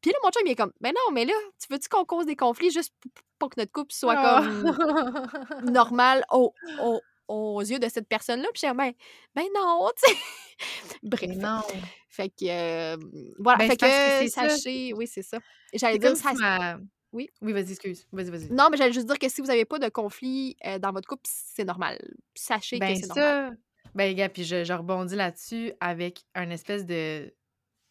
Puis 0.00 0.10
là, 0.12 0.18
mon 0.24 0.30
chum 0.30 0.42
il 0.46 0.52
est 0.52 0.56
comme 0.56 0.72
ben 0.80 0.92
non, 0.94 1.12
mais 1.14 1.26
là, 1.26 1.34
tu 1.60 1.68
veux-tu 1.72 1.88
qu'on 1.90 2.04
cause 2.06 2.26
des 2.26 2.36
conflits 2.36 2.70
juste 2.70 2.94
pour 3.38 3.50
que 3.50 3.60
notre 3.60 3.72
couple 3.72 3.92
soit 3.94 4.16
comme 4.16 4.40
Ah! 4.44 5.62
normal 5.62 6.24
au- 6.32 6.54
au- 6.80 7.02
aux 7.28 7.60
yeux 7.60 7.78
de 7.78 7.88
cette 7.88 8.08
personne-là. 8.08 8.48
Puis 8.52 8.60
j'étais 8.62 8.74
ben, 8.74 8.92
ben 9.34 9.44
non, 9.54 9.88
tu 9.96 10.12
sais. 10.12 10.18
Bref. 11.02 11.28
Mais 11.28 11.36
non. 11.36 11.60
Fait 12.08 12.28
que, 12.30 12.46
euh, 12.48 12.96
voilà. 13.38 13.58
Ben, 13.58 13.68
fait 13.68 13.76
que 13.76 13.86
que, 13.86 14.26
c'est 14.26 14.28
ça. 14.28 14.48
sachez, 14.48 14.92
oui, 14.94 15.06
c'est 15.06 15.22
ça. 15.22 15.38
J'allais 15.72 15.98
dire, 15.98 16.16
ça, 16.16 16.32
ma 16.34 16.78
oui? 17.12 17.30
Oui, 17.40 17.52
vas-y, 17.52 17.70
excuse. 17.70 18.06
Vas-y, 18.12 18.30
vas-y. 18.30 18.50
Non, 18.52 18.68
mais 18.70 18.76
j'allais 18.76 18.92
juste 18.92 19.06
dire 19.06 19.18
que 19.18 19.28
si 19.28 19.40
vous 19.40 19.46
n'avez 19.46 19.64
pas 19.64 19.78
de 19.78 19.88
conflit 19.88 20.56
euh, 20.66 20.78
dans 20.78 20.92
votre 20.92 21.08
couple, 21.08 21.22
c'est 21.24 21.64
normal. 21.64 21.98
Sachez 22.34 22.78
que 22.78 22.84
Ben 22.84 22.96
c'est 22.96 23.06
normal. 23.06 23.50
ça 23.52 23.56
ben 23.94 24.14
gars, 24.14 24.28
puis 24.28 24.44
je 24.44 24.64
je 24.64 24.72
rebondis 24.74 25.16
là-dessus 25.16 25.72
avec 25.80 26.24
un 26.34 26.50
espèce 26.50 26.84
de 26.84 27.34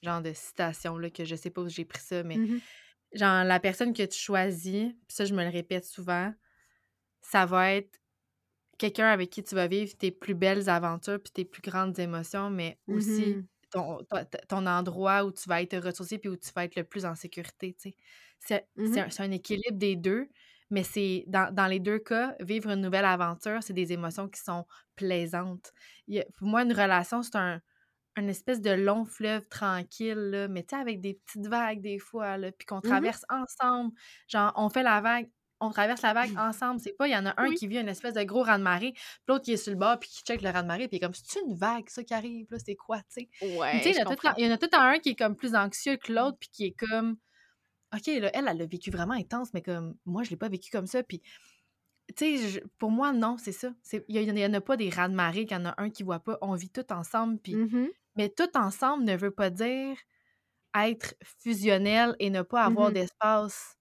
genre 0.04 0.22
de 0.22 0.32
citation, 0.34 0.98
là, 0.98 1.10
que 1.10 1.26
je 1.26 1.36
sais 1.36 1.50
pas 1.50 1.62
où 1.62 1.68
j'ai 1.68 1.86
pris 1.86 2.02
ça, 2.02 2.22
mais 2.22 2.38
Mhm. 2.38 2.60
genre 3.14 3.44
la 3.44 3.60
personne 3.60 3.94
que 3.94 4.04
tu 4.04 4.18
choisis, 4.18 4.92
puis 4.92 5.16
ça, 5.16 5.26
je 5.26 5.34
me 5.34 5.44
le 5.44 5.50
répète 5.50 5.86
souvent, 5.86 6.32
ça 7.22 7.48
va 7.48 7.74
être 7.74 8.00
quelqu'un 8.78 9.08
avec 9.08 9.30
qui 9.30 9.44
tu 9.44 9.56
vas 9.56 9.68
vivre 9.68 9.96
tes 9.98 10.12
plus 10.12 10.36
belles 10.36 10.70
aventures 10.70 11.20
puis 11.22 11.32
tes 11.34 11.46
plus 11.46 11.62
grandes 11.62 11.98
émotions, 12.00 12.50
mais 12.50 12.80
aussi 12.88 13.38
Mhm. 13.38 13.48
ton, 13.72 14.00
ton, 14.06 14.26
ton 14.48 14.66
endroit 14.68 15.26
où 15.26 15.32
tu 15.32 15.48
vas 15.50 15.62
être 15.62 15.78
ressourcé 15.78 16.18
puis 16.20 16.30
où 16.30 16.38
tu 16.38 16.52
vas 16.56 16.66
être 16.66 16.76
le 16.76 16.84
plus 16.86 17.06
en 17.06 17.16
sécurité. 17.16 17.76
C'est 18.40 18.68
Mhm. 18.76 19.02
un, 19.02 19.08
un 19.20 19.32
équilibre 19.32 19.78
des 19.78 19.96
deux, 19.96 20.30
mais 20.70 20.84
c'est 20.84 21.24
dans, 21.28 21.54
dans 21.54 21.68
les 21.68 21.80
deux 21.80 22.00
cas, 22.00 22.36
vivre 22.40 22.70
une 22.72 22.82
nouvelle 22.82 23.06
aventure, 23.06 23.64
c'est 23.64 23.74
des 23.74 23.94
émotions 23.94 24.28
qui 24.30 24.42
sont 24.42 24.66
plaisantes. 24.96 25.74
Il 26.08 26.26
pour 26.38 26.48
moi, 26.48 26.64
une 26.64 26.74
relation, 26.74 27.24
c'est 27.24 27.36
un, 27.38 27.62
un 28.18 28.28
espèce 28.28 28.62
de 28.62 28.72
long 28.72 29.06
fleuve 29.06 29.48
tranquille, 29.48 30.16
là, 30.32 30.48
mais 30.48 30.64
tu 30.64 30.76
sais, 30.76 30.82
avec 30.82 31.02
des 31.02 31.14
petites 31.16 31.48
vagues 31.48 31.82
des 31.82 32.00
fois, 32.00 32.38
là, 32.38 32.52
puis 32.52 32.66
qu'on 32.66 32.82
Mhm. 32.84 33.12
traverse 33.12 33.24
ensemble. 33.30 33.94
Genre, 34.28 34.52
on 34.56 34.70
fait 34.70 34.84
la 34.84 35.02
vague, 35.02 35.30
on 35.60 35.72
traverse 35.72 36.02
la 36.04 36.14
vague 36.14 36.38
ensemble. 36.38 36.80
C'est 36.80 36.94
pas, 36.94 37.08
il 37.08 37.12
y 37.14 37.18
en 37.18 37.26
a 37.26 37.34
un 37.42 37.50
Oui. 37.50 37.56
qui 37.56 37.68
vit 37.68 37.78
une 37.80 37.88
espèce 37.90 38.14
de 38.14 38.24
gros 38.24 38.44
raz-de-marée, 38.44 38.92
puis 38.94 39.02
l'autre 39.28 39.44
qui 39.46 39.54
est 39.54 39.58
sur 39.58 39.72
le 39.72 39.78
bord, 39.80 39.98
puis 40.00 40.10
qui 40.10 40.22
check 40.24 40.42
le 40.42 40.50
raz-de-marée, 40.50 40.88
puis 40.88 40.98
il 40.98 41.04
est 41.04 41.06
comme, 41.06 41.14
c'est 41.14 41.40
une 41.42 41.56
vague, 41.56 41.90
ça, 41.90 42.04
qui 42.04 42.14
arrive, 42.14 42.48
là, 42.52 42.58
c'est 42.60 42.76
quoi, 42.76 42.98
tu 43.00 43.22
sais? 43.22 43.30
Puis, 43.32 43.58
Ouais, 43.58 43.82
il 43.84 43.96
y 43.96 44.00
en 44.02 44.06
a 44.06 44.16
tout 44.16 44.28
il 44.38 44.46
y 44.46 44.48
en 44.48 44.56
a 44.56 44.80
un 44.88 45.00
qui 45.00 45.10
est 45.10 45.16
comme 45.16 45.36
plus 45.36 45.56
anxieux 45.56 45.98
que 45.98 46.12
l'autre, 46.14 46.38
puis 46.40 46.50
qui 46.50 46.66
est 46.66 46.76
comme, 46.78 47.18
OK, 47.96 48.08
là, 48.08 48.30
elle, 48.34 48.48
elle 48.48 48.58
l'a 48.58 48.66
vécu 48.66 48.92
vraiment 48.92 49.14
intense, 49.14 49.54
mais 49.54 49.62
comme, 49.62 49.96
moi, 50.06 50.24
je 50.24 50.30
l'ai 50.30 50.38
pas 50.38 50.50
vécu 50.50 50.70
comme 50.72 50.88
ça, 50.88 51.04
puis 51.04 51.22
tu 52.16 52.38
sais, 52.38 52.64
pour 52.78 52.90
moi, 52.90 53.12
non, 53.12 53.38
c'est 53.38 53.52
ça. 53.52 53.70
Il 54.08 54.16
y, 54.16 54.46
en 54.46 54.54
a- 54.54 54.62
pas 54.62 54.78
des 54.78 54.90
raz 54.90 55.10
de 55.10 55.14
marée, 55.14 55.46
qu'il 55.46 55.58
y 55.58 55.60
en 55.60 55.66
a 55.66 55.74
un 55.78 55.90
qui 55.90 56.04
voit 56.04 56.22
pas. 56.22 56.38
On 56.42 56.54
vit 56.56 56.70
tout 56.70 56.92
ensemble. 56.94 57.38
Puis... 57.40 57.54
Mhm. 57.56 57.90
Mais 58.16 58.30
tout 58.30 58.50
ensemble 58.58 59.04
ne 59.04 59.16
veut 59.18 59.32
pas 59.32 59.50
dire 59.50 59.98
être 60.74 61.16
fusionnel 61.24 62.16
et 62.20 62.30
ne 62.30 62.42
pas 62.44 62.64
avoir 62.64 62.88
Mhm. 62.88 62.94
d'espace 62.94 63.77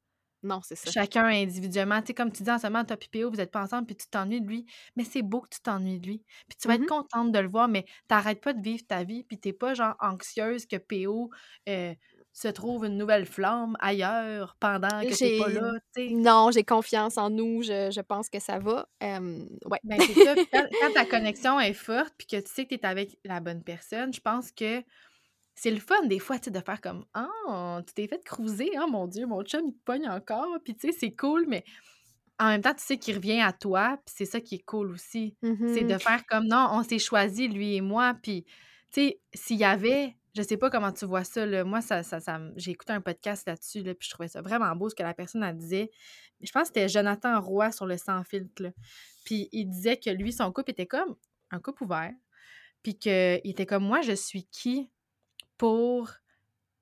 Non, 0.46 0.61
c'est 0.62 0.76
ça. 0.76 0.90
chacun 0.90 1.26
individuellement. 1.26 2.00
Tu 2.00 2.09
sais, 2.09 2.14
comme 2.14 2.32
tu 2.32 2.42
dis 2.42 2.50
en 2.50 2.59
ce 2.59 2.66
moment, 2.68 2.85
toi 2.85 2.96
et 3.00 3.20
PO, 3.20 3.30
vous 3.30 3.40
êtes 3.40 3.50
pas 3.50 3.62
ensemble, 3.62 3.87
puis 3.87 3.96
tu 3.96 4.06
t'ennuies 4.09 4.40
de 4.40 4.46
lui. 4.48 4.66
Mais 4.96 5.04
c'est 5.04 5.22
beau 5.22 5.40
que 5.40 5.48
tu 5.50 5.61
t'ennuies 5.61 6.00
de 6.00 6.06
lui. 6.06 6.24
Puis 6.48 6.56
tu 6.61 6.68
vas 6.68 6.76
Mhm. 6.76 6.82
être 6.85 6.88
contente 6.88 7.32
de 7.32 7.38
le 7.38 7.48
voir, 7.48 7.68
mais 7.68 7.85
t'arrêtes 8.09 8.40
pas 8.40 8.52
de 8.52 8.62
vivre 8.62 8.82
ta 8.88 9.04
vie, 9.04 9.24
puis 9.24 9.38
t'es 9.38 9.52
pas 9.52 9.74
genre 9.74 9.94
anxieuse 10.00 10.66
que 10.66 10.76
PO 10.76 11.30
euh, 11.68 11.94
se 12.32 12.48
trouve 12.48 12.85
une 12.85 12.98
nouvelle 12.98 13.24
flamme 13.26 13.76
ailleurs 13.80 14.56
pendant 14.61 15.00
que 15.00 15.18
t'es 15.18 15.38
pas 15.38 15.48
là, 15.48 15.72
tu 15.96 16.09
sais. 16.09 16.14
Non, 16.14 16.50
j'ai 16.52 16.64
confiance 16.64 17.16
en 17.18 17.30
nous. 17.30 17.62
Je, 17.62 17.90
je 17.90 18.00
pense 18.02 18.28
que 18.28 18.38
ça 18.38 18.59
va. 18.59 18.87
Euh, 19.02 19.44
ouais. 19.64 19.80
Ben, 19.85 19.98
ça. 20.00 20.35
Quand 20.52 20.92
ta 20.92 21.04
connexion 21.06 21.59
est 21.59 21.72
forte, 21.72 22.12
puis 22.18 22.26
que 22.26 22.37
tu 22.37 22.52
sais 22.52 22.64
que 22.66 22.74
tu 22.74 22.80
es 22.82 22.87
avec 22.87 23.18
la 23.24 23.40
bonne 23.40 23.62
personne, 23.64 24.12
je 24.12 24.20
pense 24.20 24.52
que 24.52 24.82
c'est 25.57 25.71
le 25.71 25.81
fun 25.81 26.05
des 26.07 26.19
fois, 26.19 26.38
tu 26.38 26.45
sais, 26.45 26.51
de 26.51 26.61
faire 26.61 26.81
comme 26.81 27.05
Ah, 27.14 27.81
tu 27.87 27.95
t'es 27.95 28.07
fait 28.07 28.23
cruiser, 28.23 28.71
oh 28.81 28.87
mon 28.88 29.07
Dieu, 29.09 29.27
mon 29.27 29.42
chum, 29.42 29.62
il 29.66 29.73
te 29.73 29.83
pogne 29.85 30.07
encore. 30.09 30.59
Puis 30.62 30.77
tu 30.77 30.92
sais, 30.92 30.97
c'est 30.99 31.16
cool, 31.16 31.47
mais 31.49 31.64
en 32.38 32.49
même 32.49 32.61
temps, 32.61 32.75
tu 32.75 32.85
sais 32.85 32.99
qu'il 32.99 33.16
revient 33.16 33.40
à 33.40 33.53
toi, 33.55 33.99
puis 34.05 34.14
c'est 34.19 34.27
ça 34.27 34.40
qui 34.40 34.57
est 34.57 34.64
cool 34.64 34.90
aussi. 34.92 35.35
C'est 35.42 35.85
de 35.85 35.97
faire 35.99 36.27
comme 36.27 36.47
non, 36.47 36.69
on 36.73 36.83
s'est 36.83 36.99
choisi, 36.99 37.49
lui 37.49 37.75
et 37.77 37.81
moi. 37.81 38.14
Puis, 38.23 38.45
tu 38.92 39.01
sais, 39.01 39.21
s'il 39.33 39.57
y 39.57 39.64
avait, 39.64 40.14
je 40.37 40.42
sais 40.42 40.59
pas 40.59 40.69
comment 40.69 40.92
tu 40.92 41.07
vois 41.07 41.25
ça, 41.25 41.47
là, 41.47 41.64
moi, 41.64 41.81
ça, 41.81 42.03
ça, 42.03 42.21
ça 42.21 42.38
j'ai 42.57 42.73
écouté 42.73 42.92
un 42.92 43.01
podcast 43.01 43.47
là-dessus, 43.49 43.83
là, 43.83 43.95
puis 43.95 44.07
je 44.07 44.12
trouvais 44.14 44.29
ça 44.29 44.42
vraiment 44.42 44.77
beau 44.77 44.90
ce 44.90 44.95
que 44.95 45.03
la 45.03 45.14
personne 45.14 45.42
elle 45.42 45.57
disait. 45.57 45.90
Je 46.42 46.53
pense 46.53 46.64
que 46.64 46.75
c'était 46.75 46.88
Jonathan 46.90 47.40
Roy 47.40 47.73
sur 47.73 47.87
le 47.87 47.97
sans 47.97 48.23
filtre. 48.25 48.62
là. 48.62 48.71
Puis 49.25 49.49
il 49.53 49.71
disait 49.71 49.97
que 49.97 50.11
lui, 50.11 50.33
son 50.35 50.53
couple 50.53 50.73
était 50.73 50.87
comme 50.87 51.16
un 51.51 51.61
couple 51.61 51.85
ouvert. 51.85 52.12
Puis 52.83 52.99
qu'il 52.99 53.40
était 53.45 53.64
comme 53.64 53.85
moi, 53.85 54.03
je 54.03 54.12
suis 54.12 54.45
qui 54.45 54.90
pour 55.59 56.11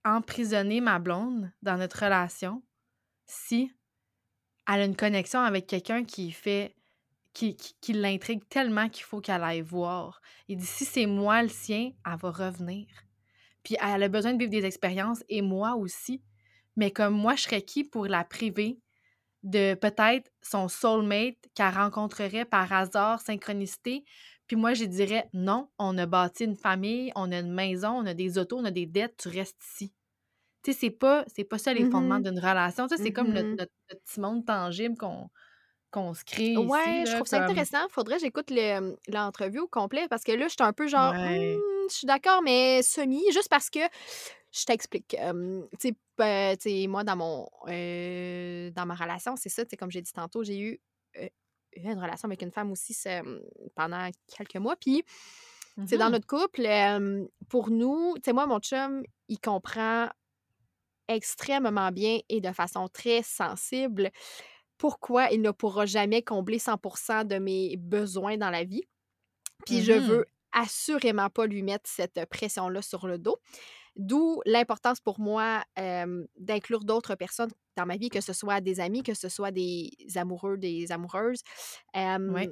emprisonner 0.04 0.80
ma 0.80 0.98
blonde 0.98 1.50
dans 1.62 1.76
notre 1.76 2.04
relation 2.04 2.62
si 3.26 3.72
elle 4.68 4.80
a 4.80 4.84
une 4.84 4.96
connexion 4.96 5.40
avec 5.40 5.66
quelqu'un 5.66 6.04
qui 6.04 6.32
fait 6.32 6.74
qui, 7.34 7.56
l'intrigue 7.88 8.48
tellement 8.48 8.88
qu'il 8.88 9.04
faut 9.04 9.20
qu'elle 9.20 9.42
aille 9.42 9.60
voir. 9.60 10.20
Il 10.48 10.58
dit 10.58 10.66
si 10.66 10.84
c'est 10.84 11.06
moi 11.06 11.42
le 11.42 11.48
sien, 11.48 11.90
elle 12.06 12.16
va 12.16 12.30
revenir. 12.30 12.86
Puis 13.64 13.76
elle 13.80 14.02
a 14.02 14.08
besoin 14.08 14.34
de 14.34 14.38
vivre 14.38 14.50
des 14.50 14.64
expériences 14.64 15.24
et 15.28 15.42
moi 15.42 15.74
aussi. 15.74 16.22
Mais 16.76 16.90
comme 16.90 17.14
moi, 17.14 17.34
je 17.34 17.42
serais 17.42 17.62
qui 17.62 17.84
pour 17.84 18.06
la 18.06 18.24
priver 18.24 18.78
de 19.42 19.74
peut-être 19.74 20.30
son 20.42 20.68
soulmate 20.68 21.36
qu'elle 21.54 21.74
rencontrerait 21.74 22.44
par 22.44 22.72
hasard, 22.72 23.20
synchronicité. 23.20 24.04
Puis 24.46 24.56
moi, 24.56 24.74
je 24.74 24.84
dirais 24.84 25.28
non, 25.32 25.70
on 25.78 25.96
a 25.98 26.06
bâti 26.06 26.44
une 26.44 26.56
famille, 26.56 27.12
on 27.16 27.32
a 27.32 27.38
une 27.40 27.52
maison, 27.52 27.90
on 27.92 28.06
a 28.06 28.14
des 28.14 28.38
autos, 28.38 28.58
on 28.58 28.64
a 28.64 28.70
des 28.70 28.86
dettes, 28.86 29.16
tu 29.18 29.28
restes 29.28 29.62
ici. 29.64 29.94
Tu 30.64 30.72
sais, 30.72 30.78
c'est 30.80 30.90
pas, 30.90 31.24
c'est 31.28 31.44
pas 31.44 31.58
ça 31.58 31.74
les 31.74 31.84
fondements 31.86 32.18
Mhm. 32.18 32.24
d'une 32.24 32.38
relation. 32.40 32.88
Tu 32.88 32.96
sais, 32.96 33.02
c'est 33.02 33.12
comme 33.12 33.32
notre, 33.32 33.50
Mhm. 33.50 33.58
notre- 33.58 33.72
notre 33.90 34.02
petit 34.04 34.20
monde 34.20 34.46
tangible 34.46 34.96
qu'on 34.98 35.30
qu'on 35.92 36.14
se 36.14 36.24
crée 36.24 36.54
Ouais, 36.56 36.64
ici. 36.64 37.06
je 37.06 37.12
trouve 37.12 37.26
ça 37.26 37.36
intéressant. 37.38 37.88
Faudrait 37.88 38.16
que 38.16 38.22
j'écoute 38.22 38.50
le- 38.50 38.96
l'entrevue 39.08 39.58
au 39.60 39.66
complet 39.68 40.06
parce 40.08 40.22
que 40.22 40.30
là, 40.32 40.44
je 40.46 40.52
suis 40.52 40.62
un 40.62 40.72
peu 40.72 40.86
genre, 40.86 41.14
Ouais. 41.14 41.64
Hmm, 41.84 41.88
je 41.90 41.94
suis 41.94 42.06
d'accord, 42.06 42.42
mais 42.42 42.82
semi, 42.82 43.22
juste 43.32 43.48
parce 43.48 43.70
que 43.70 43.80
je 44.52 44.64
t'explique. 44.64 45.14
Euh, 45.20 45.62
tu 45.80 45.94
sais, 46.60 46.86
moi, 46.88 47.02
dans 47.04 47.16
mon 47.16 47.48
euh, 47.68 48.70
dans 48.70 48.86
ma 48.86 48.94
relation, 48.94 49.34
c'est 49.36 49.48
ça, 49.48 49.64
tu 49.64 49.70
sais, 49.70 49.76
comme 49.76 49.90
j'ai 49.90 50.02
dit 50.02 50.12
tantôt, 50.12 50.44
j'ai 50.44 50.58
eu 50.60 50.80
euh, 51.78 51.92
une 51.92 51.98
relation 52.00 52.26
avec 52.28 52.42
une 52.42 52.52
femme 52.52 52.70
aussi 52.72 52.94
c'est, 52.94 53.22
pendant 53.74 54.08
quelques 54.36 54.56
mois. 54.56 54.76
Puis, 54.76 55.02
tu 55.04 55.10
sais, 55.86 55.98
dans 55.98 56.10
Mhm. 56.10 56.12
notre 56.12 56.26
couple, 56.26 56.62
euh, 56.66 57.26
pour 57.48 57.70
nous, 57.70 58.14
tu 58.16 58.22
sais, 58.26 58.32
moi, 58.32 58.46
mon 58.46 58.60
chum, 58.60 59.02
il 59.28 59.40
comprend 59.40 60.08
extrêmement 61.08 61.90
bien 61.92 62.20
et 62.28 62.40
de 62.40 62.50
façon 62.52 62.88
très 62.88 63.22
sensible 63.22 64.10
pourquoi 64.78 65.30
il 65.32 65.42
ne 65.42 65.50
pourra 65.52 65.86
jamais 65.86 66.22
combler 66.22 66.58
100% 66.58 67.24
de 67.24 67.36
mes 67.38 67.76
besoins 67.78 68.36
dans 68.38 68.50
la 68.50 68.64
vie. 68.64 68.84
Puis 69.66 69.82
je 69.82 69.92
Mhm. 69.92 69.94
veux 69.94 70.26
assurément 70.52 71.30
pas 71.30 71.46
lui 71.46 71.62
mettre 71.62 71.90
cette 71.90 72.26
pression-là 72.30 72.82
sur 72.82 73.06
le 73.06 73.18
dos. 73.18 73.38
D'où 73.96 74.40
l'importance 74.46 75.00
pour 75.00 75.20
moi 75.20 75.62
euh, 75.78 76.26
d'inclure 76.38 76.84
d'autres 76.84 77.14
personnes 77.14 77.50
dans 77.76 77.86
ma 77.86 77.96
vie, 77.96 78.08
que 78.10 78.20
ce 78.20 78.32
soit 78.32 78.60
des 78.60 78.80
amis, 78.80 79.02
que 79.02 79.14
ce 79.14 79.28
soit 79.28 79.50
des 79.52 79.90
amoureux, 80.16 80.56
des 80.58 80.90
amoureuses. 80.92 81.42
Euh. 81.96 82.46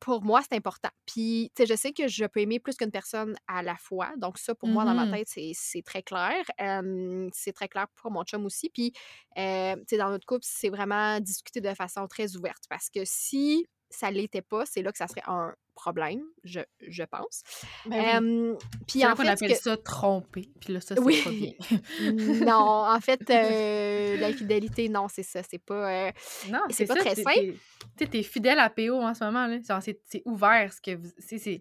Pour 0.00 0.22
moi, 0.24 0.40
c'est 0.42 0.56
important. 0.56 0.88
Puis, 1.06 1.52
tu 1.54 1.62
sais, 1.62 1.66
je 1.72 1.76
sais 1.78 1.92
que 1.92 2.08
je 2.08 2.24
peux 2.26 2.40
aimer 2.40 2.58
plus 2.58 2.76
qu'une 2.76 2.90
personne 2.90 3.36
à 3.46 3.62
la 3.62 3.76
fois. 3.76 4.12
Donc, 4.18 4.36
ça, 4.36 4.54
pour 4.54 4.68
moi, 4.68 4.84
dans 4.84 4.94
ma 4.94 5.06
Mhm. 5.06 5.10
tête, 5.10 5.28
c'est 5.28 5.82
très 5.82 6.02
clair. 6.02 6.44
Euh, 6.60 7.28
c'est 7.32 7.52
très 7.52 7.68
clair 7.68 7.86
pour 7.94 8.10
mon 8.10 8.24
chum 8.24 8.44
aussi. 8.44 8.68
Puis, 8.68 8.92
tu 8.92 9.00
sais, 9.36 9.96
dans 9.96 10.10
notre 10.10 10.26
couple, 10.26 10.44
c'est 10.44 10.70
vraiment 10.70 11.20
discuter 11.20 11.60
de 11.60 11.72
façon 11.72 12.06
très 12.08 12.36
ouverte. 12.36 12.64
Parce 12.68 12.90
que 12.90 13.00
si 13.04 13.64
ça 13.90 14.10
l'était 14.10 14.42
pas, 14.42 14.64
c'est 14.66 14.82
là 14.82 14.92
que 14.92 14.98
ça 14.98 15.06
serait 15.08 15.22
un 15.26 15.54
problème, 15.74 16.22
je, 16.42 16.60
je 16.88 17.02
pense. 17.02 17.42
Ben 17.84 18.24
oui. 18.24 18.56
Puis 18.88 19.04
en 19.04 19.14
fait, 19.14 19.24
ce 19.24 19.28
appelle 19.28 19.50
que- 19.52 19.58
ça 19.62 19.76
tromper. 19.76 20.48
Puis 20.58 20.72
là, 20.72 20.80
ça, 20.80 20.94
c'est 20.94 21.00
Oui. 21.02 21.20
pas 21.22 21.30
bien. 21.30 21.52
non, 22.46 22.86
en 22.86 22.98
fait, 23.00 23.20
euh, 23.30 24.16
l'infidélité, 24.16 24.88
non, 24.88 25.06
c'est 25.08 25.22
ça. 25.22 25.42
C'est 25.42 25.58
pas. 25.58 26.06
euh, 26.06 26.10
non, 26.50 26.60
c'est 26.70 26.86
pas 26.86 26.94
ça, 26.94 27.00
très 27.00 27.14
simple. 27.16 27.52
Tu 27.98 28.04
sais, 28.04 28.06
t'es 28.06 28.22
fidèle 28.22 28.58
à 28.58 28.70
PO 28.70 28.94
en 29.02 29.12
ce 29.14 29.22
moment. 29.24 29.46
là. 29.46 29.58
C'est 30.06 30.22
ouvert 30.24 30.72
ce 30.72 30.80
que 30.80 30.96
vous. 30.96 31.10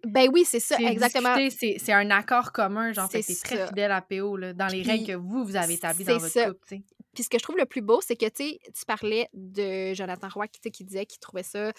Ben 0.05 0.29
oui, 0.33 0.45
c'est 0.45 0.61
ça, 0.61 0.77
exactement. 0.79 1.35
c'est 1.51 1.75
c'est 1.77 1.93
un 1.93 2.09
accord 2.11 2.53
commun. 2.53 2.93
Genre, 2.93 3.09
C'est 3.11 3.21
t'es 3.21 3.35
très 3.35 3.67
fidèle 3.67 3.91
à 3.91 4.01
PO 4.01 4.37
là, 4.37 4.53
dans 4.53 4.67
les 4.67 4.81
Puis, 4.81 4.91
règles 4.91 5.07
que 5.07 5.15
vous, 5.17 5.43
vous 5.43 5.55
avez 5.57 5.73
établies 5.73 6.05
dans 6.05 6.17
votre 6.17 6.31
ça. 6.31 6.47
couple. 6.51 6.65
tu. 6.69 6.83
Puis 7.15 7.23
ce 7.23 7.29
que 7.29 7.39
je 7.39 7.43
trouve 7.43 7.57
le 7.57 7.65
plus 7.65 7.81
beau, 7.81 8.01
c'est 8.01 8.15
que, 8.15 8.29
tu 8.29 8.85
parlais 8.85 9.29
de 9.33 9.93
Jonathan 9.93 10.27
Roy 10.33 10.47
qui, 10.47 10.83
disait 10.83 11.05
qu'il 11.05 11.19
trouvait 11.19 11.43
ça, 11.43 11.71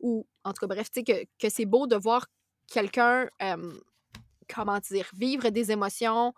ou 0.00 0.26
en 0.44 0.52
tout 0.52 0.60
cas, 0.60 0.74
bref, 0.74 0.90
que, 0.90 1.24
que 1.38 1.48
c'est 1.48 1.64
beau 1.64 1.86
de 1.86 1.96
voir 1.96 2.26
quelqu'un, 2.66 3.28
euh, 3.42 3.72
comment 4.52 4.78
dire, 4.80 5.08
vivre 5.14 5.48
des 5.48 5.72
émotions 5.72 6.34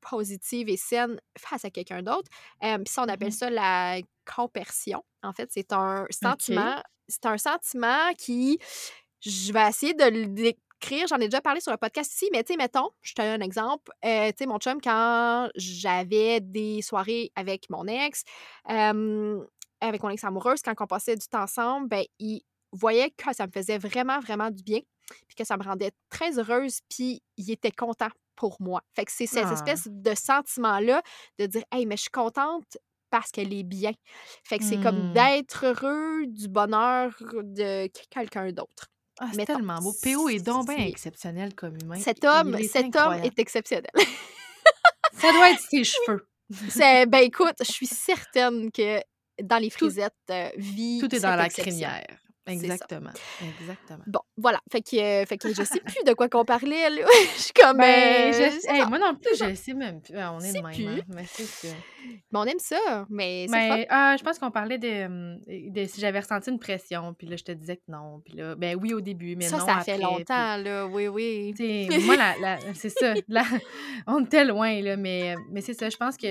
positive 0.00 0.68
et 0.68 0.76
saine 0.76 1.20
face 1.36 1.64
à 1.64 1.70
quelqu'un 1.70 2.02
d'autre. 2.02 2.30
Euh, 2.62 2.78
puis 2.78 2.88
ça, 2.88 3.02
on 3.02 3.08
appelle 3.08 3.28
Mhm. 3.28 3.32
ça 3.32 3.50
la 3.50 3.98
compersion. 4.24 5.04
En 5.22 5.32
fait, 5.32 5.50
c'est 5.52 5.72
un 5.72 6.06
sentiment, 6.10 6.82
c'est 7.08 7.26
un 7.26 7.38
sentiment 7.38 8.12
qui, 8.16 8.58
je 9.20 9.52
vais 9.52 9.68
essayer 9.68 9.94
de 9.94 10.04
le 10.04 10.52
décrire. 10.80 11.06
J'en 11.08 11.16
ai 11.18 11.28
déjà 11.28 11.40
parlé 11.40 11.60
sur 11.60 11.72
le 11.72 11.78
podcast 11.78 12.12
ici, 12.12 12.28
mais 12.32 12.42
tu 12.44 12.52
sais, 12.52 12.56
mettons, 12.56 12.90
je 13.02 13.14
te 13.14 13.22
donne 13.22 13.40
un 13.42 13.44
exemple. 13.44 13.90
Euh, 14.04 14.28
tu 14.28 14.34
sais, 14.38 14.46
mon 14.46 14.58
chum, 14.58 14.80
quand 14.80 15.48
j'avais 15.54 16.40
des 16.40 16.82
soirées 16.82 17.30
avec 17.36 17.68
mon 17.70 17.86
ex, 17.86 18.22
euh, 18.70 19.44
avec 19.80 20.02
mon 20.02 20.10
ex 20.10 20.24
amoureuse, 20.24 20.60
quand 20.62 20.74
on 20.80 20.86
passait 20.86 21.16
du 21.16 21.26
temps 21.26 21.42
ensemble, 21.42 21.88
ben, 21.88 22.04
il 22.18 22.42
voyait 22.72 23.10
que 23.10 23.32
ça 23.34 23.46
me 23.46 23.52
faisait 23.52 23.78
vraiment, 23.78 24.20
vraiment 24.20 24.50
du 24.50 24.62
bien, 24.62 24.80
puis 25.26 25.34
que 25.36 25.44
ça 25.44 25.56
me 25.56 25.62
rendait 25.62 25.92
très 26.10 26.38
heureuse, 26.38 26.80
puis 26.90 27.22
il 27.36 27.50
était 27.50 27.70
content 27.70 28.08
pour 28.36 28.56
moi. 28.60 28.82
Fait 28.94 29.04
que 29.04 29.12
c'est 29.12 29.26
cette 29.26 29.46
Ah. 29.48 29.54
espèce 29.54 29.88
de 29.90 30.14
sentiment-là 30.14 31.02
de 31.38 31.46
dire 31.46 31.62
Hey, 31.72 31.86
mais 31.86 31.96
je 31.96 32.02
suis 32.02 32.10
contente 32.10 32.76
parce 33.10 33.30
qu'elle 33.30 33.54
est 33.54 33.62
bien. 33.64 33.92
Fait 34.44 34.58
que 34.58 34.64
c'est 34.64 34.78
comme 34.80 35.10
Hmm. 35.10 35.12
d'être 35.14 35.64
heureux 35.66 36.26
du 36.26 36.46
bonheur 36.48 37.16
de 37.32 37.88
quelqu'un 38.10 38.52
d'autre. 38.52 38.88
Ah, 39.20 39.26
c'est 39.30 39.36
Mettons, 39.38 39.56
tellement 39.56 39.80
beau. 39.80 39.92
PO 40.02 40.28
est 40.28 40.38
donc 40.44 40.68
bien 40.68 40.84
exceptionnel 40.86 41.54
comme 41.54 41.76
humain. 41.82 41.96
Cet 41.98 42.24
homme, 42.24 42.54
est 42.54 42.64
cet 42.64 42.94
homme 42.96 43.14
est 43.24 43.38
exceptionnel. 43.38 43.90
Ça 45.12 45.32
doit 45.32 45.50
être 45.50 45.60
ses 45.60 45.82
cheveux. 45.84 46.28
C'est- 46.68 47.06
ben 47.06 47.18
écoute, 47.18 47.56
je 47.60 47.72
suis 47.72 47.86
certaine 47.86 48.70
que 48.70 49.00
dans 49.42 49.58
les 49.58 49.70
frisettes 49.70 50.14
euh, 50.30 50.50
vit 50.56 50.98
Tout 51.00 51.12
est 51.14 51.20
dans 51.20 51.34
la 51.36 51.48
crinière. 51.48 52.06
Exactement. 52.52 53.10
Exactement. 53.60 54.04
Bon, 54.06 54.20
voilà. 54.36 54.60
Fait 54.70 54.80
que, 54.82 54.96
euh, 54.96 55.24
fait 55.26 55.36
que 55.38 55.48
je 55.52 55.62
sais 55.62 55.80
plus 55.80 56.02
de 56.06 56.12
quoi 56.14 56.28
qu'on 56.28 56.44
parlait, 56.44 56.90
là. 56.90 57.02
Je 57.36 57.42
suis 57.42 57.52
comme. 57.52 57.76
Ben, 57.78 58.32
euh, 58.34 58.50
je- 58.50 58.70
hey, 58.72 58.86
moi 58.86 58.98
non 58.98 59.14
plus, 59.14 59.36
je 59.38 59.54
sais 59.54 59.74
même 59.74 60.00
plus. 60.00 60.14
Ah, 60.16 60.32
on 60.34 60.40
est 60.40 60.52
de 60.52 60.60
même, 60.62 60.72
plus. 60.72 60.86
hein, 60.86 61.04
mais 61.08 61.24
c'est 61.26 61.44
ça. 61.44 61.68
Mais 62.32 62.38
on 62.38 62.44
aime 62.44 62.58
ça, 62.58 63.06
mais. 63.10 63.46
Mais 63.50 63.86
ah, 63.90 64.16
je 64.18 64.22
pense 64.24 64.38
qu'on 64.38 64.50
parlait 64.50 64.78
de, 64.78 65.04
hum, 65.06 65.38
de 65.46 65.84
si 65.84 66.00
j'avais 66.00 66.20
ressenti 66.20 66.50
une 66.50 66.58
pression, 66.58 67.14
puis 67.14 67.26
là, 67.26 67.36
je 67.36 67.44
te 67.44 67.52
disais 67.52 67.76
que 67.76 67.82
non. 67.88 68.20
Puis 68.24 68.34
là, 68.34 68.54
ben 68.54 68.76
oui 68.80 68.94
au 68.94 69.00
début, 69.00 69.36
mais 69.36 69.46
Ça, 69.46 69.58
non 69.58 69.66
ça 69.66 69.80
fait 69.80 69.94
puis- 69.94 70.02
longtemps, 70.02 70.56
là. 70.56 70.86
Oui, 70.86 71.08
oui. 71.08 71.54
Moi, 72.06 72.16
la, 72.16 72.34
la- 72.40 72.58
c'est 72.74 72.88
ça. 72.90 73.14
Là, 73.28 73.44
on 74.06 74.24
était 74.24 74.44
loin, 74.44 74.80
là, 74.80 74.96
mais, 74.96 75.34
mais 75.50 75.60
c'est 75.60 75.74
ça. 75.74 75.88
Je 75.90 75.96
pense 75.96 76.16
que. 76.16 76.26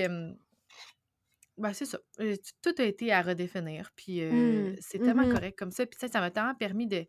Ben, 1.58 1.72
c'est 1.72 1.86
ça. 1.86 1.98
Euh, 2.20 2.36
t- 2.36 2.50
Tout 2.62 2.74
a 2.80 2.84
été 2.84 3.12
à 3.12 3.20
redéfinir. 3.22 3.90
Puis 3.96 4.22
euh, 4.22 4.72
Mm, 4.72 4.76
c'est 4.80 4.98
tellement 4.98 5.26
mhm. 5.26 5.32
correct 5.34 5.58
comme 5.58 5.70
ça. 5.72 5.84
Puis 5.86 5.98
ça, 5.98 6.08
ça 6.08 6.20
m'a 6.20 6.30
tellement 6.30 6.54
permis 6.54 6.86
de. 6.86 7.06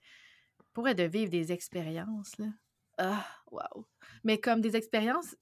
Pour 0.73 0.83
de 0.93 1.03
vivre 1.03 1.29
des 1.31 1.51
expériences, 1.51 2.37
là. 2.37 2.47
Ah, 2.97 3.25
waouh. 3.51 3.85
Mais 4.23 4.39
comme 4.39 4.61
des 4.61 4.75
expériences. 4.75 5.35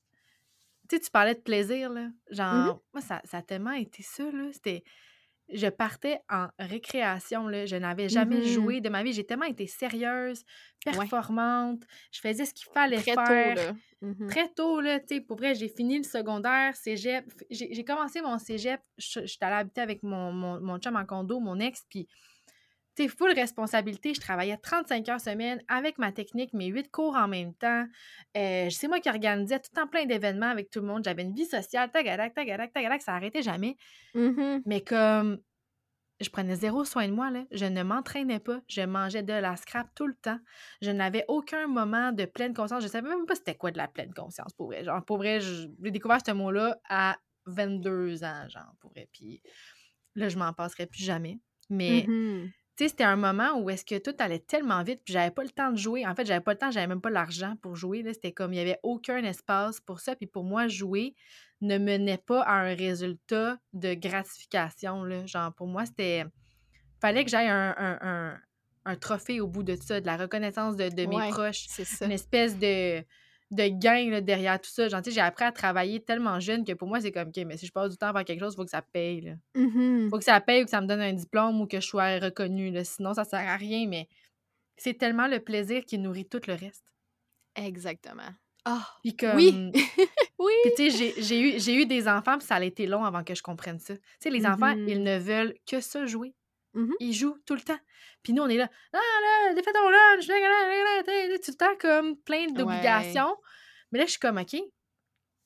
Tu 0.89 0.95
sais, 0.95 1.01
tu 1.01 1.11
parlais 1.11 1.35
de 1.35 1.41
plaisir, 1.41 1.89
là. 1.89 2.09
Genre, 2.31 2.75
Mhm. 2.75 2.79
moi, 2.93 3.01
ça, 3.01 3.21
ça 3.25 3.37
a 3.37 3.41
tellement 3.41 3.71
été 3.73 4.03
ça, 4.03 4.23
là. 4.31 4.49
C'était. 4.53 4.83
Je 5.53 5.67
partais 5.67 6.19
en 6.29 6.47
récréation, 6.59 7.47
là. 7.47 7.65
Je 7.65 7.75
n'avais 7.77 8.09
jamais 8.09 8.41
Mhm. 8.41 8.43
joué 8.43 8.81
de 8.81 8.89
ma 8.89 9.03
vie. 9.03 9.13
J'ai 9.13 9.25
tellement 9.25 9.45
été 9.45 9.65
sérieuse, 9.67 10.43
Ouais. 10.91 11.11
performante. 11.11 11.83
Je 12.11 12.19
faisais 12.21 12.45
ce 12.45 12.53
qu'il 12.53 12.67
fallait 12.73 13.01
Très 13.01 13.17
faire. 13.17 13.25
tôt, 13.25 13.51
là. 13.51 13.73
Mhm. 14.01 14.35
Très 14.35 14.49
tôt, 14.53 14.81
là, 14.81 14.99
tu 14.99 15.15
sais, 15.17 15.21
pour 15.21 15.37
vrai, 15.37 15.55
j'ai 15.55 15.69
fini 15.69 15.97
le 15.97 16.03
secondaire, 16.03 16.75
cégep. 16.75 17.25
J'ai 17.49 17.83
commencé 17.85 18.21
mon 18.21 18.37
cégep, 18.39 18.81
j'étais 18.97 19.45
allée 19.45 19.55
habiter 19.55 19.81
avec 19.81 20.03
mon, 20.03 20.33
mon, 20.33 20.59
mon 20.61 20.79
chum 20.79 20.97
en 20.97 21.05
condo, 21.05 21.39
mon 21.39 21.59
ex, 21.59 21.85
puis, 21.89 22.07
sais, 23.03 23.07
full 23.07 23.31
responsabilité. 23.33 24.13
Je 24.13 24.19
travaillais 24.19 24.57
35 24.57 25.09
heures 25.09 25.21
semaine 25.21 25.61
avec 25.67 25.97
ma 25.97 26.11
technique, 26.11 26.53
mes 26.53 26.67
huit 26.67 26.89
cours 26.91 27.15
en 27.15 27.27
même 27.27 27.53
temps. 27.53 27.85
Euh, 28.35 28.69
c'est 28.69 28.87
moi 28.87 28.99
qui 28.99 29.09
organisais 29.09 29.59
tout 29.59 29.71
temps 29.73 29.87
plein 29.87 30.05
d'événements 30.05 30.49
avec 30.49 30.69
tout 30.69 30.79
le 30.79 30.87
monde. 30.87 31.03
J'avais 31.03 31.23
une 31.23 31.33
vie 31.33 31.45
sociale, 31.45 31.91
tagadac, 31.91 32.33
tagadac, 32.33 32.73
tagadac, 32.73 33.01
ça 33.01 33.13
arrêtait 33.13 33.43
jamais. 33.43 33.77
Mhm. 34.13 34.61
Mais 34.65 34.81
comme 34.81 35.39
je 36.19 36.29
prenais 36.29 36.55
zéro 36.55 36.83
soin 36.83 37.07
de 37.07 37.13
moi, 37.13 37.29
là. 37.29 37.45
je 37.51 37.65
ne 37.65 37.83
m'entraînais 37.83 38.39
pas, 38.39 38.59
je 38.67 38.81
mangeais 38.81 39.23
de 39.23 39.33
la 39.33 39.55
scrap 39.55 39.87
tout 39.93 40.07
le 40.07 40.15
temps. 40.15 40.39
Je 40.81 40.89
n'avais 40.89 41.25
aucun 41.27 41.67
moment 41.67 42.11
de 42.11 42.25
pleine 42.25 42.53
conscience. 42.53 42.81
Je 42.81 42.87
savais 42.87 43.07
même 43.07 43.25
pas 43.25 43.35
c'était 43.35 43.55
quoi 43.55 43.71
de 43.71 43.77
la 43.77 43.87
pleine 43.87 44.13
conscience, 44.13 44.53
pour 44.53 44.67
vrai. 44.67 44.83
Genre, 44.83 45.03
pour 45.05 45.17
vrai, 45.17 45.39
j'ai 45.39 45.91
découvert 45.91 46.19
ce 46.25 46.31
mot-là 46.31 46.79
à 46.89 47.17
22 47.45 48.23
ans, 48.23 48.49
genre, 48.49 48.73
pour 48.79 48.91
vrai. 48.91 49.07
Puis 49.11 49.41
là, 50.15 50.29
je 50.29 50.37
m'en 50.37 50.53
passerai 50.53 50.87
plus 50.87 51.03
jamais. 51.03 51.39
Mais, 51.69 52.03
tu 52.05 52.49
sais, 52.83 52.89
c'était 52.89 53.03
un 53.03 53.15
moment 53.15 53.59
où 53.59 53.69
est-ce 53.69 53.83
que 53.85 53.97
tout 53.97 54.15
allait 54.19 54.39
tellement 54.39 54.83
vite, 54.83 55.01
puis 55.03 55.13
j'avais 55.13 55.31
pas 55.31 55.43
le 55.43 55.49
temps 55.49 55.71
de 55.71 55.77
jouer. 55.77 56.05
En 56.05 56.13
fait, 56.15 56.25
j'avais 56.25 56.41
pas 56.43 56.53
le 56.53 56.57
temps, 56.57 56.71
j'avais 56.71 56.87
même 56.87 57.01
pas 57.01 57.09
l'argent 57.09 57.55
pour 57.61 57.75
jouer. 57.75 58.03
C'était 58.13 58.31
comme, 58.31 58.53
il 58.53 58.57
y 58.57 58.59
avait 58.59 58.79
aucun 58.83 59.23
espace 59.23 59.79
pour 59.81 59.99
ça. 59.99 60.15
Puis 60.15 60.27
pour 60.27 60.43
moi, 60.43 60.67
jouer 60.67 61.15
ne 61.61 61.77
menait 61.77 62.19
pas 62.19 62.41
à 62.43 62.53
un 62.53 62.75
résultat 62.75 63.57
de 63.73 63.93
gratification. 63.93 65.03
Là. 65.03 65.25
Genre, 65.25 65.53
pour 65.53 65.67
moi, 65.67 65.85
c'était. 65.85 66.25
Fallait 67.01 67.23
que 67.23 67.29
j'aille 67.31 67.47
un, 67.49 67.75
un, 67.77 67.97
un- 68.01 68.39
un 68.85 68.95
trophée 68.95 69.41
au 69.41 69.47
bout 69.47 69.63
de 69.63 69.75
ça, 69.75 69.99
de 69.99 70.05
la 70.05 70.15
reconnaissance 70.15 70.75
de, 70.77 70.87
de 70.89 71.05
mes 71.05 71.15
Ouais, 71.17 71.29
proches, 71.29 71.65
C'est 71.67 71.83
ça. 71.83 72.05
une 72.05 72.11
espèce 72.13 72.57
de, 72.57 73.03
de 73.51 73.67
gain 73.67 74.09
là, 74.09 74.21
derrière 74.21 74.59
tout 74.59 74.69
ça. 74.69 74.87
Genre, 74.87 75.01
j'ai 75.05 75.21
appris 75.21 75.45
à 75.45 75.51
travailler 75.51 75.99
tellement 76.01 76.39
jeune 76.39 76.65
que 76.65 76.73
pour 76.73 76.87
moi, 76.87 76.99
c'est 76.99 77.11
comme, 77.11 77.29
OK, 77.29 77.37
mais 77.45 77.57
si 77.57 77.65
je 77.65 77.71
passe 77.71 77.91
du 77.91 77.97
temps 77.97 78.07
à 78.09 78.13
faire 78.13 78.25
quelque 78.25 78.39
chose, 78.39 78.53
il 78.53 78.57
faut 78.57 78.65
que 78.65 78.69
ça 78.69 78.81
paye. 78.81 79.21
Là. 79.21 79.33
Mhm. 79.55 80.09
faut 80.09 80.17
que 80.17 80.23
ça 80.23 80.39
paye 80.41 80.61
ou 80.61 80.65
que 80.65 80.69
ça 80.71 80.81
me 80.81 80.87
donne 80.87 81.01
un 81.01 81.13
diplôme 81.13 81.61
ou 81.61 81.67
que 81.67 81.79
je 81.79 81.87
sois 81.87 82.19
reconnue. 82.19 82.71
Là. 82.71 82.83
Sinon, 82.83 83.13
ça 83.13 83.23
sert 83.23 83.47
à 83.47 83.55
rien, 83.55 83.87
mais 83.87 84.07
c'est 84.75 84.95
tellement 84.95 85.27
le 85.27 85.39
plaisir 85.39 85.85
qui 85.85 85.97
nourrit 85.97 86.27
tout 86.27 86.41
le 86.47 86.53
reste. 86.53 86.85
Exactement. 87.55 88.29
Ah, 88.65 88.85
Puis 89.01 89.15
comme... 89.15 89.35
oui! 89.35 89.71
oui! 90.39 90.53
Puis 90.63 90.71
tu 90.75 90.91
sais, 90.91 91.13
j'ai- 91.21 91.75
eu, 91.75 91.85
des 91.85 92.07
enfants, 92.07 92.37
puis 92.37 92.45
ça 92.45 92.55
a 92.55 92.63
été 92.63 92.85
long 92.85 93.05
avant 93.05 93.23
que 93.23 93.33
je 93.33 93.41
comprenne 93.41 93.79
ça. 93.79 93.95
Tu 93.95 94.01
sais, 94.19 94.29
les 94.29 94.45
enfants, 94.45 94.75
ils 94.87 95.01
ne 95.01 95.17
veulent 95.17 95.55
que 95.65 95.79
ça 95.79 96.05
jouer. 96.05 96.33
Mhm. 96.77 96.93
Ils 96.99 97.13
jouent 97.13 97.37
tout 97.45 97.55
le 97.55 97.61
temps. 97.61 97.79
Puis 98.23 98.33
nous, 98.33 98.43
on 98.43 98.49
est 98.49 98.57
là, 98.57 98.69
ah 98.93 98.97
là, 99.53 99.61
fais 99.63 99.73
ton 99.73 99.89
lunch, 99.89 100.27
là, 100.27 100.39
là, 100.39 100.49
là, 100.49 101.03
là, 101.05 101.27
là, 101.27 101.39
tout 101.39 101.51
le 101.51 101.57
temps 101.57 101.77
comme 101.79 102.17
plein 102.17 102.47
d'obligations. 102.47 103.35
Mais 103.91 103.99
là, 103.99 104.05
je 104.05 104.11
suis 104.11 104.19
comme, 104.19 104.37
OK, 104.37 104.55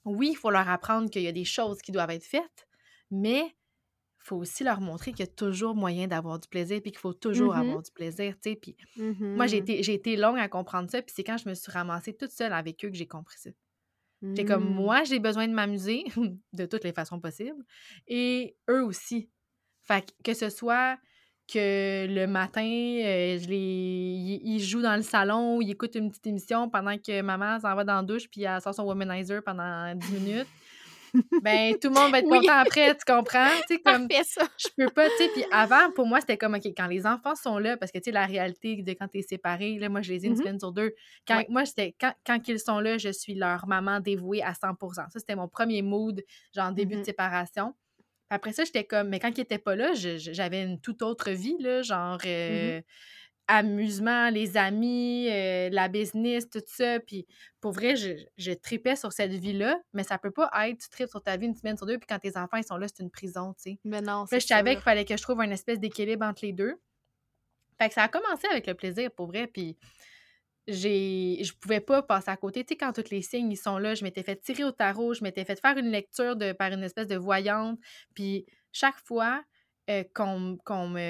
oui, 0.05 0.29
il 0.32 0.36
faut 0.36 0.49
leur 0.51 0.69
apprendre 0.69 1.09
qu'il 1.09 1.21
y 1.23 1.27
a 1.27 1.32
des 1.32 1.45
choses 1.45 1.79
qui 1.82 1.91
doivent 1.91 2.09
être 2.11 2.25
faites, 2.25 2.67
mais 3.11 3.41
il 3.47 4.25
faut 4.25 4.38
aussi 4.38 4.63
leur 4.63 4.82
montrer 4.82 5.11
qu'il 5.13 5.25
y 5.25 5.29
a 5.29 5.32
toujours 5.32 5.75
moyen 5.75 6.07
d'avoir 6.07 6.39
du 6.39 6.47
plaisir, 6.47 6.82
puis 6.82 6.91
qu'il 6.91 6.99
faut 7.01 7.13
toujours 7.13 7.55
Mhm. 7.55 7.57
avoir 7.57 7.82
du 7.84 7.91
plaisir, 7.91 8.36
tu 8.41 8.51
sais. 8.51 8.55
Puis 8.55 8.77
Mhm. 8.95 9.23
moi, 9.36 9.47
j'ai 9.47 9.57
été, 9.57 9.84
j'ai 9.84 9.95
été 9.95 10.17
longue 10.17 10.39
à 10.39 10.49
comprendre 10.49 10.89
ça, 10.91 11.01
puis 11.03 11.13
c'est 11.15 11.23
quand 11.25 11.38
je 11.38 11.49
me 11.49 11.55
suis 11.55 11.71
ramassée 11.71 12.15
toute 12.15 12.32
seule 12.32 12.53
avec 12.53 12.86
eux 12.86 12.89
que 12.89 12.97
j'ai 12.97 13.07
compris 13.07 13.39
ça. 13.39 13.51
J'ai 14.38 14.45
comme, 14.45 14.63
Mhm. 14.63 14.73
moi, 14.75 15.03
j'ai 15.03 15.19
besoin 15.19 15.47
de 15.47 15.53
m'amuser 15.53 16.05
de 16.53 16.65
toutes 16.65 16.84
les 16.84 16.93
façons 16.93 17.19
possibles, 17.19 17.63
et 18.07 18.57
eux 18.69 18.84
aussi. 18.84 19.29
Fait 19.82 20.05
que, 20.05 20.32
que 20.32 20.34
ce 20.34 20.49
soit 20.49 20.99
que 21.47 22.07
le 22.07 22.27
matin, 22.27 22.61
euh, 22.63 23.37
je 23.39 23.47
les... 23.47 23.57
ils, 23.57 24.41
ils 24.55 24.59
jouent 24.63 24.81
dans 24.81 24.95
le 24.95 25.01
salon 25.01 25.57
ou 25.57 25.61
ils 25.61 25.71
écoutent 25.71 25.95
une 25.95 26.09
petite 26.09 26.27
émission 26.27 26.69
pendant 26.69 26.97
que 26.97 27.21
maman 27.21 27.59
s'en 27.59 27.75
va 27.75 27.83
dans 27.83 27.95
la 27.97 28.03
douche 28.03 28.29
puis 28.29 28.43
elle 28.43 28.61
sort 28.61 28.73
son 28.73 28.83
womanizer 28.85 29.41
pendant 29.43 29.93
10 29.95 30.11
minutes. 30.11 30.49
ben, 31.41 31.75
tout 31.81 31.89
le 31.89 31.95
monde 31.95 32.11
va 32.11 32.19
être 32.19 32.27
Oui. 32.29 32.37
content 32.37 32.53
après, 32.57 32.95
tu 32.95 33.03
comprends? 33.05 33.57
Tu 33.67 33.75
sais, 33.75 33.81
comme, 33.85 34.09
ça! 34.23 34.47
je 34.57 34.67
peux 34.77 34.89
pas, 34.89 35.09
tu 35.09 35.17
sais, 35.23 35.29
puis 35.29 35.43
avant, 35.51 35.91
pour 35.95 36.05
moi, 36.05 36.19
c'était 36.21 36.37
comme, 36.37 36.53
OK, 36.55 36.65
quand 36.77 36.87
les 36.87 37.05
enfants 37.07 37.35
sont 37.35 37.57
là, 37.57 37.77
parce 37.77 37.91
que, 37.91 37.97
tu 37.97 38.05
sais, 38.05 38.11
la 38.11 38.25
réalité 38.27 38.75
de 38.83 38.91
quand 38.93 39.07
t'es 39.07 39.23
séparé, 39.23 39.79
là, 39.79 39.89
moi, 39.89 40.01
je 40.03 40.13
les 40.13 40.25
ai 40.25 40.27
une 40.27 40.33
Mhm. 40.33 40.37
semaine 40.37 40.59
sur 40.59 40.71
deux. 40.71 40.93
Quand, 41.27 41.37
Ouais. 41.37 41.45
Moi, 41.49 41.63
quand, 41.99 42.13
quand 42.25 42.47
ils 42.47 42.59
sont 42.59 42.79
là, 42.79 42.97
je 42.99 43.09
suis 43.11 43.33
leur 43.35 43.67
maman 43.67 43.99
dévouée 43.99 44.43
à 44.43 44.53
100% 44.53 45.03
Ça, 45.11 45.19
c'était 45.19 45.35
mon 45.35 45.47
premier 45.47 45.81
mood, 45.81 46.21
genre, 46.55 46.71
début 46.73 46.95
Mhm. 46.95 47.01
de 47.01 47.05
séparation. 47.05 47.73
Après 48.32 48.53
ça, 48.53 48.63
j'étais 48.63 48.86
comme, 48.86 49.09
mais 49.09 49.19
quand 49.19 49.38
ils 49.38 49.41
étaient 49.41 49.57
pas 49.57 49.75
là, 49.75 49.91
j'avais 49.93 50.63
une 50.63 50.79
toute 50.79 51.01
autre 51.01 51.32
vie, 51.32 51.57
là, 51.59 51.82
genre, 51.82 52.17
euh, 52.25 52.82
amusement, 53.47 54.29
les 54.29 54.55
amis, 54.55 55.27
euh, 55.29 55.67
la 55.69 55.89
business, 55.89 56.49
tout 56.49 56.63
ça. 56.65 57.01
Puis 57.01 57.27
pour 57.59 57.73
vrai, 57.73 57.97
je, 57.97 58.11
je 58.38 58.53
tripais 58.53 58.95
sur 58.95 59.11
cette 59.11 59.34
vie-là, 59.34 59.77
mais 59.91 60.03
ça 60.03 60.17
peut 60.17 60.32
pas 60.32 60.49
être, 60.65 60.77
tu 60.77 60.88
tripes 60.88 61.09
sur 61.09 61.21
ta 61.21 61.36
vie 61.36 61.47
une 61.47 61.55
semaine 61.55 61.75
sur 61.75 61.86
deux, 61.86 61.97
puis 61.97 62.07
quand 62.07 62.19
tes 62.19 62.38
enfants, 62.38 62.55
ils 62.55 62.63
sont 62.63 62.77
là, 62.77 62.88
c'est 62.88 63.03
une 63.03 63.11
prison, 63.11 63.53
tu 63.53 63.71
sais. 63.71 63.79
Mais 63.84 63.99
non, 63.99 64.21
là, 64.21 64.25
c'est 64.29 64.39
je 64.39 64.47
savais 64.47 64.75
qu'il 64.75 64.84
fallait 64.84 65.03
que 65.03 65.17
je 65.17 65.21
trouve 65.21 65.41
une 65.41 65.51
espèce 65.51 65.79
d'équilibre 65.79 66.25
entre 66.25 66.45
les 66.45 66.53
deux. 66.53 66.79
Fait 67.77 67.89
que 67.89 67.95
ça 67.95 68.03
a 68.03 68.07
commencé 68.07 68.47
avec 68.49 68.65
le 68.65 68.75
plaisir, 68.75 69.11
pour 69.11 69.27
vrai, 69.27 69.47
puis 69.47 69.77
j'ai 70.68 71.39
je 71.43 71.53
pouvais 71.53 71.80
pas 71.82 72.01
passer 72.03 72.30
à 72.32 72.38
côté. 72.38 72.64
Tu 72.64 72.74
sais, 72.74 72.78
quand 72.78 72.93
tous 72.93 73.09
les 73.12 73.22
signes, 73.22 73.51
ils 73.51 73.57
sont 73.57 73.78
là, 73.78 73.95
je 73.95 74.03
m'étais 74.03 74.24
fait 74.24 74.38
tirer 74.41 74.64
au 74.64 74.72
tarot, 74.72 75.14
je 75.14 75.24
m'étais 75.24 75.45
fait 75.45 75.59
faire 75.59 75.78
une 75.78 75.89
lecture 75.91 76.36
de, 76.36 76.51
par 76.53 76.72
une 76.72 76.84
espèce 76.84 77.07
de 77.07 77.16
voyante, 77.18 77.80
puis 78.16 78.45
chaque 78.72 78.97
fois 78.99 79.43
euh, 79.89 80.03
qu'on 80.14 80.39
me, 80.39 80.57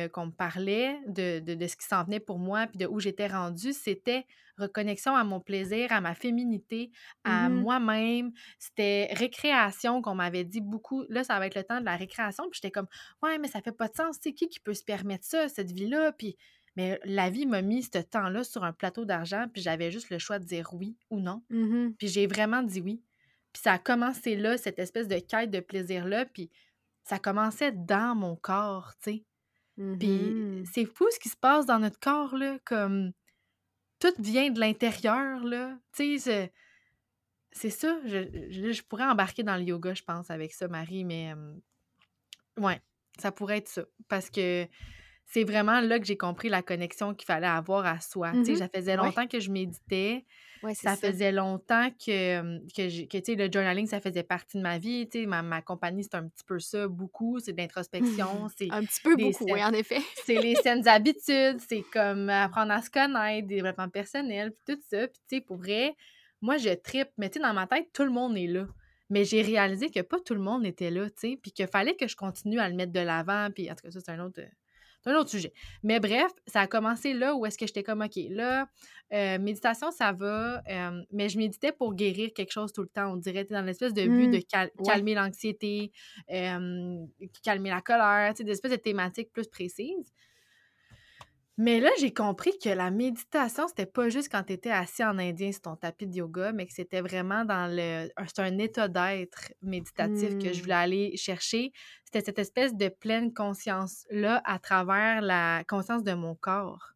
me 0.08 0.32
parlait 0.32 0.97
de, 1.08 1.39
de, 1.39 1.56
de 1.56 1.68
ce 1.68 1.76
qui 1.76 1.86
s'en 1.86 2.04
venait 2.06 2.20
pour 2.22 2.39
moi, 2.39 2.68
puis 2.68 2.78
de 2.78 2.86
où 2.88 2.99
j'étais 2.99 3.28
rendue, 3.28 3.74
c'était 3.74 4.26
reconnexion 4.58 5.16
à 5.16 5.24
mon 5.24 5.39
plaisir, 5.41 5.91
à 5.91 6.02
ma 6.02 6.16
féminité, 6.16 6.91
à 7.24 7.49
Mhm. 7.49 7.49
moi-même. 7.49 8.32
C'était 8.60 9.10
récréation 9.14 10.02
qu'on 10.02 10.16
m'avait 10.16 10.45
dit 10.45 10.62
beaucoup. 10.62 11.04
Là, 11.10 11.24
ça 11.24 11.38
va 11.39 11.47
être 11.47 11.56
le 11.56 11.64
temps 11.64 11.80
de 11.82 11.86
la 11.86 11.95
récréation. 11.97 12.45
Puis 12.49 12.60
j'étais 12.64 12.72
comme, 12.72 12.88
ouais, 13.22 13.38
mais 13.39 13.47
ça 13.47 13.62
fait 13.62 13.72
pas 13.72 13.88
de 13.89 13.95
sens. 13.95 14.18
C'est 14.22 14.34
qui 14.34 14.47
qui 14.47 14.60
peut 14.60 14.74
se 14.74 14.84
permettre 14.84 15.26
ça, 15.26 15.49
cette 15.49 15.72
vie-là? 15.72 16.12
Puis, 16.14 16.38
mais 16.76 16.99
la 17.03 17.30
vie 17.30 17.45
m'a 17.45 17.61
mis 17.61 17.84
ce 17.84 17.99
temps-là 17.99 18.43
sur 18.43 18.63
un 18.63 18.74
plateau 18.74 19.05
d'argent, 19.05 19.47
puis 19.51 19.61
j'avais 19.61 19.91
juste 19.91 20.09
le 20.09 20.19
choix 20.19 20.39
de 20.39 20.45
dire 20.45 20.69
oui 20.74 20.95
ou 21.09 21.19
non. 21.19 21.43
Mhm. 21.49 21.95
Puis 21.97 22.07
j'ai 22.07 22.28
vraiment 22.28 22.63
dit 22.63 22.82
oui. 22.82 23.01
Puis 23.53 23.61
ça 23.63 23.74
a 23.74 23.78
commencé 23.80 24.36
là, 24.36 24.57
cette 24.57 24.80
espèce 24.80 25.07
de 25.07 25.19
quête 25.19 25.51
de 25.51 25.59
plaisir-là, 25.59 26.26
puis 26.26 26.49
ça 27.03 27.19
commençait 27.19 27.72
dans 27.72 28.15
mon 28.15 28.36
corps, 28.36 28.93
tu 29.01 29.11
sais. 29.11 29.24
Puis 29.99 30.07
Mhm. 30.07 30.65
c'est 30.72 30.86
fou 30.86 31.07
ce 31.11 31.19
qui 31.19 31.30
se 31.30 31.36
passe 31.38 31.65
dans 31.65 31.80
notre 31.80 31.99
corps, 31.99 32.36
là, 32.36 32.59
comme 32.65 33.11
tout 33.99 34.13
vient 34.19 34.49
de 34.51 34.59
l'intérieur, 34.59 35.43
là. 35.43 35.78
Tu 35.93 36.19
sais, 36.19 36.51
c'est 37.51 37.69
ça. 37.69 37.99
Je, 38.05 38.49
je, 38.49 38.72
je 38.72 38.84
pourrais 38.84 39.05
embarquer 39.05 39.43
dans 39.43 39.57
le 39.57 39.63
yoga, 39.63 39.93
je 39.93 40.03
pense, 40.03 40.30
avec 40.30 40.53
ça, 40.53 40.67
Marie, 40.67 41.03
mais 41.03 41.34
euh, 41.34 41.53
ouais, 42.57 42.80
ça 43.19 43.32
pourrait 43.32 43.57
être 43.57 43.67
ça. 43.67 43.84
Parce 44.07 44.30
que 44.30 44.65
c'est 45.34 45.43
vraiment 45.43 45.79
là 45.82 45.99
que 45.99 46.05
j'ai 46.05 46.17
compris 46.17 46.49
la 46.49 46.61
connexion 46.61 47.13
qu'il 47.13 47.25
fallait 47.25 47.47
avoir 47.47 47.86
à 47.86 47.99
soi. 47.99 48.32
Tu 48.34 48.45
sais, 48.45 48.51
Mhm. 48.53 48.57
ça 48.57 48.67
faisait 48.69 48.91
Ouais. 48.91 48.97
longtemps 48.97 49.27
que 49.27 49.39
je 49.39 49.49
méditais. 49.51 50.25
Ouais, 50.63 50.75
Ça 50.75 50.95
ça. 50.95 51.07
faisait 51.07 51.32
longtemps 51.32 51.89
que, 52.05 52.59
que, 52.75 52.88
j'ai- 52.89 53.07
que, 53.07 53.17
tu 53.17 53.23
sais, 53.32 53.36
le 53.36 53.51
journaling, 53.51 53.88
ça 53.88 53.99
faisait 53.99 54.21
partie 54.21 54.57
de 54.57 54.61
ma 54.61 54.77
vie. 54.77 55.07
Tu 55.09 55.21
sais, 55.21 55.25
ma, 55.25 55.41
ma 55.41 55.61
compagnie, 55.61 56.03
c'est 56.03 56.13
un 56.15 56.27
petit 56.27 56.43
peu 56.45 56.59
ça, 56.59 56.88
beaucoup. 56.88 57.39
C'est 57.39 57.53
de 57.53 57.57
l'introspection, 57.57 58.47
c'est 58.55 58.67
Un 58.71 58.84
petit 58.86 59.01
peu 59.01 59.15
beaucoup, 59.15 59.45
oui, 59.45 59.63
en 59.63 59.71
effet. 59.73 59.99
c'est 60.25 60.36
les 60.39 60.53
saines 60.63 60.88
habitudes, 60.88 61.59
c'est 61.67 61.84
comme 61.91 62.29
apprendre 62.29 62.73
à 62.73 62.82
se 62.84 62.91
connaître, 62.91 63.47
développement 63.47 63.89
personnel, 63.89 64.51
puis 64.51 64.75
tout 64.75 64.82
ça. 64.88 65.07
Puis, 65.07 65.19
tu 65.27 65.36
sais, 65.38 65.41
pour 65.41 65.57
vrai, 65.57 65.95
moi, 66.41 66.57
je 66.57 66.69
tripe. 66.75 67.09
Mais, 67.17 67.29
tu 67.32 67.39
sais, 67.39 67.43
dans 67.43 67.53
ma 67.53 67.65
tête, 67.65 67.88
tout 67.93 68.03
le 68.03 68.11
monde 68.11 68.38
est 68.38 68.47
là. 68.47 68.67
Mais 69.09 69.25
j'ai 69.25 69.41
réalisé 69.41 69.89
que 69.89 70.01
pas 70.01 70.19
tout 70.19 70.36
le 70.36 70.41
monde 70.41 70.63
était 70.65 70.91
là, 70.91 71.09
tu 71.09 71.15
sais, 71.32 71.39
puis 71.41 71.51
qu'il 71.51 71.67
fallait 71.67 71.95
que 71.95 72.07
je 72.07 72.15
continue 72.15 72.59
à 72.59 72.69
le 72.69 72.75
mettre 72.75 72.91
de 72.93 72.99
l'avant. 72.99 73.49
Puis, 73.53 73.69
en 73.71 73.75
tout 73.75 73.84
cas, 73.84 73.91
ça, 73.91 73.99
c'est 73.99 74.11
un 74.11 74.19
autre. 74.19 74.39
C'est 75.04 75.10
un 75.12 75.16
autre 75.18 75.30
sujet. 75.32 75.52
Mais 75.84 75.99
bref, 75.99 76.32
ça 76.47 76.62
a 76.62 76.68
commencé 76.68 77.14
là 77.14 77.36
où 77.36 77.45
est-ce 77.45 77.58
que 77.58 77.66
j'étais 77.66 77.84
comme, 77.84 78.02
OK, 78.02 78.20
là, 78.30 78.68
euh, 79.14 79.39
méditation, 79.39 79.89
ça 79.91 80.12
va, 80.12 80.62
euh, 80.70 81.02
mais 81.12 81.28
je 81.30 81.38
méditais 81.39 81.72
pour 81.72 81.95
guérir 81.95 82.30
quelque 82.36 82.52
chose 82.52 82.72
tout 82.72 82.82
le 82.84 82.88
temps. 82.88 83.12
On 83.14 83.18
dirait, 83.18 83.45
dans 83.45 83.66
l'espèce 83.66 83.93
de 83.93 84.08
but 84.08 84.28
Mm, 84.28 84.32
de 84.32 84.39
cal- 84.39 84.72
ouais. 84.78 85.02
calmer 85.02 85.16
l'anxiété, 85.16 85.91
euh, 86.32 86.97
calmer 87.43 87.70
la 87.72 87.82
colère, 87.82 88.34
tu 88.34 88.39
sais, 88.39 88.43
des 88.43 88.52
espèces 88.52 88.72
de 88.72 88.76
thématiques 88.78 89.32
plus 89.34 89.47
précises. 89.47 90.12
Mais 91.58 91.80
là, 91.80 91.89
j'ai 91.99 92.14
compris 92.14 92.58
que 92.64 92.70
la 92.70 92.89
méditation, 92.91 93.68
c'était 93.68 93.86
pas 93.86 94.10
juste 94.10 94.30
quand 94.32 94.43
tu 94.43 94.54
étais 94.54 94.72
assis 94.72 95.04
en 95.04 95.20
indien 95.20 95.52
sur 95.52 95.62
ton 95.62 95.76
tapis 95.76 96.08
de 96.08 96.16
yoga, 96.16 96.54
mais 96.54 96.66
que 96.66 96.74
c'était 96.74 97.02
vraiment 97.02 97.45
dans 97.45 97.68
le. 97.70 98.10
C'est 98.28 98.39
un 98.39 98.58
état 98.58 98.88
d'être 98.88 99.54
méditatif 99.62 100.38
que 100.38 100.54
je 100.54 100.62
Mm. 100.62 100.64
voulais 100.64 100.74
aller 100.74 101.18
chercher. 101.18 101.72
C'était 102.06 102.22
cette 102.26 102.39
espèce 102.39 102.76
de 102.76 102.89
pleine 102.89 103.34
conscience-là 103.34 104.41
à 104.45 104.60
travers 104.60 105.22
la 105.22 105.64
conscience 105.68 106.04
de 106.04 106.14
mon 106.14 106.36
corps. 106.36 106.93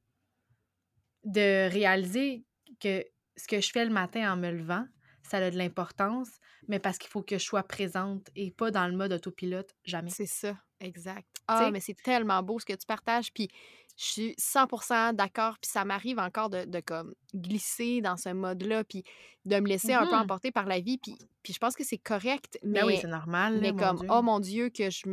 De 1.24 1.70
réaliser 1.72 2.45
que 2.80 3.03
ce 3.36 3.47
que 3.47 3.60
je 3.60 3.72
fais 3.72 3.84
le 3.86 3.91
matin 3.91 4.32
en 4.32 4.38
me 4.38 4.51
levant, 4.51 4.86
ça 5.24 5.38
a 5.38 5.49
de 5.49 5.58
l'importance, 5.58 6.30
mais 6.68 6.80
parce 6.80 6.97
qu'il 6.99 7.10
faut 7.10 7.24
que 7.24 7.38
je 7.39 7.43
sois 7.43 7.64
présente 7.64 8.30
et 8.36 8.51
pas 8.51 8.70
dans 8.70 8.88
le 8.88 8.95
mode 8.95 9.12
autopilote, 9.14 9.72
jamais. 9.84 10.14
C'est 10.14 10.26
ça, 10.28 10.58
exact. 10.80 11.28
Tu 11.34 11.41
Ah, 11.47 11.58
sais? 11.58 11.72
mais 11.72 11.80
c'est 11.80 11.99
tellement 12.01 12.41
beau 12.43 12.60
ce 12.60 12.66
que 12.66 12.74
tu 12.74 12.86
partages, 12.86 13.32
puis 13.34 13.49
je 13.97 14.03
suis 14.05 14.31
100% 14.37 15.13
d'accord, 15.13 15.57
puis 15.59 15.69
ça 15.71 15.85
m'arrive 15.85 16.19
encore 16.19 16.49
de, 16.49 16.65
de 16.65 16.79
comme 16.81 17.13
glisser 17.33 18.01
dans 18.01 18.17
ce 18.17 18.29
mode-là, 18.29 18.83
puis 18.83 19.03
de 19.45 19.59
me 19.59 19.67
laisser 19.67 19.93
un 19.93 20.05
peu 20.05 20.15
emporter 20.15 20.51
par 20.51 20.65
la 20.65 20.79
vie, 20.79 20.97
puis, 20.97 21.17
puis 21.43 21.53
je 21.53 21.59
pense 21.59 21.75
que 21.75 21.83
c'est 21.83 21.97
correct, 21.97 22.59
mais, 22.63 22.81
Ben 22.81 22.87
oui, 22.87 22.97
c'est 22.99 23.07
normal, 23.07 23.55
là, 23.55 23.59
mais 23.61 23.73
comme, 23.75 23.99
Dieu. 23.99 24.07
oh 24.11 24.21
mon 24.21 24.39
Dieu, 24.39 24.69
que 24.69 24.89
je... 24.89 25.03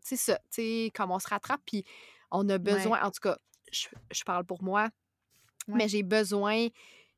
C'est 0.00 0.16
ça, 0.16 0.36
tu 0.50 0.62
sais, 0.62 0.92
comme 0.94 1.10
on 1.10 1.18
se 1.18 1.28
rattrape, 1.28 1.60
puis 1.66 1.84
on 2.30 2.48
a 2.48 2.58
besoin, 2.58 3.02
en 3.02 3.10
tout 3.10 3.20
cas, 3.20 3.38
je, 3.72 3.88
je 4.12 4.22
parle 4.24 4.44
pour 4.44 4.62
moi, 4.62 4.88
Ouais. 5.68 5.74
mais 5.78 5.88
j'ai 5.88 6.04
besoin 6.04 6.68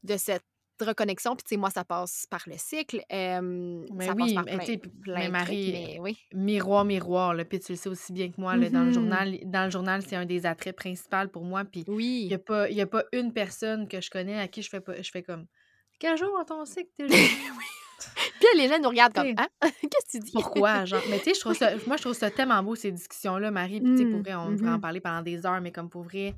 de 0.04 0.16
cette 0.16 0.44
reconnexion, 0.84 1.36
puis 1.36 1.44
tu 1.44 1.50
sais, 1.50 1.56
moi, 1.56 1.70
ça 1.70 1.84
passe 1.84 2.26
par 2.30 2.42
le 2.46 2.56
cycle, 2.58 3.02
euh, 3.12 3.86
Mais 3.90 4.10
ça 4.10 4.14
passe 4.14 4.32
oui, 4.32 4.32
par 4.32 4.46
mais 4.46 4.60
plein, 4.60 4.66
tu 4.66 4.72
sais, 4.74 4.78
plein 5.02 5.16
mais 5.16 5.28
de 5.30 5.30
Marie, 5.30 5.36
trucs, 5.36 5.66
mais 5.66 5.98
oui. 6.00 6.18
miroir, 6.34 6.84
miroir, 6.84 7.34
là, 7.34 7.44
puis 7.44 7.58
tu 7.60 7.72
le 7.72 7.76
sais 7.78 7.88
aussi 7.88 8.12
bien 8.12 8.30
que 8.30 8.38
moi, 8.40 8.56
là, 8.58 8.68
dans 8.70 8.84
le 8.84 8.90
Mhm. 8.90 8.92
journal, 8.92 9.38
dans 9.44 9.64
le 9.64 9.70
journal, 9.70 10.02
c'est 10.02 10.16
un 10.16 10.26
des 10.26 10.44
attraits 10.46 10.76
principaux 10.76 11.28
pour 11.32 11.44
moi, 11.44 11.64
puis 11.64 11.80
il 11.80 11.88
Oui. 11.88 12.32
n'y 12.32 12.34
a, 12.34 12.38
pas- 12.38 12.68
y 12.70 12.80
a 12.82 12.86
pas 12.86 13.04
une 13.12 13.32
personne 13.32 13.88
que 13.88 14.00
je 14.02 14.10
connais 14.10 14.38
à 14.38 14.46
qui 14.48 14.60
je 14.62 14.68
fais 14.68 14.80
pas, 14.82 15.00
je 15.00 15.10
fais 15.10 15.22
comme 15.22 15.46
«Quel 15.98 16.16
jour 16.18 16.30
dans 16.38 16.44
ton 16.44 16.64
cycle 16.66 16.90
t'es 16.96 17.08
Puis 18.38 18.48
là, 18.54 18.62
les 18.62 18.68
gens 18.68 18.78
nous 18.80 18.88
regardent 18.88 19.14
comme. 19.14 19.32
Hein? 19.36 19.48
Qu'est-ce 19.90 20.18
que 20.18 20.18
tu 20.18 20.20
dis? 20.20 20.32
Pourquoi? 20.32 20.84
Genre, 20.84 21.02
mais 21.06 21.20
tu 21.20 21.30
sais, 21.30 21.34
je 21.34 21.40
trouve 21.40 21.54
ça, 21.54 21.72
moi, 21.86 21.96
je 21.96 22.02
trouve 22.02 22.14
ça 22.14 22.30
tellement 22.30 22.62
beau, 22.62 22.74
ces 22.74 22.92
discussions-là, 22.92 23.50
Marie, 23.50 23.80
puis 23.80 23.92
tu 23.94 24.02
sais, 24.02 24.06
pour 24.06 24.20
Mm, 24.20 24.22
vrai, 24.22 24.34
on 24.34 24.56
pourrait 24.56 24.72
en 24.72 24.80
parler 24.80 25.00
pendant 25.00 25.22
des 25.22 25.46
heures, 25.46 25.60
mais 25.60 25.72
comme 25.72 25.88
pour 25.90 26.02
vrai, 26.02 26.36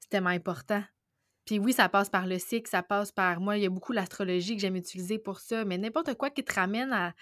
c'est 0.00 0.08
tellement 0.10 0.30
important. 0.30 0.82
Puis 1.44 1.58
oui, 1.58 1.72
ça 1.72 1.88
passe 1.88 2.08
par 2.08 2.26
le 2.26 2.38
cycle, 2.38 2.68
ça 2.70 2.82
passe 2.82 3.12
par... 3.12 3.40
Moi, 3.40 3.58
il 3.58 3.62
y 3.62 3.66
a 3.66 3.70
beaucoup 3.70 3.92
l'astrologie 3.92 4.54
que 4.54 4.60
j'aime 4.60 4.76
utiliser 4.76 5.18
pour 5.18 5.40
ça, 5.40 5.64
mais 5.64 5.78
n'importe 5.78 6.14
quoi 6.14 6.30
qui 6.30 6.44
te 6.44 6.54
ramène 6.54 6.92
à, 6.92 7.14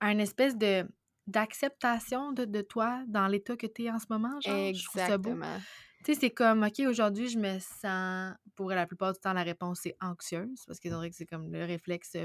à 0.00 0.12
une 0.12 0.20
espèce 0.20 0.56
de 0.56 0.86
d'acceptation 1.26 2.32
de, 2.32 2.44
de 2.44 2.60
toi 2.60 3.02
dans 3.06 3.28
l'état 3.28 3.56
que 3.56 3.66
tu 3.66 3.84
es 3.84 3.90
en 3.90 4.00
ce 4.00 4.06
moment, 4.10 4.40
genre. 4.40 4.56
Exactement. 4.56 5.58
Tu 6.04 6.14
sais, 6.14 6.20
c'est 6.20 6.30
comme, 6.30 6.64
OK, 6.64 6.80
aujourd'hui, 6.80 7.28
je 7.28 7.38
me 7.38 7.58
sens... 7.60 8.34
Pour 8.56 8.70
la 8.70 8.86
plupart 8.86 9.12
du 9.12 9.20
temps, 9.20 9.32
la 9.32 9.42
réponse, 9.42 9.80
c'est 9.82 9.96
anxieuse, 10.00 10.64
parce 10.66 10.80
c'est 10.82 10.88
vrai 10.88 11.08
que 11.08 11.16
c'est 11.16 11.26
comme 11.26 11.50
le 11.52 11.64
réflexe 11.64 12.16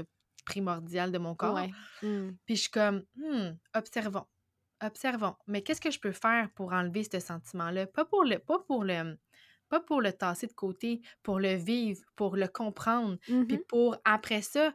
primordial 0.44 1.12
de 1.12 1.18
mon 1.18 1.34
corps. 1.34 1.54
Ouais. 1.54 1.70
Mm. 2.02 2.36
Puis 2.46 2.56
je 2.56 2.60
suis 2.62 2.70
comme, 2.70 3.04
hmm, 3.16 3.50
observons, 3.74 4.26
observons. 4.82 5.36
Mais 5.46 5.62
qu'est-ce 5.62 5.80
que 5.80 5.90
je 5.90 6.00
peux 6.00 6.12
faire 6.12 6.50
pour 6.54 6.72
enlever 6.72 7.04
ce 7.04 7.20
sentiment-là? 7.20 7.86
Pas 7.86 8.04
pour 8.04 8.24
le, 8.24 8.38
pas 8.38 8.58
pour 8.60 8.84
le, 8.84 9.18
pas 9.68 9.80
pour 9.80 10.00
le 10.00 10.12
tasser 10.12 10.46
de 10.46 10.52
côté, 10.52 11.00
pour 11.22 11.40
le 11.40 11.54
vivre, 11.54 12.00
pour 12.16 12.36
le 12.36 12.48
comprendre, 12.48 13.18
puis 13.48 13.58
Mhm. 13.58 13.64
pour 13.68 13.96
après 14.04 14.42
ça 14.42 14.74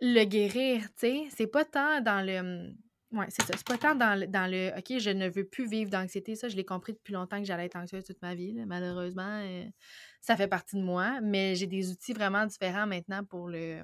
le 0.00 0.24
guérir, 0.24 0.82
tu 0.82 1.06
sais. 1.06 1.24
C'est 1.30 1.46
pas 1.46 1.64
tant 1.64 2.00
dans 2.00 2.24
le, 2.24 2.72
ouais, 3.12 3.26
c'est 3.30 3.42
ça. 3.42 3.54
C'est 3.56 3.66
pas 3.66 3.78
tant 3.78 3.94
dans 3.94 4.18
le, 4.20 4.26
dans 4.26 4.50
le, 4.50 4.70
ok, 4.78 4.98
je 4.98 5.10
ne 5.10 5.28
veux 5.28 5.44
plus 5.48 5.66
vivre 5.68 5.90
d'anxiété. 5.90 6.34
Ça, 6.36 6.48
je 6.48 6.56
l'ai 6.56 6.64
compris 6.64 6.92
depuis 6.94 7.12
longtemps 7.14 7.38
que 7.38 7.44
j'allais 7.46 7.66
être 7.66 7.76
anxieuse 7.76 8.04
toute 8.04 8.20
ma 8.22 8.34
vie. 8.34 8.52
là. 8.54 8.66
Malheureusement, 8.66 9.40
euh, 9.44 9.64
ça 10.20 10.36
fait 10.36 10.48
partie 10.48 10.76
de 10.76 10.82
moi. 10.82 11.20
Mais 11.22 11.54
j'ai 11.56 11.66
des 11.66 11.90
outils 11.90 12.12
vraiment 12.12 12.44
différents 12.46 12.86
maintenant 12.86 13.24
pour 13.24 13.48
le, 13.48 13.82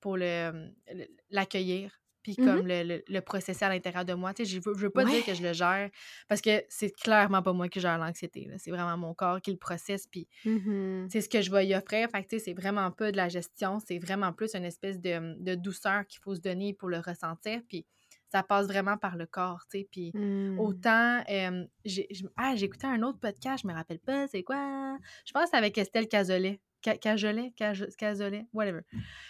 pour 0.00 0.16
le, 0.16 0.72
le- 0.92 1.06
l'accueillir. 1.30 1.99
Puis 2.22 2.34
Mhm. 2.38 2.44
comme 2.46 2.66
le, 2.66 2.82
le, 2.82 3.02
le 3.08 3.20
processer 3.20 3.64
à 3.64 3.68
l'intérieur 3.68 4.04
de 4.04 4.12
moi. 4.14 4.34
Tu 4.34 4.44
sais, 4.44 4.50
je 4.50 4.60
veux, 4.64 4.74
je 4.74 4.80
veux 4.80 4.90
pas 4.90 5.04
Ouais. 5.04 5.10
dire 5.12 5.24
que 5.24 5.34
je 5.34 5.42
le 5.42 5.52
gère 5.52 5.90
parce 6.28 6.40
que 6.40 6.62
c'est 6.68 6.90
clairement 6.90 7.42
pas 7.42 7.52
moi 7.52 7.68
qui 7.68 7.80
gère 7.80 7.98
l'anxiété. 7.98 8.48
C'est 8.58 8.70
vraiment 8.70 8.96
mon 8.96 9.14
corps 9.14 9.40
qui 9.40 9.50
le 9.52 9.56
processe. 9.58 10.06
Puis 10.06 10.28
Mhm. 10.44 11.08
c'est 11.10 11.20
ce 11.20 11.28
que 11.28 11.40
je 11.40 11.50
vais 11.50 11.66
y 11.66 11.74
offrir. 11.74 12.08
Fait 12.10 12.22
tu 12.24 12.38
sais, 12.38 12.38
c'est 12.44 12.54
vraiment 12.54 12.90
pas 12.90 13.10
de 13.12 13.16
la 13.16 13.28
gestion, 13.28 13.78
c'est 13.80 13.98
vraiment 13.98 14.32
plus 14.32 14.54
une 14.54 14.64
espèce 14.64 15.00
de, 15.00 15.36
de 15.42 15.54
douceur 15.54 16.06
qu'il 16.06 16.20
faut 16.20 16.34
se 16.34 16.40
donner 16.40 16.74
pour 16.74 16.88
le 16.88 16.98
ressentir. 16.98 17.60
Puis 17.68 17.86
ça 18.32 18.42
passe 18.44 18.66
vraiment 18.68 18.96
par 18.96 19.16
le 19.16 19.26
corps, 19.26 19.64
tu 19.70 19.78
sais. 19.80 19.88
Puis 19.90 20.12
Mm. 20.14 20.60
autant, 20.60 21.24
euh, 21.28 21.64
j'ai 21.84 22.06
ah, 22.36 22.54
j'ai 22.54 22.66
écouté 22.66 22.86
un 22.86 23.02
autre 23.02 23.18
podcast, 23.18 23.62
je 23.64 23.68
me 23.68 23.74
rappelle 23.74 23.98
pas, 23.98 24.28
c'est 24.28 24.42
quoi? 24.44 24.96
Je 25.26 25.32
pense 25.32 25.44
que 25.44 25.50
c'est 25.50 25.56
avec 25.56 25.76
Estelle 25.78 26.06
Cazolet. 26.06 26.60
Ca- 26.82 26.96
Cajolet? 26.96 27.52
Caj- 27.58 27.94
Cazolet? 27.96 28.46
Whatever. 28.54 28.80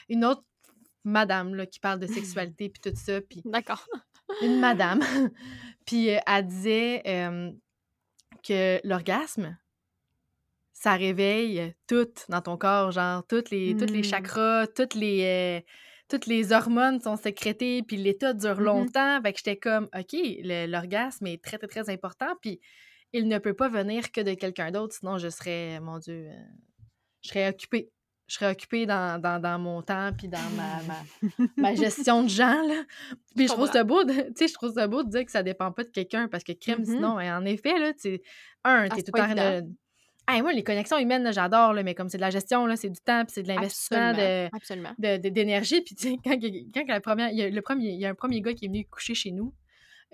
Une 0.09 0.25
autre 0.25 0.45
madame, 1.05 1.55
là, 1.55 1.67
qui 1.67 1.81
parle 1.81 1.99
de 2.01 2.07
sexualité 2.47 2.69
puis 2.69 2.81
tout 2.83 2.97
ça. 2.97 3.21
Puis 3.21 3.43
D'accord. 3.45 3.87
une 4.43 4.59
madame. 4.61 5.01
puis 5.87 6.11
euh, 6.11 6.19
elle 6.27 6.47
disait 6.47 7.03
euh, 7.07 7.51
que 8.43 8.81
l'orgasme, 8.87 9.57
ça 10.73 10.95
réveille 10.95 11.75
tout 11.87 12.09
dans 12.29 12.41
ton 12.41 12.57
corps, 12.57 12.91
genre 12.91 13.27
toutes 13.27 13.51
les, 13.51 13.77
toutes 13.77 13.91
les 13.91 14.01
Mm. 14.01 14.05
chakras, 14.05 14.67
toutes 14.69 14.95
les, 14.95 15.25
euh, 15.25 15.61
toutes 16.09 16.27
les 16.27 16.53
hormones 16.53 17.01
sont 17.01 17.17
sécrétées, 17.17 17.83
puis 17.83 17.97
l'état 17.97 18.33
dure 18.33 18.57
Mhm. 18.59 18.65
longtemps. 18.65 19.21
Fait 19.23 19.33
que 19.33 19.39
j'étais 19.39 19.57
comme, 19.59 19.89
OK, 19.95 20.17
l'orgasme 20.43 21.27
est 21.27 21.43
très, 21.43 21.59
très, 21.59 21.69
très 21.69 21.91
important, 21.91 22.35
puis 22.41 22.61
il 23.13 23.29
ne 23.29 23.39
peut 23.39 23.55
pas 23.55 23.69
venir 23.69 24.11
que 24.11 24.21
de 24.23 24.35
quelqu'un 24.35 24.71
d'autre, 24.71 24.95
sinon 24.97 25.19
je 25.19 25.29
serais, 25.29 25.81
mon 25.81 25.99
Dieu, 25.99 26.29
euh, 26.31 26.45
je 27.23 27.29
serais 27.29 27.49
occupée. 27.51 27.91
Je 28.31 28.37
serais 28.37 28.53
occupée 28.53 28.87
dans, 28.87 29.21
dans, 29.21 29.41
dans 29.43 29.59
mon 29.59 29.83
temps, 29.83 30.13
puis 30.17 30.29
dans 30.29 30.39
ma, 30.57 30.81
ma, 30.87 31.47
ma 31.57 31.75
gestion 31.75 32.23
de 32.23 32.29
gens, 32.29 32.63
là. 32.65 32.85
Puis 33.35 33.49
je 33.49 33.53
trouve 33.53 33.69
ça 33.69 33.83
beau, 33.83 34.05
de- 34.05 34.13
je 34.41 34.53
trouve 34.55 34.73
ça 34.73 34.87
beau 34.87 35.03
de 35.03 35.11
dire 35.11 35.25
que 35.25 35.33
ça 35.33 35.43
dépend 35.43 35.73
pas 35.73 35.83
de 35.83 35.89
quelqu'un, 35.89 36.29
parce 36.29 36.45
que 36.45 36.53
crime, 36.53 36.79
Mhm. 36.79 36.85
sinon, 36.85 37.19
hein, 37.19 37.41
en 37.41 37.45
effet, 37.45 37.77
là, 37.77 37.89
un, 38.65 38.85
Ah, 38.85 38.89
t'es 38.89 38.97
c'est 38.99 39.03
tout 39.03 39.11
le 39.13 39.19
temps 39.21 39.31
en 39.31 39.35
train 39.35 39.61
de... 39.61 39.67
Hey, 40.29 40.43
moi, 40.43 40.53
les 40.53 40.63
connexions 40.63 40.97
humaines, 40.99 41.33
j'adore, 41.33 41.75
mais 41.75 41.97
comme 41.97 42.09
c'est 42.09 42.19
de 42.19 42.23
la 42.23 42.31
gestion, 42.31 42.67
là, 42.67 42.77
c'est 42.77 42.89
du 42.91 43.01
temps, 43.01 43.25
puis 43.25 43.33
c'est 43.35 43.43
de 43.43 43.49
l'investissement 43.49 44.11
Absolument. 44.11 44.45
de, 44.49 44.57
Absolument. 44.57 44.91
de- 44.99 45.17
de- 45.17 45.29
d'énergie. 45.29 45.81
Puis, 45.81 45.97
quand, 46.23 46.39
quand 46.73 46.85
la 46.87 47.01
première, 47.01 47.31
il 47.31 47.37
y 47.39 47.43
a 47.43 47.51
le 47.51 47.63
premier, 47.63 47.89
il 47.89 47.99
y 47.99 48.07
a 48.07 48.11
un 48.11 48.15
premier 48.15 48.41
gars 48.41 48.55
qui 48.55 48.67
est 48.67 48.69
venu 48.69 48.85
coucher 48.89 49.15
chez 49.15 49.33
nous. 49.33 49.53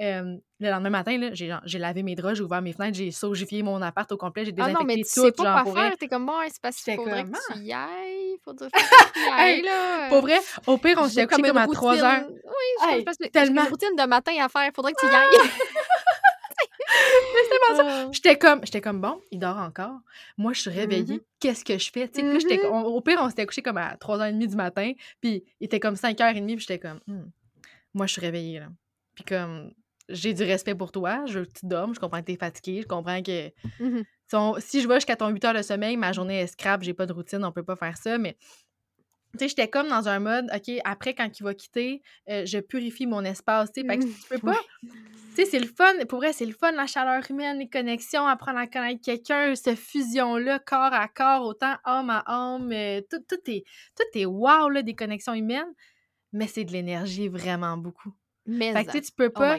Euh, 0.01 0.36
le 0.61 0.70
lendemain 0.70 0.90
matin, 0.90 1.16
là, 1.18 1.30
j'ai, 1.32 1.55
j'ai 1.64 1.78
lavé 1.78 2.03
mes 2.03 2.14
draps, 2.14 2.36
j'ai 2.36 2.42
ouvert 2.42 2.61
mes 2.62 2.72
fenêtres, 2.72 2.97
j'ai 2.97 3.11
saugifié 3.11 3.62
mon 3.62 3.80
appart 3.82 4.11
au 4.12 4.16
complet, 4.16 4.44
j'ai 4.44 4.51
Ah 4.59 4.66
désinfecté 4.66 4.78
non, 4.80 4.86
mais 4.86 4.97
tu 4.97 5.03
tout, 5.03 5.09
sais 5.24 5.32
pas 5.32 5.62
quoi 5.64 5.74
faire. 5.74 5.97
T'es 5.97 6.09
comme, 6.09 6.26
bon, 6.26 6.34
c'est 6.49 6.61
parce 6.61 6.76
qu'il 6.82 6.94
faudrait 6.97 7.22
comme, 7.22 7.32
que 7.32 7.38
ah. 7.51 7.55
tu 7.55 7.61
y 7.61 7.72
ailles. 7.72 8.38
Faudrait 8.44 8.70
que 8.70 8.78
tu 9.12 9.20
y 9.20 9.30
ailles, 9.32 9.62
là. 9.62 10.09
Pour 10.09 10.20
vrai, 10.22 10.38
au 10.66 10.76
pire, 10.78 10.97
on 11.01 11.09
s'est 11.09 11.26
couché 11.26 11.42
comme 11.42 11.57
à 11.57 11.66
3 11.66 12.03
heures. 12.05 12.24
Oui, 12.28 12.32
je 12.82 12.88
Hey, 12.97 13.05
pense 13.05 13.16
que 13.16 13.24
j'ai 13.24 13.30
tellement. 13.30 13.62
une 13.64 13.68
routine 13.70 13.97
de 13.97 14.05
matin 14.07 14.32
à 14.40 14.49
faire. 14.49 14.70
Faudrait 14.74 14.92
que 14.92 15.01
tu 15.01 15.07
y 15.07 15.14
ailles. 15.14 15.51
C'est 16.88 17.74
vraiment 17.74 17.90
ça. 17.90 18.09
J'étais 18.12 18.38
comme, 18.38 18.61
j'étais 18.64 18.80
comme, 18.80 19.01
bon, 19.01 19.20
il 19.30 19.38
dort 19.38 19.57
encore. 19.59 19.99
Moi, 20.38 20.53
je 20.53 20.61
suis 20.62 20.70
réveillée. 20.70 21.14
Mhm. 21.16 21.20
Qu'est-ce 21.40 21.64
que 21.64 21.76
je 21.78 21.90
fais? 21.90 22.11
J'étais- 22.14 22.59
Mhm. 22.59 22.70
on- 22.72 22.84
au 22.84 23.01
pire, 23.01 23.18
on 23.20 23.28
s'était 23.28 23.44
couché 23.47 23.62
comme 23.62 23.76
à 23.76 23.97
3h30 23.97 24.47
du 24.47 24.57
matin. 24.57 24.92
Puis 25.20 25.44
il 25.61 25.64
était 25.64 25.80
comme 25.80 25.94
5h30. 25.97 26.57
Puis 26.57 26.61
j'étais 26.68 26.78
comme, 26.78 27.01
Hmm, 27.07 27.24
moi, 27.94 28.07
je 28.07 28.12
suis 28.12 28.20
réveillée, 28.20 28.61
là. 28.61 28.66
Puis 29.14 29.24
comme, 29.24 29.72
j'ai 30.09 30.34
du 30.34 30.42
respect 30.42 30.74
pour 30.74 30.92
toi. 30.92 31.24
Je 31.26 31.40
veux 31.40 31.44
que 31.46 31.59
tu 31.61 31.66
dormes. 31.66 31.94
Je 31.94 32.00
comprends 32.00 32.20
que 32.20 32.26
t'es 32.26 32.36
fatiguée. 32.36 32.82
Je 32.82 32.86
comprends 32.86 33.22
que 33.22 33.50
Mhm. 33.80 34.04
si, 34.61 34.80
je 34.80 34.88
vais 34.88 34.94
jusqu'à 34.96 35.16
ton 35.16 35.28
8 35.28 35.44
heures 35.44 35.54
de 35.54 35.62
sommeil, 35.62 35.96
ma 35.96 36.12
journée 36.12 36.40
est 36.40 36.46
scrap, 36.46 36.82
j'ai 36.82 36.94
pas 36.94 37.07
de 37.07 37.12
routine, 37.12 37.44
on 37.44 37.52
peut 37.52 37.62
pas 37.62 37.76
faire 37.76 37.96
ça, 37.96 38.18
mais 38.18 38.36
tu 39.32 39.40
sais, 39.40 39.48
j'étais 39.48 39.68
comme 39.68 39.88
dans 39.88 40.09
un 40.09 40.18
mode, 40.18 40.46
OK, 40.54 40.74
après, 40.84 41.14
quand 41.14 41.28
il 41.38 41.42
va 41.42 41.52
quitter, 41.54 42.02
euh, 42.30 42.46
je 42.46 42.59
purifie 42.59 43.07
mon 43.07 43.22
espace, 43.24 43.70
tu 43.72 43.82
sais, 43.82 43.86
fait 43.86 43.98
que 43.98 44.04
tu 44.04 44.28
peux 44.30 44.38
pas... 44.38 44.52
Ouais. 44.52 44.88
Tu 45.34 45.44
sais, 45.44 45.50
c'est 45.50 45.59
le 45.59 45.66
fun, 45.66 45.92
pour 46.09 46.20
vrai, 46.20 46.32
c'est 46.32 46.46
le 46.46 46.54
fun, 46.54 46.72
la 46.72 46.86
chaleur 46.86 47.22
humaine, 47.28 47.59
les 47.59 47.68
connexions, 47.68 48.26
apprendre 48.26 48.59
à 48.59 48.66
connaître 48.66 49.02
quelqu'un, 49.04 49.54
cette 49.54 49.78
fusion-là, 49.78 50.59
corps 50.61 50.94
à 50.94 51.09
corps, 51.09 51.42
autant 51.42 51.74
homme 51.84 52.09
à 52.09 52.24
homme, 52.26 52.72
euh, 52.72 53.02
tout, 53.11 53.18
tout 53.28 53.50
est, 53.50 53.64
tout 53.94 54.18
est 54.18 54.24
wow, 54.24 54.70
là, 54.70 54.80
des 54.80 54.94
connexions 54.94 55.34
humaines, 55.34 55.70
mais 56.32 56.46
c'est 56.46 56.64
de 56.64 56.72
l'énergie 56.72 57.28
vraiment 57.28 57.76
beaucoup. 57.76 58.14
Mais 58.46 58.72
Fait 58.72 58.86
que, 58.86 58.92
tu 58.92 59.02
tu 59.02 59.12
peux 59.12 59.26
oh 59.34 59.38
pas. 59.38 59.59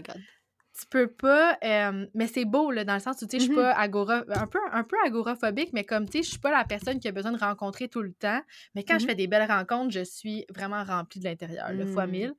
Tu 0.79 0.85
peux 0.89 1.07
pas 1.07 1.57
euh, 1.63 2.05
mais 2.13 2.27
c'est 2.27 2.45
beau 2.45 2.71
là 2.71 2.83
dans 2.83 2.93
le 2.93 2.99
sens 2.99 3.21
où 3.21 3.25
tu 3.25 3.31
sais 3.31 3.39
je 3.39 3.43
suis 3.45 3.51
Mhm. 3.55 3.61
pas 3.63 3.71
agora 3.73 4.23
un 4.29 4.47
peu 4.47 4.59
un 4.71 4.83
peu 4.83 4.95
agoraphobique 5.05 5.71
mais 5.73 5.83
comme 5.83 6.05
tu 6.07 6.19
sais 6.19 6.23
je 6.23 6.29
suis 6.29 6.39
pas 6.39 6.51
la 6.51 6.63
personne 6.65 6.99
qui 6.99 7.07
a 7.07 7.11
besoin 7.11 7.31
de 7.31 7.39
rencontrer 7.39 7.87
tout 7.89 8.01
le 8.01 8.13
temps 8.13 8.41
mais 8.75 8.83
quand 8.83 8.99
je 8.99 9.03
Mhm. 9.05 9.09
fais 9.09 9.15
des 9.15 9.27
belles 9.27 9.49
rencontres 9.51 9.91
je 9.91 10.03
suis 10.03 10.45
vraiment 10.53 10.83
remplie 10.83 11.19
de 11.19 11.25
l'intérieur 11.25 11.71
le 11.73 11.85
fois 11.85 12.05
Mm. 12.07 12.11
mille 12.11 12.33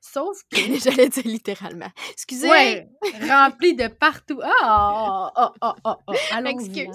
sauf 0.00 0.36
que 0.50 0.56
J'allais 0.84 1.08
dire 1.08 1.22
littéralement. 1.24 1.90
Excusez. 2.12 2.48
ouais 2.48 2.88
remplie 3.28 3.74
de 3.74 3.88
partout 3.88 4.40
ah 4.62 5.32
oh, 5.36 5.48
oh, 5.62 5.72
oh, 5.84 5.94
oh, 6.08 6.14
oh. 6.34 6.46
Excuse. 6.46 6.88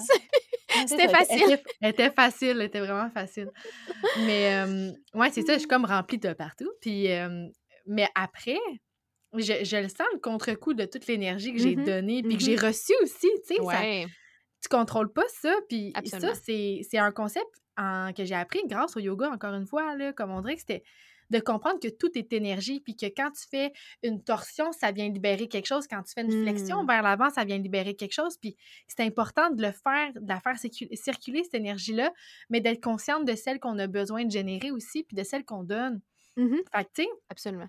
hein. 0.76 0.86
C'était 0.88 1.10
facile. 1.10 1.42
Était, 1.52 1.64
elle 1.82 1.90
était 1.90 2.12
facile, 2.12 2.50
elle 2.52 2.62
était 2.62 2.80
vraiment 2.80 3.10
facile. 3.10 3.50
Mais 4.26 4.54
euh, 4.64 4.92
ouais, 5.16 5.32
c'est 5.32 5.42
ça, 5.42 5.54
je 5.54 5.60
suis 5.60 5.68
comme 5.68 5.84
remplie 5.86 6.20
de 6.20 6.32
partout. 6.34 6.70
Puis, 6.80 7.12
euh, 7.12 7.48
mais 7.88 8.08
après, 8.14 8.60
je, 9.34 9.63
je 9.63 9.77
le 9.77 9.88
sens 9.89 10.07
le 10.13 10.19
contre-coup 10.19 10.73
de 10.73 10.86
toute 10.86 11.07
l'énergie 11.07 11.53
que 11.53 11.59
j'ai 11.59 11.75
Mhm, 11.75 11.86
donnée, 11.86 12.21
puis 12.23 12.38
que 12.38 12.43
mhm. 12.43 12.49
j'ai 12.49 12.55
reçue 12.55 12.93
aussi, 13.03 13.27
tu 13.47 13.55
sais. 13.55 13.63
ça-. 13.63 14.09
Tu 14.61 14.67
contrôles 14.69 15.11
pas 15.13 15.23
ça, 15.41 15.53
puis 15.69 15.93
ça, 16.05 16.34
c'est 16.36 16.97
un 16.97 17.11
concept 17.11 17.47
en- 17.77 18.11
que 18.11 18.25
j'ai 18.25 18.36
appris 18.36 18.61
grâce 18.65 18.97
au 18.97 18.99
yoga, 18.99 19.30
encore 19.30 19.53
une 19.53 19.65
fois, 19.65 19.95
là, 19.95 20.11
comme 20.13 20.32
on 20.32 20.41
dirait 20.41 20.55
que 20.55 20.61
c'était 20.61 20.84
de 21.30 21.39
comprendre 21.39 21.80
que 21.80 21.88
tout 21.89 22.09
est 22.17 22.34
énergie, 22.34 22.80
puis 22.80 22.95
que 22.95 23.05
quand 23.05 23.30
tu 23.32 23.45
fais 23.51 23.71
une 24.01 24.23
torsion, 24.23 24.71
ça 24.71 24.91
vient 24.91 25.07
libérer 25.07 25.47
quelque 25.47 25.67
chose. 25.67 25.86
Quand 25.88 26.01
tu 26.01 26.11
fais 26.13 26.21
une 26.23 26.41
flexion 26.43 26.84
Mm. 26.84 26.88
vers 26.88 27.03
l'avant, 27.03 27.30
ça 27.30 27.45
vient 27.45 27.59
libérer 27.59 27.93
quelque 27.95 28.13
chose. 28.13 28.36
Puis 28.41 28.57
c'est 28.88 29.03
important 29.03 29.51
de 29.51 29.61
le 29.61 29.71
faire, 29.71 30.11
de 30.15 30.27
la 30.27 30.39
faire 30.39 30.55
circu- 30.55 30.89
circuler, 30.95 31.43
cette 31.43 31.53
énergie-là, 31.53 32.11
mais 32.49 32.61
d'être 32.61 32.82
consciente 32.84 33.25
de 33.25 33.36
celle 33.36 33.59
qu'on 33.59 33.77
a 33.77 33.86
besoin 33.86 34.25
de 34.25 34.32
générer 34.32 34.71
aussi, 34.71 35.03
puis 35.03 35.15
de 35.15 35.21
celle 35.23 35.45
qu'on 35.45 35.63
donne. 35.63 36.01
Mhm. 36.36 36.57
Fait 36.73 36.84
que, 36.86 36.89
tu 36.95 37.03
sais, 37.03 37.09
Absolument. 37.30 37.67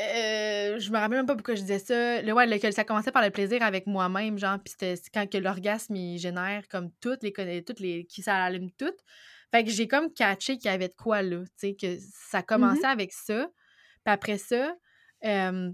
Euh, 0.00 0.78
je 0.78 0.90
me 0.90 0.96
rappelle 0.98 1.18
même 1.18 1.26
pas 1.26 1.34
pourquoi 1.34 1.54
je 1.54 1.60
disais 1.62 1.78
ça. 1.78 2.22
Le, 2.22 2.32
ouais, 2.32 2.46
le- 2.46 2.70
ça 2.72 2.84
commençait 2.84 3.12
par 3.12 3.22
le 3.22 3.30
plaisir 3.30 3.62
avec 3.62 3.86
moi-même, 3.86 4.38
genre, 4.38 4.58
puis 4.64 4.72
c'était 4.78 5.00
quand 5.12 5.28
que 5.28 5.38
l'orgasme, 5.38 5.96
il 5.96 6.18
génère 6.18 6.68
comme 6.68 6.90
toutes 7.00 7.22
les, 7.22 7.62
toutes 7.64 7.80
les, 7.80 8.04
qui 8.04 8.22
ça 8.22 8.36
allume 8.44 8.70
toutes. 8.72 8.98
Fait 9.50 9.64
que 9.64 9.70
j'ai 9.70 9.88
comme 9.88 10.12
catché 10.12 10.58
qu'il 10.58 10.70
y 10.70 10.74
avait 10.74 10.88
de 10.88 10.94
quoi 10.94 11.22
là, 11.22 11.38
tu 11.42 11.50
sais, 11.56 11.74
que 11.74 11.96
ça 12.14 12.42
commençait 12.42 12.86
avec 12.86 13.12
ça. 13.12 13.48
Puis 14.04 14.12
après 14.12 14.38
ça, 14.38 14.74
euh, 15.24 15.70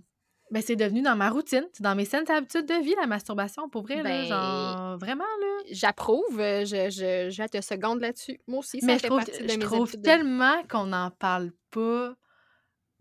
ben 0.50 0.62
c'est 0.62 0.76
devenu 0.76 1.02
dans 1.02 1.16
ma 1.16 1.28
routine, 1.30 1.66
dans 1.80 1.94
mes 1.96 2.04
saines 2.04 2.30
habitudes 2.30 2.66
de 2.66 2.82
vie, 2.84 2.94
la 3.00 3.06
masturbation, 3.06 3.68
pour 3.68 3.82
vrai, 3.82 3.96
là, 3.96 4.02
Ben, 4.04 4.26
genre, 4.26 4.98
vraiment, 4.98 5.24
là. 5.40 5.62
J'approuve. 5.72 6.38
euh, 6.40 6.64
Je, 6.64 6.88
je, 6.90 7.30
je 7.30 7.48
te 7.48 7.60
seconde 7.60 8.00
là-dessus. 8.00 8.38
Moi 8.46 8.60
aussi, 8.60 8.80
ça 8.80 8.86
Mais 8.86 8.94
je 8.94 8.98
fait 9.00 9.06
trouve, 9.08 9.24
partie 9.24 9.42
de 9.42 9.48
je 9.48 9.58
mes 9.58 9.64
trouve 9.64 9.90
vie. 9.90 10.02
tellement 10.02 10.62
qu'on 10.70 10.86
n'en 10.86 11.10
parle 11.10 11.50
pas 11.70 12.14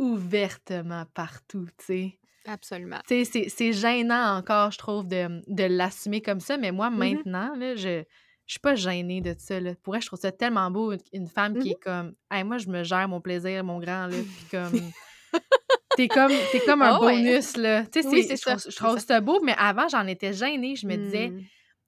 ouvertement 0.03 1.05
partout, 1.13 1.65
tu 1.77 1.85
sais. 1.85 2.19
Absolument. 2.45 2.99
Tu 3.07 3.23
sais, 3.23 3.25
c'est- 3.25 3.49
c'est 3.49 3.71
gênant 3.73 4.35
encore, 4.37 4.71
je 4.71 4.77
trouve, 4.77 5.07
de, 5.07 5.41
de 5.47 5.63
l'assumer 5.63 6.21
comme 6.21 6.41
ça, 6.41 6.57
mais 6.57 6.71
moi, 6.71 6.89
Mhm. 6.89 6.97
maintenant, 6.99 7.55
là, 7.55 7.75
je, 7.75 8.03
je 8.45 8.51
suis 8.53 8.59
pas 8.59 8.75
gênée 8.75 9.21
de 9.21 9.33
ça. 9.37 9.59
Là. 9.61 9.73
Pour 9.81 9.93
vrai, 9.93 10.01
je 10.01 10.07
trouve 10.07 10.19
ça 10.19 10.31
tellement 10.31 10.69
beau, 10.69 10.93
une, 11.13 11.27
femme 11.27 11.57
qui 11.57 11.71
est 11.71 11.81
comme 11.81 12.13
hey, 12.31 12.43
moi, 12.43 12.57
je 12.57 12.67
me 12.67 12.83
gère 12.83 13.07
mon 13.07 13.21
plaisir, 13.21 13.63
mon 13.63 13.79
grand, 13.79 14.07
là, 14.07 14.17
puis 14.35 14.45
comme. 14.51 14.73
T'es 15.95 16.07
comme, 16.07 16.31
t'es 16.51 16.59
comme 16.59 16.81
un 16.81 16.93
Ah 16.95 16.99
ouais. 17.01 17.17
bonus, 17.17 17.55
là. 17.55 17.85
Tu 17.85 18.01
sais, 18.01 18.07
Oui, 18.07 18.23
je 18.27 18.35
trouve, 18.41 18.57
ça, 18.57 18.69
je 18.69 18.71
c'est 18.75 18.83
trouve 18.83 18.97
ça. 18.99 19.05
ça 19.05 19.21
beau, 19.21 19.39
mais 19.43 19.53
avant, 19.59 19.87
j'en 19.87 20.07
étais 20.07 20.33
gênée. 20.33 20.75
Je 20.75 20.87
me 20.87 20.95
disais, 20.95 21.31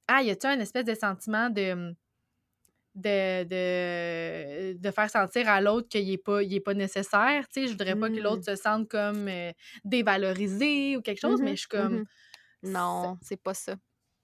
ah, 0.07 0.21
y 0.21 0.29
a-tu 0.29 0.45
un 0.45 0.59
espèce 0.59 0.85
de 0.85 0.93
sentiment 0.93 1.49
de. 1.49 1.95
De, 2.95 3.43
de, 3.43 4.73
de 4.77 4.91
faire 4.91 5.09
sentir 5.09 5.49
à 5.49 5.59
l'autre 5.61 5.89
qu'il 5.89 6.07
n'est 6.07 6.17
pas, 6.17 6.41
il 6.43 6.53
est 6.53 6.59
pas 6.61 6.73
nécessaire. 6.73 7.45
Tu 7.49 7.61
sais, 7.61 7.67
je 7.67 7.71
voudrais 7.73 7.97
pas 7.97 8.09
que 8.09 8.21
l'autre 8.21 8.43
se 8.45 8.55
sente 8.55 8.87
comme 8.89 9.27
euh, 9.27 9.51
dévalorisé 9.83 10.95
ou 10.97 11.01
quelque 11.01 11.19
chose, 11.19 11.41
mais 11.41 11.51
Mhm, 11.51 11.57
je 11.57 11.61
suis 11.61 11.67
comme, 11.67 12.01
mhm. 12.01 12.05
Non, 12.63 13.17
c'est 13.21 13.41
pas 13.41 13.53
ça. 13.55 13.77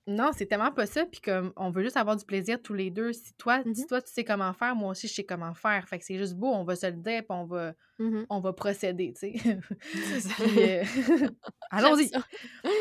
Non, 0.07 0.31
c'est 0.35 0.45
tellement 0.47 0.71
pas 0.71 0.85
ça. 0.87 1.05
Puis 1.05 1.21
comme, 1.21 1.53
on 1.55 1.69
veut 1.69 1.83
juste 1.83 1.97
avoir 1.97 2.15
du 2.15 2.25
plaisir 2.25 2.61
tous 2.61 2.73
les 2.73 2.89
deux. 2.89 3.13
Si 3.13 3.33
toi, 3.37 3.61
si 3.63 3.81
Mhm. 3.81 3.87
toi, 3.87 4.01
tu 4.01 4.11
sais 4.11 4.23
comment 4.23 4.51
faire, 4.53 4.75
moi 4.75 4.91
aussi, 4.91 5.07
je 5.07 5.13
sais 5.13 5.23
comment 5.23 5.53
faire. 5.53 5.87
Fait 5.87 5.99
que 5.99 6.05
c'est 6.05 6.17
juste 6.17 6.33
beau, 6.35 6.47
on 6.53 6.63
va 6.63 6.75
se 6.75 6.87
le 6.87 6.93
dire, 6.93 7.19
puis 7.21 7.27
on 7.29 7.45
va, 7.45 7.73
Mhm. 7.99 8.25
on 8.29 8.39
va 8.39 8.51
procéder, 8.53 9.13
tu 9.13 9.31
sais. 9.31 9.33
Euh, 10.57 10.83
allons-y. 11.71 12.09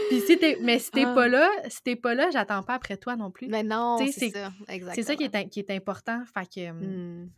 Puis 0.09 0.21
si 0.27 0.39
t'es, 0.39 0.59
mais 0.63 0.79
si 0.79 0.91
t'es 0.91 1.05
Ah. 1.07 1.15
pas 1.15 1.29
là, 1.29 1.49
si 1.69 1.83
t'es 1.83 1.97
pas 1.97 2.15
là, 2.15 2.31
j'attends 2.31 2.63
pas 2.63 2.75
après 2.75 2.97
toi 2.97 3.17
non 3.17 3.31
plus. 3.31 3.49
Mais 3.49 3.63
non, 3.63 3.99
c'est 4.11 4.31
ça. 4.31 4.51
Exactement. 4.69 4.93
C'est 4.95 5.03
ça 5.03 5.17
qui 5.17 5.25
est, 5.25 5.49
qui 5.49 5.61
est 5.61 5.71
important. 5.71 6.23
Fait 6.33 6.47
que, 6.47 6.69
euh, 6.71 6.73
Mm. 7.25 7.31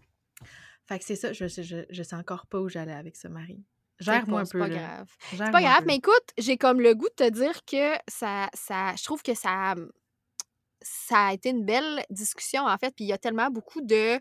fait 0.86 0.98
que 0.98 1.04
c'est 1.04 1.16
ça. 1.16 1.32
Je, 1.32 1.46
je, 1.48 1.84
je, 1.88 2.02
sais 2.02 2.16
encore 2.16 2.46
pas 2.46 2.60
où 2.60 2.68
j'allais 2.68 2.92
avec 2.94 3.16
ça, 3.16 3.28
Marie. 3.28 3.62
C'est 4.00 4.06
Gère-moi 4.12 4.38
pas- 4.38 4.42
un 4.42 4.44
c'est 4.44 4.52
peu. 4.52 4.58
pas 4.58 4.68
là. 4.68 4.76
grave. 4.76 5.08
C'est 5.30 5.50
pas 5.52 5.60
grave, 5.62 5.84
mais 5.86 5.96
écoute, 5.96 6.30
j'ai 6.38 6.56
comme 6.56 6.80
le 6.80 6.94
goût 6.94 7.08
de 7.08 7.24
te 7.24 7.30
dire 7.30 7.64
que 7.64 7.94
ça, 8.08 8.48
ça 8.54 8.94
je 8.96 9.04
trouve 9.04 9.22
que 9.22 9.34
ça, 9.34 9.74
ça 10.80 11.26
a 11.28 11.32
été 11.34 11.50
une 11.50 11.64
belle 11.64 12.04
discussion, 12.10 12.64
en 12.66 12.76
fait, 12.78 12.94
puis 12.94 13.04
il 13.04 13.08
y 13.08 13.12
a 13.12 13.18
tellement 13.18 13.50
beaucoup 13.50 13.80
de, 13.80 14.18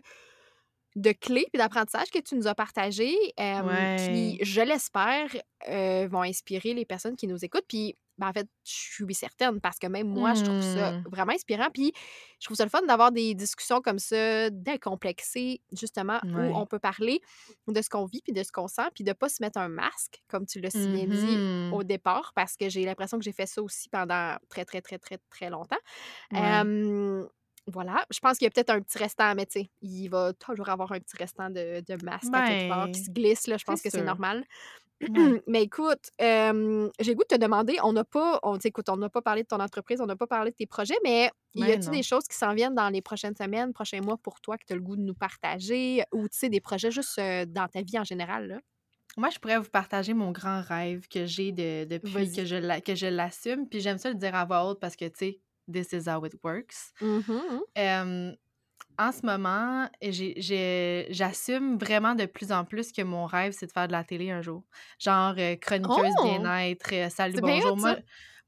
de 0.94 1.12
clés 1.12 1.46
puis 1.52 1.58
d'apprentissage 1.58 2.10
que 2.10 2.20
tu 2.20 2.36
nous 2.36 2.46
as 2.46 2.54
partagés 2.54 3.16
euh, 3.40 3.62
Ouais. 3.62 3.96
qui, 3.98 4.44
je 4.44 4.60
l'espère, 4.60 5.28
euh, 5.68 6.06
vont 6.08 6.22
inspirer 6.22 6.74
les 6.74 6.84
personnes 6.84 7.16
qui 7.16 7.26
nous 7.26 7.44
écoutent. 7.44 7.66
Puis, 7.66 7.96
ben, 8.18 8.28
en 8.28 8.32
fait, 8.32 8.48
je 8.64 8.72
suis 8.72 9.14
certaine 9.14 9.60
parce 9.60 9.78
que 9.78 9.86
même 9.86 10.08
moi, 10.08 10.34
je 10.34 10.42
trouve 10.42 10.62
ça 10.62 10.92
Mm. 10.92 11.06
vraiment 11.06 11.32
inspirant. 11.32 11.68
Puis, 11.72 11.92
je 12.40 12.46
trouve 12.46 12.56
ça 12.56 12.64
le 12.64 12.70
fun 12.70 12.82
d'avoir 12.82 13.12
des 13.12 13.34
discussions 13.34 13.80
comme 13.80 13.98
ça, 13.98 14.50
décomplexées, 14.50 15.60
justement, 15.72 16.20
Ouais. 16.22 16.30
où 16.32 16.56
on 16.56 16.66
peut 16.66 16.78
parler 16.78 17.20
de 17.68 17.82
ce 17.82 17.88
qu'on 17.88 18.04
vit 18.06 18.20
puis 18.22 18.32
de 18.32 18.42
ce 18.42 18.52
qu'on 18.52 18.68
sent, 18.68 18.88
puis 18.94 19.04
de 19.04 19.12
pas 19.12 19.28
se 19.28 19.42
mettre 19.42 19.58
un 19.58 19.68
masque, 19.68 20.22
comme 20.28 20.46
tu 20.46 20.60
l'as 20.60 20.70
si 20.70 20.88
bien 20.90 21.06
dit 21.06 21.42
Mhm. 21.42 21.70
au 21.70 21.84
départ, 21.84 22.32
parce 22.34 22.56
que 22.56 22.68
j'ai 22.68 22.84
l'impression 22.84 23.18
que 23.18 23.24
j'ai 23.24 23.32
fait 23.32 23.46
ça 23.46 23.62
aussi 23.62 23.88
pendant 23.88 24.36
très, 24.48 24.64
très, 24.64 24.80
très, 24.82 24.98
très, 24.98 25.18
très 25.30 25.50
longtemps. 25.50 25.76
Ouais. 26.30 26.64
Euh, 26.64 27.26
voilà, 27.68 28.04
je 28.10 28.18
pense 28.18 28.38
qu'il 28.38 28.46
y 28.46 28.48
a 28.48 28.50
peut-être 28.50 28.70
un 28.70 28.80
petit 28.82 28.98
restant, 28.98 29.34
mais 29.36 29.46
tu 29.46 29.60
sais, 29.62 29.70
il 29.82 30.08
va 30.08 30.32
toujours 30.34 30.68
avoir 30.68 30.90
un 30.92 30.98
petit 31.00 31.16
restant 31.16 31.48
de, 31.50 31.80
de 31.86 31.96
masque 31.96 32.36
à 32.36 32.42
quelque 32.42 32.66
part 32.66 32.90
qui 32.90 33.00
se 33.02 33.10
glisse, 33.10 33.46
là, 33.46 33.56
je 33.56 33.64
pense 33.64 33.80
que 33.82 33.90
c'est 33.90 34.02
normal. 34.02 34.44
Ouais. 35.08 35.42
mais 35.46 35.62
écoute, 35.64 36.10
euh, 36.20 36.88
j'ai 37.00 37.12
le 37.12 37.16
goût 37.16 37.24
de 37.28 37.34
te 37.36 37.40
demander, 37.40 37.76
on 37.82 37.92
n'a 37.92 38.04
pas, 38.04 38.38
on, 38.42 38.56
écoute, 38.58 38.88
on 38.88 38.96
n'a 38.96 39.08
pas 39.10 39.22
parlé 39.22 39.42
de 39.42 39.48
ton 39.48 39.60
entreprise, 39.60 40.00
on 40.00 40.06
n'a 40.06 40.16
pas 40.16 40.26
parlé 40.26 40.50
de 40.50 40.56
tes 40.56 40.66
projets, 40.66 40.96
mais 41.04 41.30
y 41.54 41.70
a-t-il 41.72 41.90
des 41.90 42.02
choses 42.02 42.24
qui 42.28 42.36
s'en 42.36 42.54
viennent 42.54 42.74
dans 42.74 42.88
les 42.88 43.02
prochaines 43.02 43.36
semaines, 43.36 43.72
prochains 43.72 44.00
mois 44.00 44.16
pour 44.16 44.40
toi 44.40 44.56
que 44.58 44.64
tu 44.66 44.72
as 44.72 44.76
le 44.76 44.82
goût 44.82 44.96
de 44.96 45.02
nous 45.02 45.14
partager, 45.14 46.02
ou 46.12 46.28
tu 46.28 46.36
sais, 46.38 46.48
des 46.48 46.60
projets 46.60 46.90
juste 46.90 47.18
euh, 47.18 47.44
dans 47.46 47.68
ta 47.68 47.82
vie 47.82 47.98
en 47.98 48.04
général, 48.04 48.46
là? 48.48 48.60
Moi, 49.18 49.28
je 49.28 49.38
pourrais 49.38 49.58
vous 49.58 49.68
partager 49.68 50.14
mon 50.14 50.30
grand 50.32 50.62
rêve 50.62 51.06
que 51.08 51.26
j'ai 51.26 51.52
de- 51.52 51.84
depuis 51.84 52.32
que 52.32 52.44
je 52.46 52.56
la- 52.56 52.80
que 52.80 52.94
je 52.94 53.06
l'assume. 53.06 53.68
Puis 53.68 53.80
j'aime 53.80 53.98
ça 53.98 54.08
le 54.08 54.14
dire 54.16 54.34
à 54.34 54.46
voix 54.46 54.64
haute 54.64 54.80
parce 54.80 54.96
que, 54.96 55.04
tu 55.06 55.12
sais, 55.18 55.40
this 55.70 55.92
is 55.92 56.08
how 56.08 56.24
it 56.24 56.32
works. 56.42 56.92
Mhm. 57.02 57.60
Euh, 57.78 58.32
en 58.98 59.12
ce 59.12 59.24
moment, 59.24 59.88
j'assume 60.00 61.78
vraiment 61.78 62.14
de 62.14 62.26
plus 62.26 62.52
en 62.52 62.64
plus 62.64 62.92
que 62.92 63.02
mon 63.02 63.26
rêve, 63.26 63.52
c'est 63.52 63.66
de 63.66 63.72
faire 63.72 63.86
de 63.86 63.92
la 63.92 64.04
télé 64.04 64.30
un 64.30 64.42
jour. 64.42 64.64
Genre 64.98 65.34
euh, 65.38 65.56
chroniqueuse 65.56 66.12
Oh! 66.18 66.24
bien-être, 66.24 66.92
euh, 66.92 67.08
salut, 67.08 67.40
bien 67.40 67.60
bonjour. 67.62 67.96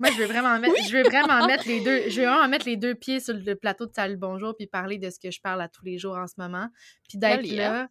Moi, 0.01 0.11
je 0.11 0.19
veux 0.19 0.27
vraiment 0.27 0.59
mettre, 0.59 0.75
je 0.89 0.97
veux 0.97 1.05
vraiment 1.05 1.47
mettre 1.47 1.69
les 1.69 1.81
deux, 1.81 2.11
je 2.11 2.21
veux 2.21 2.27
vraiment 2.27 2.49
mettre 2.49 2.67
les 2.67 2.77
deux 2.77 2.95
pieds 2.95 3.21
sur 3.21 3.35
le 3.35 3.55
plateau 3.55 3.87
de 3.87 3.93
salut, 3.95 4.17
bonjour, 4.17 4.55
puis 4.57 4.67
parler 4.67 4.99
de 4.99 5.09
ce 5.09 5.19
que 5.21 5.31
je 5.31 5.41
parle 5.41 5.63
à 5.63 5.69
tous 5.69 5.85
les 5.85 5.99
jours 5.99 6.17
en 6.17 6.27
ce 6.27 6.35
moment, 6.37 6.69
puis 7.09 7.19
d'être 7.19 7.43
Joli, 7.43 7.57
là, 7.57 7.89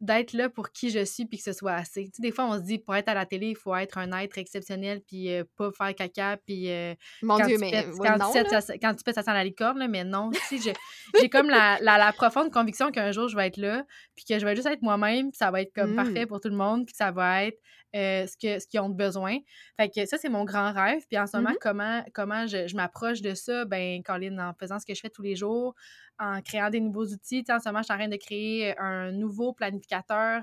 d'être 0.00 0.32
là 0.34 0.48
pour 0.50 0.70
qui 0.70 0.90
je 0.90 1.04
suis, 1.04 1.24
puis 1.24 1.38
que 1.38 1.44
ce 1.44 1.52
soit 1.52 1.72
assez. 1.72 2.04
Tu 2.04 2.10
sais, 2.16 2.22
des 2.22 2.30
fois, 2.32 2.44
on 2.46 2.58
se 2.58 2.62
dit, 2.64 2.78
pour 2.78 2.94
être 2.94 3.08
à 3.08 3.14
la 3.14 3.24
télé, 3.26 3.48
il 3.48 3.56
faut 3.56 3.74
être 3.74 3.96
un 3.98 4.12
être 4.18 4.36
exceptionnel, 4.38 5.00
puis 5.06 5.32
euh, 5.32 5.44
pas 5.56 5.70
faire 5.72 5.94
caca, 5.94 6.36
puis 6.44 6.70
euh, 6.70 6.94
Mon 7.22 7.38
quand, 7.38 7.46
Dieu, 7.46 7.54
tu 7.56 7.60
mais 7.60 7.70
pètes, 7.70 7.86
ouais, 7.94 8.08
quand, 8.08 8.18
non, 8.18 8.32
tu 8.32 8.42
pètes, 8.42 8.62
ça, 8.62 8.78
quand 8.78 8.94
tu 8.94 9.04
pètes, 9.04 9.14
ça 9.14 9.22
sent 9.22 9.32
la 9.32 9.44
licorne, 9.44 9.78
là, 9.78 9.88
mais 9.88 10.04
non. 10.04 10.30
Tu 10.30 10.58
sais, 10.58 10.70
je- 10.72 11.18
j'ai 11.20 11.28
comme 11.28 11.48
la, 11.48 11.78
la, 11.80 11.96
la 11.96 12.12
profonde 12.12 12.50
conviction 12.52 12.90
qu'un 12.90 13.12
jour, 13.12 13.28
je 13.28 13.36
vais 13.36 13.46
être 13.46 13.56
là, 13.56 13.84
puis 14.14 14.24
que 14.28 14.38
je 14.38 14.44
vais 14.44 14.54
juste 14.56 14.66
être 14.68 14.82
moi-même, 14.82 15.30
puis 15.30 15.38
ça 15.38 15.50
va 15.50 15.62
être 15.62 15.72
comme 15.74 15.92
Mm. 15.92 15.96
parfait 15.96 16.26
pour 16.26 16.40
tout 16.40 16.48
le 16.48 16.56
monde, 16.56 16.84
puis 16.86 16.94
ça 16.96 17.10
va 17.10 17.44
être 17.44 17.58
euh, 17.94 18.26
ce 18.26 18.36
que 18.36 18.58
ce 18.58 18.66
qu'ils 18.66 18.80
ont 18.80 18.88
besoin. 18.88 19.38
Fait 19.78 19.88
que 19.88 20.04
ça, 20.06 20.18
c'est 20.18 20.28
mon 20.28 20.44
grand 20.44 20.72
rêve. 20.72 21.02
Puis 21.08 21.18
en 21.18 21.26
ce 21.26 21.36
moment, 21.36 21.52
Mhm. 21.52 21.58
comment, 21.60 22.04
comment 22.14 22.46
je, 22.46 22.66
je 22.68 22.76
m'approche 22.76 23.20
de 23.22 23.34
ça? 23.34 23.64
Ben, 23.64 24.02
Colin, 24.02 24.38
en 24.38 24.52
faisant 24.54 24.78
ce 24.78 24.86
que 24.86 24.94
je 24.94 25.00
fais 25.00 25.10
tous 25.10 25.22
les 25.22 25.36
jours, 25.36 25.74
en 26.18 26.40
créant 26.42 26.70
des 26.70 26.80
nouveaux 26.80 27.06
outils. 27.06 27.44
En 27.48 27.60
ce 27.60 27.68
moment, 27.68 27.80
je 27.80 27.84
suis 27.84 27.92
en 27.94 27.98
train 27.98 28.08
de 28.08 28.16
créer 28.16 28.78
un 28.78 29.12
nouveau 29.12 29.52
planificateur 29.52 30.42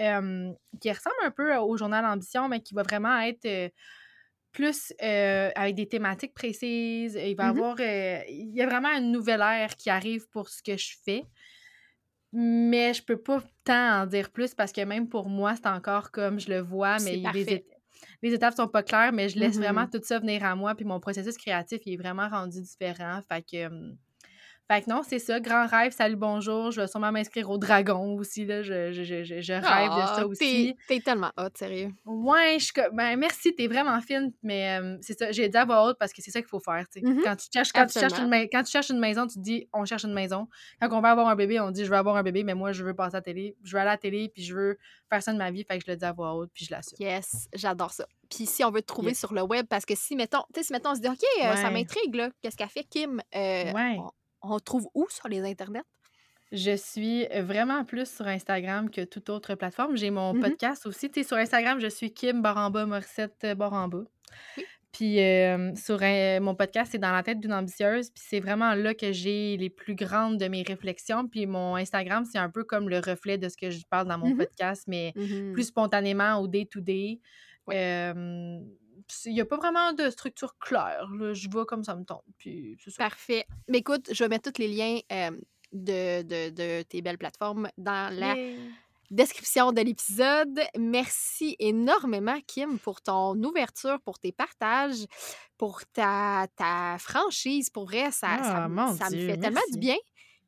euh, 0.00 0.52
qui 0.80 0.90
ressemble 0.90 1.16
un 1.24 1.30
peu 1.30 1.54
au 1.56 1.76
journal 1.76 2.04
Ambition, 2.04 2.48
mais 2.48 2.60
qui 2.60 2.74
va 2.74 2.82
vraiment 2.82 3.18
être 3.20 3.44
euh, 3.46 3.68
plus 4.52 4.92
euh, 5.02 5.50
avec 5.54 5.74
des 5.76 5.88
thématiques 5.88 6.34
précises. 6.34 7.14
Il 7.22 7.34
va 7.36 7.44
y 7.46 7.46
Mhm. 7.46 7.50
avoir. 7.50 7.76
euh, 7.80 8.20
il 8.28 8.54
y 8.54 8.60
a 8.62 8.66
vraiment 8.66 8.90
une 8.90 9.10
nouvelle 9.10 9.40
ère 9.40 9.76
qui 9.76 9.88
arrive 9.90 10.28
pour 10.30 10.48
ce 10.48 10.62
que 10.62 10.76
je 10.76 10.94
fais. 11.04 11.24
Mais 12.32 12.94
je 12.94 13.02
peux 13.02 13.20
pas 13.20 13.42
tant 13.64 14.02
en 14.02 14.06
dire 14.06 14.30
plus 14.30 14.54
parce 14.54 14.72
que 14.72 14.80
même 14.82 15.08
pour 15.08 15.28
moi, 15.28 15.54
c'est 15.56 15.66
encore 15.68 16.10
comme 16.10 16.40
je 16.40 16.48
le 16.50 16.60
vois, 16.60 16.98
mais 16.98 17.18
éta- 17.34 17.62
les 18.22 18.32
étapes 18.34 18.54
sont 18.54 18.68
pas 18.68 18.82
claires, 18.82 19.12
mais 19.12 19.28
je 19.28 19.38
laisse 19.38 19.56
vraiment 19.58 19.86
tout 19.86 20.00
ça 20.02 20.18
venir 20.18 20.44
à 20.44 20.54
moi. 20.56 20.74
Puis 20.74 20.84
mon 20.86 21.00
processus 21.00 21.36
créatif, 21.36 21.80
il 21.86 21.94
est 21.94 21.96
vraiment 21.96 22.28
rendu 22.28 22.60
différent. 22.62 23.20
Fait 23.28 23.42
que. 23.42 23.68
Fait 24.74 24.82
que 24.82 24.90
non, 24.90 25.02
c'est 25.02 25.18
ça, 25.18 25.40
grand 25.40 25.66
rêve, 25.66 25.92
salut, 25.92 26.16
bonjour. 26.16 26.70
Je 26.70 26.80
vais 26.80 26.86
sûrement 26.86 27.12
m'inscrire 27.12 27.48
au 27.50 27.58
dragon 27.58 28.16
aussi, 28.18 28.44
là. 28.44 28.62
Je, 28.62 28.92
je, 28.92 29.02
je, 29.04 29.22
je- 29.40 29.52
rêve 29.52 29.62
de 29.62 30.00
Ah, 30.02 30.14
ça 30.16 30.26
aussi. 30.26 30.74
T'es 30.88 31.00
tellement 31.00 31.30
hot, 31.36 31.48
sérieux. 31.54 31.90
Ouais, 32.04 32.58
je 32.58 32.72
ben 32.94 33.16
merci, 33.16 33.54
t'es 33.54 33.66
vraiment 33.66 34.00
fine, 34.00 34.32
mais 34.42 34.78
euh, 34.80 34.96
c'est 35.00 35.18
ça, 35.18 35.30
j'ai 35.32 35.48
dit 35.48 35.56
à 35.56 35.64
voix 35.64 35.84
haute 35.86 35.96
parce 35.98 36.12
que 36.12 36.22
c'est 36.22 36.30
ça 36.30 36.40
qu'il 36.40 36.48
faut 36.48 36.60
faire. 36.60 36.84
Mhm. 36.96 37.20
Quand 37.22 37.36
tu 37.36 37.46
cherches, 37.52 37.72
quand 37.72 37.86
tu 37.86 37.98
cherches 37.98 38.18
une 38.18 38.32
quand 38.50 38.62
tu 38.62 38.70
cherches 38.70 38.90
une 38.90 38.98
maison, 39.00 39.26
tu 39.26 39.34
te 39.34 39.40
dis 39.40 39.68
on 39.72 39.84
cherche 39.84 40.04
une 40.04 40.14
maison. 40.14 40.48
Quand 40.80 40.88
on 40.96 41.00
va 41.00 41.10
avoir 41.10 41.28
un 41.28 41.36
bébé, 41.36 41.60
on 41.60 41.70
dit 41.70 41.84
je 41.84 41.90
veux 41.90 41.96
avoir 41.96 42.16
un 42.16 42.22
bébé, 42.22 42.42
mais 42.44 42.54
moi 42.54 42.72
je 42.72 42.82
veux 42.84 42.94
passer 42.94 43.16
à 43.16 43.18
la 43.18 43.22
télé, 43.22 43.56
je 43.62 43.72
veux 43.72 43.78
aller 43.80 43.90
à 43.90 43.92
la 43.94 43.98
télé, 43.98 44.30
puis 44.32 44.42
je 44.42 44.54
veux 44.54 44.78
faire 45.10 45.22
ça 45.22 45.32
de 45.32 45.38
ma 45.38 45.50
vie, 45.50 45.64
fait 45.64 45.78
que 45.78 45.84
je 45.86 45.90
le 45.90 45.96
dis 45.96 46.04
à 46.04 46.12
voix 46.12 46.34
haute, 46.34 46.50
puis 46.54 46.64
je 46.64 46.70
l'assume. 46.74 46.96
Yes, 46.98 47.48
j'adore 47.54 47.90
ça. 47.92 48.06
Puis 48.30 48.46
si 48.46 48.64
on 48.64 48.70
veut 48.70 48.80
te 48.80 48.86
trouver 48.86 49.08
Yes. 49.10 49.18
sur 49.18 49.34
le 49.34 49.42
web, 49.42 49.66
parce 49.68 49.84
que 49.84 49.94
si, 49.94 50.16
mettons, 50.16 50.42
tu 50.54 50.60
sais, 50.60 50.66
si, 50.68 50.72
mettons, 50.72 50.92
on 50.92 50.94
se 50.94 51.00
dit, 51.00 51.08
OK, 51.08 51.18
euh, 51.44 51.54
ça 51.56 51.70
m'intrigue, 51.70 52.14
là, 52.14 52.30
qu'est-ce 52.40 52.56
qu'elle 52.56 52.68
fait, 52.70 52.84
Kim? 52.84 53.20
Euh, 53.34 53.72
Ouais. 53.72 53.96
on, 53.98 54.10
on 54.42 54.58
trouve 54.58 54.88
où 54.94 55.06
sur 55.10 55.28
les 55.28 55.40
internets? 55.42 55.82
Je 56.52 56.76
suis 56.76 57.26
vraiment 57.40 57.82
plus 57.84 58.10
sur 58.14 58.26
Instagram 58.26 58.90
que 58.90 59.02
toute 59.04 59.30
autre 59.30 59.54
plateforme. 59.54 59.96
J'ai 59.96 60.10
mon 60.10 60.34
Mhm. 60.34 60.40
podcast 60.42 60.84
aussi. 60.86 61.10
Sur 61.24 61.38
Instagram, 61.38 61.80
je 61.80 61.86
suis 61.88 62.12
Kim 62.12 62.42
Baramba 62.42 62.84
Morissette 62.84 63.38
euh, 63.44 63.54
Baramba. 63.54 64.04
Oui. 64.58 64.64
Puis 64.92 65.20
euh, 65.20 65.74
sur 65.74 65.98
euh, 66.02 66.38
mon 66.40 66.54
podcast, 66.54 66.92
c'est 66.92 66.98
Dans 66.98 67.12
la 67.12 67.22
tête 67.22 67.40
d'une 67.40 67.54
ambitieuse. 67.54 68.10
Puis 68.10 68.22
c'est 68.28 68.40
vraiment 68.40 68.74
là 68.74 68.92
que 68.92 69.10
j'ai 69.12 69.56
les 69.56 69.70
plus 69.70 69.94
grandes 69.94 70.36
de 70.36 70.48
mes 70.48 70.62
réflexions. 70.62 71.26
Puis 71.26 71.46
mon 71.46 71.76
Instagram, 71.76 72.26
c'est 72.30 72.36
un 72.36 72.50
peu 72.50 72.64
comme 72.64 72.90
le 72.90 72.98
reflet 72.98 73.38
de 73.38 73.48
ce 73.48 73.56
que 73.56 73.70
je 73.70 73.80
parle 73.88 74.06
dans 74.08 74.18
mon 74.18 74.28
Mhm. 74.32 74.36
podcast, 74.36 74.84
mais 74.86 75.14
Mhm. 75.16 75.54
plus 75.54 75.64
spontanément 75.68 76.36
au 76.40 76.46
day-to-day. 76.48 77.20
Ouais. 77.66 77.76
Euh, 77.78 78.58
il 79.24 79.34
n'y 79.34 79.40
a 79.40 79.44
pas 79.46 79.56
vraiment 79.56 79.92
de 79.92 80.10
structure 80.10 80.56
claire. 80.58 81.08
là. 81.18 81.32
Je 81.34 81.48
vais 81.48 81.64
comme 81.66 81.84
ça 81.84 81.94
me 81.96 82.04
tombe. 82.04 82.22
Puis. 82.38 82.76
Parfait. 82.98 83.46
Mais 83.68 83.78
écoute, 83.78 84.08
je 84.12 84.24
vais 84.24 84.28
mettre 84.28 84.50
tous 84.52 84.60
les 84.60 84.68
liens 84.68 84.98
euh, 85.12 85.30
de, 85.72 86.22
de, 86.22 86.50
de 86.50 86.82
tes 86.82 87.02
belles 87.02 87.18
plateformes 87.18 87.68
dans 87.78 88.12
la 88.14 88.34
description 89.10 89.72
de 89.72 89.80
l'épisode. 89.82 90.60
Merci 90.78 91.56
énormément, 91.58 92.38
Kim, 92.46 92.78
pour 92.78 93.02
ton 93.02 93.34
ouverture, 93.42 94.00
pour 94.00 94.18
tes 94.18 94.32
partages, 94.32 95.04
pour 95.58 95.82
ta, 95.92 96.46
ta 96.56 96.96
franchise. 96.98 97.68
Pour 97.70 97.84
vrai, 97.84 98.10
ça, 98.10 98.38
ça, 98.42 98.64
Ah, 98.64 98.68
me- 98.68 98.96
ça 98.96 99.10
fait 99.10 99.36
tellement 99.36 99.60
du 99.72 99.78
bien. 99.78 99.96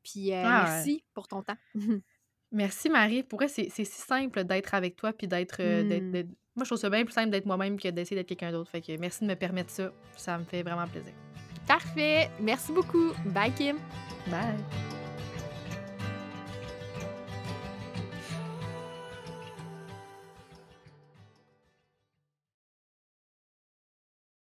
Puis 0.03 0.33
euh, 0.33 0.43
Ah 0.45 0.65
ouais. 0.65 0.71
merci 0.71 1.05
pour 1.15 1.29
ton 1.29 1.43
temps. 1.43 1.57
Merci 2.55 2.89
Marie. 2.89 3.23
Pour 3.23 3.39
vrai, 3.41 3.49
c'est 3.49 3.69
si 3.69 3.85
simple 3.85 4.45
d'être 4.45 4.75
avec 4.75 4.97
toi 4.97 5.13
puis 5.13 5.27
d'être. 5.29 5.57
euh, 5.61 5.83
d'être- 5.83 6.05
Mm. 6.05 6.11
d'être- 6.13 6.29
Moi, 6.57 6.63
je 6.65 6.69
trouve 6.69 6.79
ça 6.79 6.89
bien 6.89 7.05
plus 7.05 7.13
simple 7.13 7.31
d'être 7.31 7.47
moi-même 7.47 7.79
que 7.81 7.89
d'essayer 7.89 8.15
d'être 8.17 8.29
quelqu'un 8.29 8.53
d'autre. 8.53 8.71
Fait 8.71 8.81
que 8.81 8.97
merci 8.99 9.25
de 9.25 9.29
me 9.29 9.35
permettre 9.35 9.71
ça. 9.71 9.91
Ça 10.17 10.39
me 10.39 10.45
fait 10.45 10.63
vraiment 10.63 10.87
plaisir. 10.87 11.13
Parfait. 11.67 12.31
Merci 12.41 12.71
beaucoup. 12.73 13.13
Bye, 13.27 13.53
Kim. 13.53 13.77
Bye! 14.31 15.04